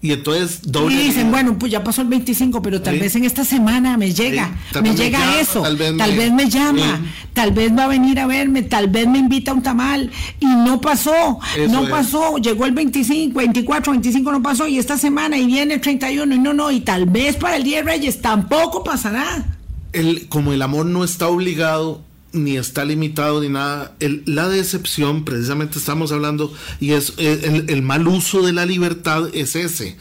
Y 0.00 0.12
entonces 0.12 0.60
doble. 0.62 0.94
Y 0.94 1.06
dicen, 1.08 1.30
bueno, 1.32 1.58
pues 1.58 1.72
ya 1.72 1.82
pasó 1.82 2.02
el 2.02 2.08
25, 2.08 2.62
pero 2.62 2.80
tal 2.80 3.00
vez 3.00 3.16
en 3.16 3.24
esta 3.24 3.44
semana 3.44 3.96
me 3.96 4.12
llega, 4.12 4.56
me 4.80 4.94
llega 4.94 5.40
eso, 5.40 5.62
tal 5.62 5.76
vez, 5.76 5.92
me, 6.32 6.48
llama, 6.48 7.00
tal 7.32 7.50
vez 7.50 7.76
va 7.76 7.84
a 7.84 7.88
venir 7.88 8.20
a 8.20 8.26
verme, 8.28 8.62
tal 8.62 8.86
vez 8.86 9.08
me 9.08 9.18
invita 9.18 9.50
a 9.50 9.54
un 9.54 9.62
tamal 9.62 10.12
y 10.38 10.46
no 10.46 10.80
pasó, 10.80 11.40
no 11.68 11.88
pasó, 11.88 12.38
llegó 12.38 12.64
el 12.64 12.72
25, 12.72 13.36
24, 13.36 13.90
25 13.90 14.32
no 14.32 14.40
pasó 14.40 14.68
y 14.68 14.78
esta 14.78 14.96
semana 14.96 15.36
y 15.36 15.46
viene 15.46 15.74
el 15.74 15.80
31 15.80 16.32
y 16.32 16.38
no, 16.38 16.54
no, 16.54 16.70
y 16.70 16.80
tal 16.80 17.06
vez 17.06 17.34
para 17.34 17.56
el 17.56 17.64
Día 17.64 17.78
de 17.78 17.90
Reyes 17.90 18.20
tampoco 18.20 18.84
pasará. 18.84 19.46
El, 19.92 20.28
como 20.28 20.52
el 20.52 20.62
amor 20.62 20.86
no 20.86 21.02
está 21.02 21.26
obligado, 21.26 22.04
ni 22.32 22.56
está 22.56 22.84
limitado 22.84 23.40
ni 23.40 23.48
nada. 23.48 23.94
la 24.26 24.48
decepción, 24.48 25.24
precisamente 25.24 25.78
estamos 25.78 26.12
hablando, 26.12 26.52
y 26.80 26.92
es 26.92 27.14
el, 27.18 27.82
mal 27.82 28.06
uso 28.06 28.42
de 28.42 28.52
la 28.52 28.66
libertad 28.66 29.28
es 29.32 29.56
ese. 29.56 29.96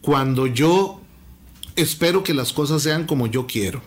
Cuando 0.00 0.46
yo 0.46 1.00
espero 1.76 2.22
que 2.22 2.34
las 2.34 2.52
cosas 2.52 2.82
sean 2.82 3.06
como 3.06 3.26
yo 3.26 3.46
quiero. 3.46 3.82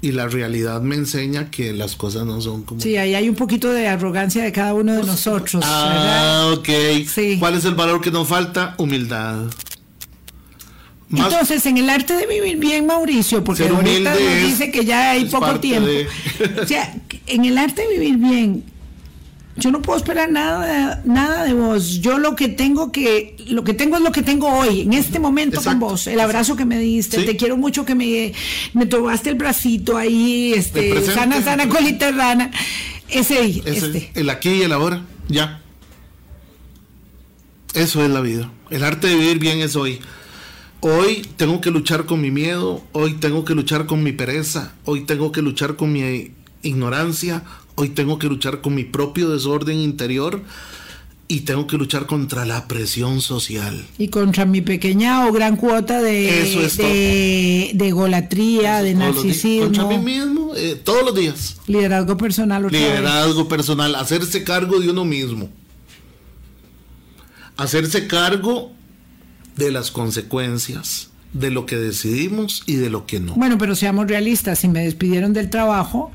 y 0.00 0.12
la 0.12 0.28
realidad 0.28 0.80
me 0.80 0.94
enseña 0.94 1.50
que 1.50 1.72
las 1.72 1.96
cosas 1.96 2.24
no 2.24 2.40
son 2.40 2.62
como... 2.62 2.80
Sí, 2.80 2.96
ahí 2.96 3.16
hay 3.16 3.28
un 3.28 3.34
poquito 3.34 3.72
de 3.72 3.88
arrogancia 3.88 4.44
de 4.44 4.52
cada 4.52 4.72
uno 4.72 4.94
de 4.94 5.02
nosotros. 5.02 5.60
Ah, 5.66 6.54
ok. 6.56 6.68
Sí. 7.08 7.36
¿Cuál 7.40 7.54
es 7.54 7.64
el 7.64 7.74
valor 7.74 8.00
que 8.00 8.12
nos 8.12 8.28
falta? 8.28 8.76
Humildad. 8.78 9.46
Más- 11.10 11.32
Entonces, 11.32 11.64
en 11.66 11.78
el 11.78 11.88
arte 11.88 12.14
de 12.14 12.26
vivir 12.26 12.58
bien, 12.58 12.86
Mauricio, 12.86 13.42
porque 13.42 13.66
ahorita 13.66 14.10
nos 14.14 14.42
dice 14.46 14.70
que 14.70 14.84
ya 14.84 15.12
hay 15.12 15.24
poco 15.26 15.58
tiempo. 15.58 15.88
de- 15.88 16.06
O 16.62 16.66
sea, 16.66 16.94
en 17.26 17.44
el 17.46 17.56
arte 17.56 17.82
de 17.82 17.88
vivir 17.98 18.16
bien, 18.18 18.62
yo 19.56 19.70
no 19.72 19.80
puedo 19.80 19.98
esperar 19.98 20.30
nada, 20.30 21.00
nada 21.06 21.44
de 21.44 21.54
vos. 21.54 22.00
Yo 22.00 22.18
lo 22.18 22.36
que 22.36 22.48
tengo 22.48 22.92
que, 22.92 23.36
lo 23.48 23.64
que 23.64 23.72
tengo 23.74 23.96
es 23.96 24.02
lo 24.02 24.12
que 24.12 24.22
tengo 24.22 24.48
hoy, 24.48 24.82
en 24.82 24.92
este 24.92 25.18
momento 25.18 25.56
Exacto. 25.56 25.80
con 25.80 25.88
vos. 25.90 26.06
El 26.06 26.20
abrazo 26.20 26.56
que 26.56 26.64
me 26.66 26.78
diste, 26.78 27.20
Sí. 27.20 27.26
te 27.26 27.36
quiero 27.36 27.56
mucho 27.56 27.86
que 27.86 27.94
me, 27.94 28.34
me 28.74 28.84
tomaste 28.86 29.30
el 29.30 29.36
bracito 29.36 29.96
ahí, 29.96 30.52
este, 30.54 31.02
sana, 31.06 31.42
sana, 31.42 31.68
colita 31.70 32.10
rana. 32.12 32.50
Ese, 33.08 33.42
Ese- 33.46 33.62
este. 33.70 34.10
El 34.14 34.28
aquí 34.28 34.50
y 34.50 34.62
el 34.62 34.72
ahora, 34.72 35.02
ya. 35.28 35.62
Eso 37.74 38.04
es 38.04 38.10
la 38.10 38.20
vida. 38.20 38.50
El 38.70 38.84
arte 38.84 39.06
de 39.06 39.16
vivir 39.16 39.38
bien 39.38 39.60
es 39.60 39.74
hoy. 39.76 40.00
Hoy 40.80 41.26
tengo 41.36 41.60
que 41.60 41.70
luchar 41.70 42.06
con 42.06 42.20
mi 42.20 42.30
miedo, 42.30 42.82
hoy 42.92 43.14
tengo 43.14 43.44
que 43.44 43.54
luchar 43.54 43.86
con 43.86 44.02
mi 44.04 44.12
pereza, 44.12 44.74
hoy 44.84 45.00
tengo 45.04 45.32
que 45.32 45.42
luchar 45.42 45.74
con 45.74 45.92
mi 45.92 46.30
ignorancia, 46.62 47.42
hoy 47.74 47.88
tengo 47.88 48.18
que 48.18 48.28
luchar 48.28 48.60
con 48.60 48.74
mi 48.76 48.84
propio 48.84 49.28
desorden 49.30 49.78
interior 49.78 50.40
y 51.26 51.40
tengo 51.40 51.66
que 51.66 51.76
luchar 51.76 52.06
contra 52.06 52.46
la 52.46 52.68
presión 52.68 53.20
social. 53.20 53.84
Y 53.98 54.06
contra 54.08 54.44
mi 54.46 54.60
pequeña 54.60 55.26
o 55.26 55.32
gran 55.32 55.56
cuota 55.56 56.00
de, 56.00 56.42
Eso 56.42 56.60
es 56.60 56.76
de, 56.76 57.72
de 57.74 57.88
egolatría, 57.88 58.80
de 58.80 58.94
narcisismo, 58.94 59.64
Contra 59.64 59.84
mí 59.88 59.98
mismo, 59.98 60.52
eh, 60.54 60.80
todos 60.82 61.04
los 61.04 61.14
días. 61.14 61.56
liderazgo 61.66 62.16
personal. 62.16 62.64
otra 62.66 62.78
vez. 62.78 62.88
Liderazgo 62.88 63.48
personal, 63.48 63.96
hacerse 63.96 64.44
cargo 64.44 64.78
de 64.78 64.90
uno 64.90 65.04
mismo. 65.04 65.50
Hacerse 67.56 68.06
cargo 68.06 68.72
de 69.58 69.70
las 69.72 69.90
consecuencias, 69.90 71.08
de 71.32 71.50
lo 71.50 71.66
que 71.66 71.76
decidimos 71.76 72.62
y 72.66 72.76
de 72.76 72.90
lo 72.90 73.04
que 73.06 73.20
no. 73.20 73.34
Bueno, 73.34 73.58
pero 73.58 73.74
seamos 73.74 74.06
realistas, 74.08 74.60
si 74.60 74.68
me 74.68 74.84
despidieron 74.84 75.32
del 75.32 75.50
trabajo, 75.50 76.10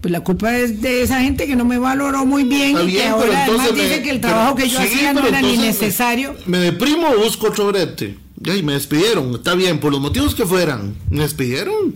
pues 0.00 0.12
la 0.12 0.20
culpa 0.20 0.56
es 0.56 0.80
de 0.80 1.02
esa 1.02 1.20
gente 1.20 1.46
que 1.46 1.56
no 1.56 1.64
me 1.66 1.78
valoró 1.78 2.24
muy 2.24 2.44
bien 2.44 2.76
Está 2.76 2.84
y 2.84 2.92
que 2.94 3.04
ahora 3.06 3.44
además 3.44 3.48
entonces 3.68 3.74
dice 3.74 3.96
me- 3.98 4.02
que 4.02 4.10
el 4.10 4.20
pero- 4.20 4.32
trabajo 4.32 4.54
que 4.56 4.68
yo 4.68 4.78
sí, 4.80 4.84
hacía 4.86 5.12
no 5.12 5.26
era 5.26 5.42
ni 5.42 5.56
me- 5.58 5.66
necesario. 5.66 6.34
Me, 6.46 6.58
deprimo 6.58 7.08
o 7.10 7.18
busco 7.22 7.48
otro 7.48 7.66
brete. 7.68 8.16
Y 8.42 8.62
me 8.62 8.72
despidieron, 8.72 9.34
está 9.34 9.54
bien, 9.54 9.78
por 9.80 9.92
los 9.92 10.00
motivos 10.00 10.34
que 10.34 10.46
fueran. 10.46 10.94
Me 11.10 11.20
despidieron. 11.24 11.94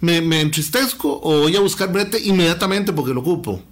Me, 0.00 0.20
me 0.20 0.40
entristezco 0.42 1.20
o 1.22 1.40
voy 1.42 1.56
a 1.56 1.60
buscar 1.60 1.90
brete 1.92 2.20
inmediatamente 2.22 2.92
porque 2.92 3.14
lo 3.14 3.20
ocupo. 3.20 3.62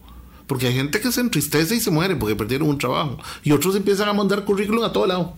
Porque 0.46 0.68
hay 0.68 0.74
gente 0.74 1.00
que 1.00 1.12
se 1.12 1.20
entristece 1.20 1.76
y 1.76 1.80
se 1.80 1.90
muere 1.90 2.16
porque 2.16 2.34
perdieron 2.36 2.68
un 2.68 2.78
trabajo. 2.78 3.18
Y 3.44 3.52
otros 3.52 3.76
empiezan 3.76 4.08
a 4.08 4.12
mandar 4.14 4.44
currículum 4.46 4.82
a 4.84 4.92
todo 4.92 5.06
lado. 5.06 5.34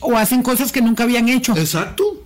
O 0.00 0.16
hacen 0.16 0.42
cosas 0.42 0.72
que 0.72 0.80
nunca 0.80 1.04
habían 1.04 1.28
hecho. 1.28 1.56
Exacto. 1.56 2.18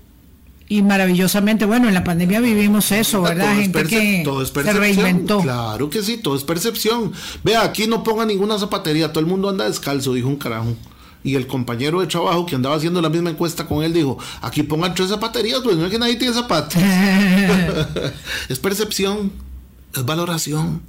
Y 0.68 0.82
maravillosamente, 0.82 1.66
bueno, 1.66 1.88
en 1.88 1.94
la 1.94 2.02
pandemia 2.02 2.40
vivimos 2.40 2.92
eso, 2.92 3.20
¿verdad? 3.20 3.44
Todo 3.44 3.52
es 3.52 3.58
Gente 3.58 3.84
que 3.84 4.22
todo 4.24 4.42
es 4.42 4.48
se 4.48 4.72
reinventó. 4.72 5.40
Claro 5.40 5.90
que 5.90 6.02
sí, 6.02 6.16
todo 6.16 6.34
es 6.34 6.44
percepción. 6.44 7.12
Vea, 7.44 7.62
aquí 7.62 7.86
no 7.86 8.02
ponga 8.02 8.24
ninguna 8.24 8.58
zapatería, 8.58 9.12
todo 9.12 9.20
el 9.20 9.26
mundo 9.26 9.50
anda 9.50 9.66
descalzo, 9.66 10.14
dijo 10.14 10.28
un 10.28 10.36
carajo. 10.36 10.74
Y 11.24 11.36
el 11.36 11.46
compañero 11.46 12.00
de 12.00 12.06
trabajo 12.06 12.46
que 12.46 12.54
andaba 12.54 12.76
haciendo 12.76 13.00
la 13.02 13.08
misma 13.08 13.30
encuesta 13.30 13.66
con 13.66 13.84
él 13.84 13.92
dijo, 13.92 14.18
aquí 14.40 14.62
pongan 14.62 14.94
tres 14.94 15.10
zapaterías, 15.10 15.60
pues 15.62 15.76
no 15.76 15.84
es 15.84 15.90
que 15.90 15.98
nadie 15.98 16.16
tiene 16.16 16.32
zapatos. 16.34 16.82
es 18.48 18.58
percepción, 18.58 19.30
es 19.94 20.04
valoración. 20.04 20.80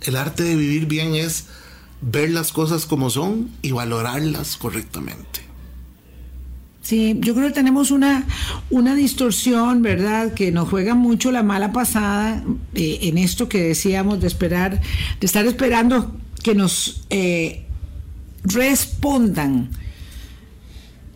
El 0.00 0.16
arte 0.16 0.42
de 0.42 0.56
vivir 0.56 0.86
bien 0.86 1.14
es 1.14 1.44
ver 2.00 2.30
las 2.30 2.52
cosas 2.52 2.86
como 2.86 3.10
son 3.10 3.50
y 3.62 3.72
valorarlas 3.72 4.56
correctamente. 4.56 5.45
Sí, 6.86 7.16
yo 7.18 7.34
creo 7.34 7.48
que 7.48 7.54
tenemos 7.54 7.90
una, 7.90 8.24
una 8.70 8.94
distorsión, 8.94 9.82
¿verdad? 9.82 10.34
Que 10.34 10.52
nos 10.52 10.68
juega 10.68 10.94
mucho 10.94 11.32
la 11.32 11.42
mala 11.42 11.72
pasada 11.72 12.44
eh, 12.76 12.98
en 13.02 13.18
esto 13.18 13.48
que 13.48 13.60
decíamos 13.60 14.20
de 14.20 14.28
esperar, 14.28 14.80
de 15.18 15.26
estar 15.26 15.44
esperando 15.46 16.14
que 16.44 16.54
nos 16.54 17.04
eh, 17.10 17.64
respondan 18.44 19.70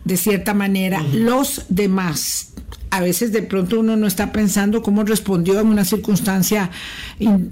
de 0.03 0.17
cierta 0.17 0.53
manera 0.53 1.01
los 1.13 1.63
demás. 1.69 2.51
A 2.89 2.99
veces 2.99 3.31
de 3.31 3.41
pronto 3.41 3.79
uno 3.79 3.95
no 3.95 4.07
está 4.07 4.33
pensando 4.33 4.81
cómo 4.81 5.05
respondió 5.05 5.57
en 5.61 5.67
una 5.67 5.85
circunstancia 5.85 6.69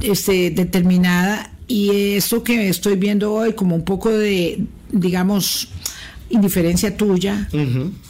este, 0.01 0.51
determinada 0.51 1.53
y 1.69 2.15
eso 2.15 2.43
que 2.43 2.67
estoy 2.67 2.97
viendo 2.97 3.31
hoy 3.31 3.53
como 3.53 3.77
un 3.77 3.85
poco 3.85 4.09
de, 4.09 4.65
digamos, 4.91 5.69
indiferencia 6.29 6.97
tuya, 6.97 7.47
mm, 7.53 8.08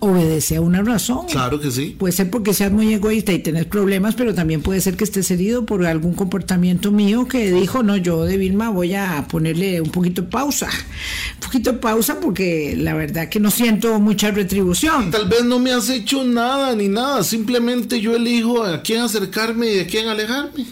obedece 0.00 0.56
a 0.56 0.60
una 0.60 0.82
razón. 0.82 1.26
Claro 1.30 1.58
que 1.58 1.70
sí. 1.70 1.96
Puede 1.98 2.12
ser 2.12 2.30
porque 2.30 2.52
seas 2.52 2.70
muy 2.70 2.92
egoísta 2.92 3.32
y 3.32 3.38
tenés 3.38 3.64
problemas, 3.64 4.14
pero 4.14 4.34
también 4.34 4.62
puede 4.62 4.80
ser 4.80 4.96
que 4.96 5.04
estés 5.04 5.30
herido 5.30 5.64
por 5.64 5.84
algún 5.86 6.14
comportamiento 6.14 6.92
mío 6.92 7.26
que 7.26 7.50
dijo, 7.52 7.82
no, 7.82 7.96
yo 7.96 8.24
de 8.24 8.36
Vilma 8.36 8.68
voy 8.68 8.94
a 8.94 9.26
ponerle 9.28 9.80
un 9.80 9.90
poquito 9.90 10.22
de 10.22 10.28
pausa, 10.28 10.68
un 11.34 11.40
poquito 11.40 11.72
de 11.72 11.78
pausa 11.78 12.20
porque 12.20 12.74
la 12.76 12.94
verdad 12.94 13.28
que 13.28 13.40
no 13.40 13.50
siento 13.50 13.98
mucha 13.98 14.30
retribución. 14.30 15.10
Tal 15.10 15.28
vez 15.28 15.44
no 15.44 15.58
me 15.58 15.72
has 15.72 15.88
hecho 15.88 16.22
nada 16.24 16.74
ni 16.74 16.88
nada, 16.88 17.24
simplemente 17.24 18.00
yo 18.00 18.14
elijo 18.14 18.62
a 18.62 18.82
quién 18.82 19.00
acercarme 19.00 19.70
y 19.72 19.76
de 19.76 19.86
quién 19.86 20.08
alejarme. 20.08 20.66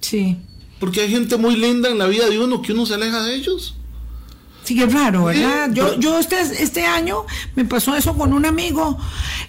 Sí, 0.00 0.36
Porque 0.78 1.00
hay 1.00 1.10
gente 1.10 1.36
muy 1.36 1.56
linda 1.56 1.88
en 1.88 1.98
la 1.98 2.06
vida 2.06 2.28
de 2.28 2.38
uno 2.38 2.62
que 2.62 2.72
uno 2.72 2.86
se 2.86 2.94
aleja 2.94 3.22
de 3.24 3.34
ellos. 3.34 3.74
Sí 4.68 4.76
que 4.76 4.84
es 4.84 4.92
raro, 4.92 5.24
¿verdad? 5.24 5.70
Yo, 5.72 5.98
yo 5.98 6.18
este, 6.18 6.36
este 6.40 6.84
año 6.84 7.24
me 7.56 7.64
pasó 7.64 7.96
eso 7.96 8.14
con 8.14 8.34
un 8.34 8.44
amigo 8.44 8.98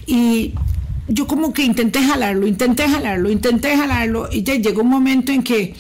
y 0.07 0.53
yo 1.09 1.28
como 1.28 1.51
que 1.51 1.63
intenté 1.63 2.01
jalarlo, 2.01 2.47
intenté 2.47 2.88
jalarlo, 2.88 3.30
intenté 3.30 3.76
jalarlo 3.76 4.30
y 4.32 4.43
ya 4.43 4.55
llegó 4.55 4.82
un 4.82 4.89
momento 4.89 5.34
en 5.34 5.43
que, 5.43 5.76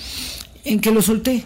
en 0.65 0.81
que 0.81 0.91
lo 0.91 1.01
solté. 1.01 1.45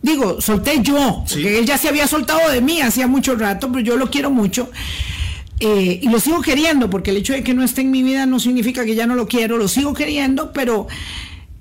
Digo, 0.00 0.40
solté 0.40 0.80
yo, 0.80 1.24
Sí. 1.26 1.34
porque 1.34 1.58
él 1.58 1.66
ya 1.66 1.76
se 1.76 1.88
había 1.88 2.06
soltado 2.06 2.48
de 2.50 2.60
mí 2.60 2.80
hacía 2.80 3.08
mucho 3.08 3.34
rato, 3.34 3.68
pero 3.72 3.84
yo 3.84 3.96
lo 3.96 4.08
quiero 4.08 4.30
mucho. 4.30 4.70
Eh, 5.58 5.98
y 6.02 6.08
lo 6.08 6.20
sigo 6.20 6.40
queriendo, 6.40 6.88
porque 6.88 7.10
el 7.10 7.16
hecho 7.16 7.32
de 7.32 7.42
que 7.42 7.54
no 7.54 7.64
esté 7.64 7.80
en 7.82 7.90
mi 7.90 8.02
vida 8.04 8.26
no 8.26 8.38
significa 8.38 8.84
que 8.84 8.94
ya 8.94 9.06
no 9.06 9.14
lo 9.16 9.26
quiero, 9.26 9.58
lo 9.58 9.66
sigo 9.68 9.92
queriendo, 9.92 10.52
pero, 10.52 10.86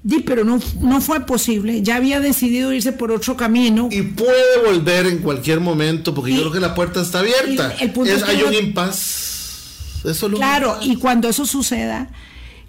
di, 0.03 0.19
pero 0.21 0.43
no, 0.43 0.59
no 0.79 1.01
fue 1.01 1.25
posible. 1.25 1.81
Ya 1.81 1.95
había 1.97 2.19
decidido 2.19 2.73
irse 2.73 2.91
por 2.91 3.11
otro 3.11 3.37
camino. 3.37 3.87
Y 3.91 4.01
puede 4.01 4.59
volver 4.65 5.05
en 5.07 5.19
cualquier 5.19 5.59
momento, 5.59 6.13
porque 6.13 6.31
Y- 6.31 6.35
yo 6.35 6.41
creo 6.41 6.53
que 6.53 6.59
la 6.59 6.73
puerta 6.75 7.01
está 7.01 7.19
abierta. 7.19 7.75
y 7.79 7.83
el 7.83 7.91
punto 7.91 8.11
Es- 8.11 8.17
es 8.17 8.23
que 8.23 8.31
hay 8.31 8.43
un 8.43 8.53
impas. 8.53 10.01
Eso 10.03 10.25
es 10.25 10.31
lo 10.31 10.37
Claro, 10.37 10.77
y 10.81 10.95
cuando 10.95 11.29
eso 11.29 11.45
suceda, 11.45 12.09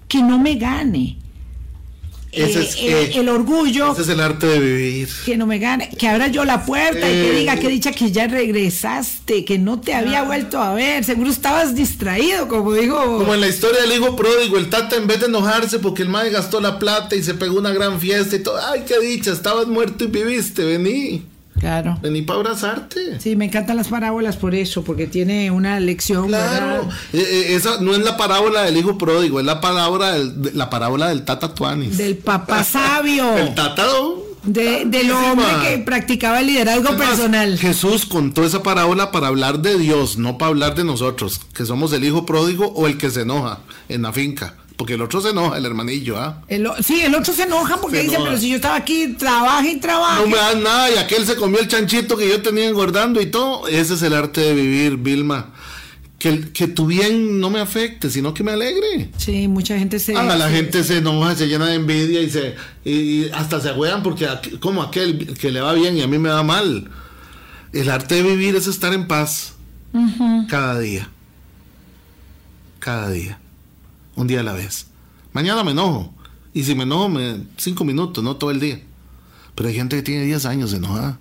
que 0.09 0.23
no 0.23 0.39
me 0.39 0.57
gane. 0.57 1.17
Ese 2.33 2.61
Eh, 2.61 2.63
es- 2.63 2.75
eh, 2.77 2.81
eh, 2.81 3.13
el 3.17 3.29
orgullo, 3.29 3.93
Ese 3.93 4.03
es 4.03 4.09
el 4.09 4.19
arte 4.21 4.47
de 4.47 4.59
vivir. 4.59 5.09
que 5.27 5.37
no 5.37 5.47
me 5.47 5.59
gane, 5.59 5.91
que 5.99 6.09
abra 6.09 6.29
yo 6.29 6.47
la 6.47 6.65
puerta 6.65 7.07
y 7.09 7.13
que 7.13 7.33
diga 7.33 7.57
que 7.57 7.69
dicha 7.69 7.93
que 7.93 8.11
ya 8.11 8.27
regresaste, 8.27 9.45
que 9.45 9.59
no 9.59 9.81
te 9.81 9.93
había 9.95 10.23
vuelto 10.23 10.59
a 10.61 10.73
ver, 10.75 11.05
seguro 11.05 11.31
estabas 11.31 11.75
distraído, 11.75 12.49
como 12.49 12.73
digo. 12.73 13.19
Como 13.19 13.35
en 13.35 13.41
la 13.43 13.49
historia 13.49 13.83
del 13.83 13.93
hijo 13.93 14.17
pródigo, 14.17 14.57
el 14.57 14.71
tata 14.71 14.97
en 14.97 15.07
vez 15.07 15.21
de 15.21 15.27
enojarse 15.27 15.79
porque 15.79 16.03
el 16.03 16.09
madre 16.09 16.31
gastó 16.31 16.61
la 16.61 16.79
plata 16.79 17.15
y 17.17 17.23
se 17.23 17.35
pegó 17.35 17.59
una 17.59 17.71
gran 17.73 18.01
fiesta 18.01 18.35
y 18.37 18.39
todo, 18.43 18.59
ay, 18.67 18.85
qué 18.87 18.99
dicha, 19.01 19.31
estabas 19.33 19.67
muerto 19.67 20.05
y 20.05 20.07
viviste, 20.07 20.65
vení, 20.65 21.25
Claro. 21.63 21.97
vení 22.03 22.23
para 22.23 22.41
abrazarte. 22.41 23.21
Sí, 23.21 23.37
me 23.37 23.45
encantan 23.45 23.77
las 23.77 23.87
parábolas 23.87 24.37
por 24.37 24.53
eso, 24.55 24.83
porque 24.83 25.07
tiene 25.07 25.51
una 25.53 25.79
lección. 25.79 26.27
Claro, 26.27 26.89
eh, 27.13 27.19
eh, 27.21 27.55
esa 27.55 27.81
no 27.81 27.93
es 27.93 28.01
la 28.01 28.17
parábola 28.17 28.63
del 28.63 28.77
hijo 28.77 28.99
pródigo, 28.99 29.39
es 29.39 29.47
la 29.47 29.61
parábola 29.61 30.13
del, 30.13 30.43
de- 30.43 30.53
la 30.55 30.69
parábola 30.69 31.09
del 31.09 31.25
Tata 31.25 31.55
Tuanis. 31.55 31.97
Del 31.97 32.17
papá 32.17 32.65
sabio, 32.65 33.37
El 33.39 33.55
Tata. 33.55 33.87
de- 34.43 34.83
del 34.87 35.13
hombre 35.13 35.47
que 35.63 35.79
practicaba 35.79 36.41
el 36.41 36.49
liderazgo 36.49 36.97
personal. 36.97 37.57
Jesús 37.57 38.07
contó 38.07 38.45
esa 38.45 38.61
parábola 38.65 39.13
para 39.13 39.29
hablar 39.29 39.61
de 39.61 39.79
Dios, 39.79 40.19
no 40.19 40.39
para 40.39 40.49
hablar 40.49 40.75
de 40.75 40.83
nosotros, 40.83 41.41
que 41.55 41.65
somos 41.65 41.93
el 41.93 42.03
hijo 42.03 42.27
pródigo 42.27 42.67
o 42.75 42.89
el 42.89 42.99
que 42.99 43.09
se 43.11 43.21
enoja 43.21 43.61
en 43.89 44.03
la 44.03 44.13
finca. 44.13 44.57
Porque 44.77 44.95
el 44.95 45.03
otro 45.03 45.21
se 45.21 45.31
enoja, 45.31 45.59
el 45.59 45.67
hermanillo, 45.67 46.19
¿ah? 46.19 46.43
Sí, 46.83 47.01
el 47.03 47.15
otro 47.15 47.33
se 47.33 47.43
enoja 47.45 47.81
porque 47.81 47.99
Se 47.99 48.03
dice, 48.05 48.15
enoja. 48.15 48.31
pero 48.31 48.41
si 48.41 48.49
yo 48.51 48.57
estaba 48.57 48.77
aquí, 48.77 49.15
trabaja 49.19 49.69
y 49.69 49.79
trabaja. 49.79 50.21
No 50.21 50.27
me 50.27 50.37
dan 50.37 50.63
nada 50.63 50.91
y 50.91 50.99
aquel 50.99 51.27
se 51.27 51.37
comió 51.37 51.61
el 51.61 51.69
chanchito 51.69 52.17
que 52.17 52.29
yo 52.29 52.41
tenía 52.43 52.69
engordando 52.69 53.21
y 53.21 53.27
todo. 53.27 53.69
Ese 53.69 53.95
es 53.95 54.03
el 54.03 54.15
arte 54.15 54.41
de 54.41 54.55
vivir, 54.55 54.97
Vilma. 54.97 55.53
Que, 56.19 56.53
que 56.53 56.69
tu 56.69 56.87
bien 56.87 57.41
no 57.41 57.51
me 57.51 57.59
afecte, 57.61 58.09
sino 58.09 58.33
que 58.33 58.45
me 58.45 58.53
alegre. 58.53 59.11
Sí, 59.19 59.49
mucha 59.49 59.77
gente 59.77 59.99
se... 59.99 60.17
Ah, 60.17 60.37
la 60.37 60.49
gente 60.49 60.85
se 60.85 60.99
enoja, 60.99 61.35
se 61.35 61.49
llena 61.49 61.67
de 61.67 61.75
envidia 61.75 62.21
y 62.23 62.31
se 62.31 62.55
y, 62.85 63.29
hasta 63.31 63.61
se 63.61 63.71
juegan 63.71 64.03
porque 64.05 64.29
como 64.61 64.83
aquel 64.83 65.37
que 65.37 65.51
le 65.51 65.61
va 65.61 65.73
bien 65.75 65.97
y 65.97 66.03
a 66.03 66.07
mí 66.07 66.19
me 66.19 66.29
va 66.29 66.43
mal. 66.45 66.89
El 67.73 67.91
arte 67.91 68.17
de 68.17 68.23
vivir 68.23 68.55
es 68.55 68.67
estar 68.69 68.93
en 68.95 69.09
paz 69.09 69.55
cada 70.49 70.79
día. 70.79 71.09
Cada 72.79 73.11
día. 73.11 73.39
Un 74.23 74.29
día 74.29 74.41
a 74.41 74.43
la 74.43 74.53
vez. 74.53 74.87
Mañana 75.33 75.63
me 75.63 75.73
enojo. 75.73 76.13
Y 76.55 76.65
si 76.65 76.75
me 76.75 76.85
enojo, 76.85 77.09
me, 77.09 77.39
cinco 77.57 77.85
minutos, 77.85 78.23
no 78.23 78.37
todo 78.37 78.51
el 78.51 78.61
día. 78.61 78.81
Pero 79.55 79.69
hay 79.69 79.75
gente 79.75 79.97
que 79.97 80.03
tiene 80.03 80.25
10 80.25 80.47
años 80.47 80.73
enojada. 80.73 81.19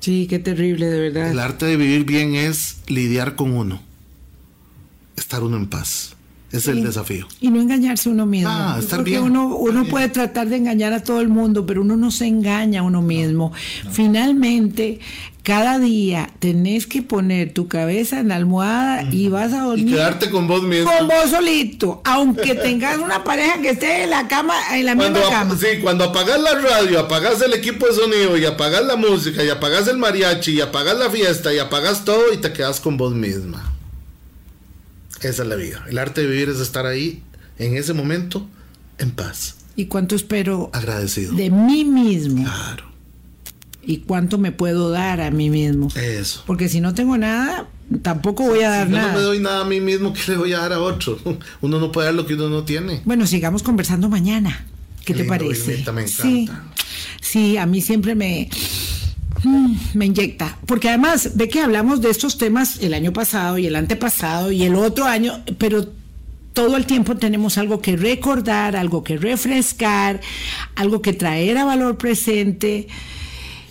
Sí, 0.00 0.26
qué 0.28 0.38
terrible, 0.38 0.86
de 0.86 1.00
verdad. 1.00 1.30
El 1.30 1.38
arte 1.38 1.66
de 1.66 1.76
vivir 1.76 2.04
bien 2.04 2.34
es 2.34 2.78
lidiar 2.88 3.36
con 3.36 3.52
uno. 3.52 3.80
Estar 5.16 5.42
uno 5.42 5.56
en 5.56 5.66
paz. 5.66 6.14
Es 6.52 6.68
el 6.68 6.84
desafío. 6.84 7.26
Y 7.40 7.50
no 7.50 7.60
engañarse 7.60 8.08
uno 8.08 8.26
mismo. 8.26 8.48
Ah, 8.48 8.76
estar 8.78 8.98
Porque 8.98 9.12
bien. 9.12 9.24
uno, 9.24 9.56
uno 9.56 9.86
puede 9.86 10.08
tratar 10.08 10.48
de 10.48 10.56
engañar 10.56 10.92
a 10.92 11.02
todo 11.02 11.20
el 11.20 11.28
mundo, 11.28 11.66
pero 11.66 11.82
uno 11.82 11.96
no 11.96 12.12
se 12.12 12.26
engaña 12.26 12.80
a 12.80 12.82
uno 12.84 13.02
mismo. 13.02 13.52
Finalmente, 13.90 15.00
cada 15.44 15.78
día 15.78 16.30
tenés 16.40 16.86
que 16.86 17.02
poner 17.02 17.52
tu 17.54 17.68
cabeza 17.68 18.18
en 18.18 18.28
la 18.28 18.36
almohada 18.36 19.02
y 19.12 19.28
vas 19.28 19.52
a 19.52 19.58
Y 19.58 19.60
dormir 19.60 19.94
quedarte 19.94 20.30
con 20.30 20.48
vos 20.48 20.62
mismo. 20.62 20.90
con 20.90 21.06
vos 21.06 21.30
solito, 21.30 22.00
aunque 22.04 22.54
tengas 22.54 22.96
una 22.98 23.22
pareja 23.22 23.60
que 23.60 23.70
esté 23.70 24.04
en 24.04 24.10
la 24.10 24.26
cama, 24.26 24.54
en 24.76 24.86
la 24.86 24.96
Cuando, 24.96 25.20
misma 25.20 25.34
cama. 25.34 25.56
sí, 25.56 25.80
cuando 25.82 26.04
apagas 26.04 26.40
la 26.40 26.54
radio, 26.58 26.98
apagas 26.98 27.40
el 27.42 27.52
equipo 27.52 27.86
de 27.86 27.92
sonido 27.92 28.36
y 28.38 28.46
apagas 28.46 28.84
la 28.86 28.96
música 28.96 29.44
y 29.44 29.50
apagas 29.50 29.86
el 29.86 29.98
mariachi 29.98 30.52
y 30.54 30.60
apagas 30.62 30.96
la 30.98 31.10
fiesta 31.10 31.52
y 31.54 31.58
apagas 31.58 32.04
todo 32.06 32.32
y 32.32 32.38
te 32.38 32.52
quedas 32.52 32.80
con 32.80 32.96
vos 32.96 33.14
misma. 33.14 33.70
Esa 35.20 35.42
es 35.42 35.48
la 35.48 35.56
vida. 35.56 35.84
El 35.88 35.98
arte 35.98 36.22
de 36.22 36.26
vivir 36.26 36.48
es 36.48 36.58
estar 36.60 36.86
ahí 36.86 37.22
en 37.58 37.76
ese 37.76 37.92
momento 37.92 38.46
en 38.98 39.10
paz, 39.10 39.56
¿Y 39.76 39.86
cuánto 39.86 40.14
espero 40.16 40.70
agradecido. 40.72 41.34
de 41.34 41.50
mí 41.50 41.84
mismo? 41.84 42.44
Claro, 42.44 42.84
¿Y 43.86 43.98
cuánto 43.98 44.38
me 44.38 44.52
puedo 44.52 44.90
dar 44.90 45.20
a 45.20 45.30
mí 45.30 45.50
mismo? 45.50 45.88
eso. 45.96 46.42
Porque 46.46 46.68
si 46.68 46.80
no 46.80 46.94
tengo 46.94 47.16
nada, 47.18 47.68
tampoco 48.02 48.44
voy 48.44 48.62
a 48.62 48.70
dar 48.70 48.86
Si 48.86 48.92
yo 48.92 48.98
no 48.98 49.02
nada. 49.06 49.14
me 49.18 49.22
doy 49.22 49.38
nada 49.40 49.60
a 49.60 49.64
mí 49.64 49.80
mismo, 49.80 50.12
¿qué 50.12 50.32
le 50.32 50.36
voy 50.38 50.52
a 50.52 50.58
dar 50.58 50.72
a 50.72 50.80
otro? 50.80 51.18
Uno 51.60 51.78
no 51.80 51.92
puede 51.92 52.06
dar 52.06 52.14
lo 52.14 52.26
que 52.26 52.34
uno 52.34 52.48
no 52.48 52.64
tiene. 52.64 53.02
Bueno, 53.04 53.26
sigamos 53.26 53.62
conversando 53.62 54.08
mañana. 54.08 54.66
¿Qué 55.04 55.12
te 55.14 55.24
parece? 55.24 55.70
Vilmita, 55.72 55.92
me 55.92 56.08
Sí, 56.08 56.42
encanta. 56.44 56.64
sí, 57.20 57.56
a 57.58 57.66
mí 57.66 57.82
siempre 57.82 58.14
me, 58.14 58.48
mm, 59.42 59.74
me 59.94 60.06
inyecta. 60.06 60.56
Porque 60.66 60.88
además 60.88 61.36
de 61.36 61.48
que 61.48 61.60
hablamos 61.60 62.00
de 62.00 62.08
estos 62.10 62.38
temas 62.38 62.78
el 62.80 62.94
año 62.94 63.12
pasado 63.12 63.58
y 63.58 63.66
el 63.66 63.76
antepasado 63.76 64.50
y 64.50 64.62
el 64.62 64.74
otro 64.76 65.04
año, 65.04 65.42
pero 65.58 65.86
todo 66.54 66.76
el 66.78 66.86
tiempo 66.86 67.16
tenemos 67.16 67.58
algo 67.58 67.82
que 67.82 67.96
recordar, 67.96 68.76
algo 68.76 69.04
que 69.04 69.18
refrescar, 69.18 70.20
algo 70.76 71.02
que 71.02 71.12
traer 71.12 71.58
a 71.58 71.64
valor 71.64 71.98
presente. 71.98 72.88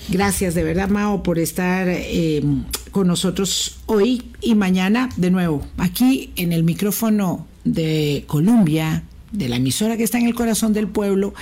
Gracias 0.10 0.54
de 0.54 0.64
verdad, 0.64 0.90
Mao, 0.90 1.24
por 1.24 1.40
estar 1.40 1.88
eh, 1.90 2.44
con 2.92 3.08
nosotros 3.08 3.80
hoy 3.86 4.24
y 4.42 4.56
mañana 4.56 5.10
de 5.18 5.32
nuevo, 5.32 5.66
aquí 5.78 6.32
en 6.36 6.54
el 6.54 6.64
micrófono 6.64 7.48
de 7.64 8.24
Colombia, 8.28 9.04
de 9.32 9.50
la 9.50 9.56
emisora 9.56 9.98
que 9.98 10.04
está 10.04 10.20
en 10.20 10.28
el 10.28 10.36
corazón 10.36 10.74
del 10.74 10.88
pueblo, 10.88 11.34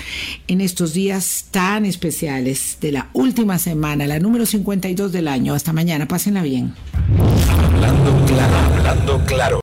en 0.48 0.62
estos 0.62 0.94
días 0.94 1.48
tan 1.52 1.86
especiales 1.86 2.78
de 2.80 2.94
la 2.94 3.10
última 3.14 3.60
semana, 3.60 4.08
la 4.08 4.20
número 4.20 4.46
52 4.46 5.12
del 5.12 5.28
año. 5.28 5.54
Hasta 5.54 5.74
mañana, 5.74 6.08
pásenla 6.08 6.42
bien. 6.42 6.74
Hablando 7.60 8.26
claro, 8.26 8.58
hablando 8.58 9.26
claro. 9.26 9.60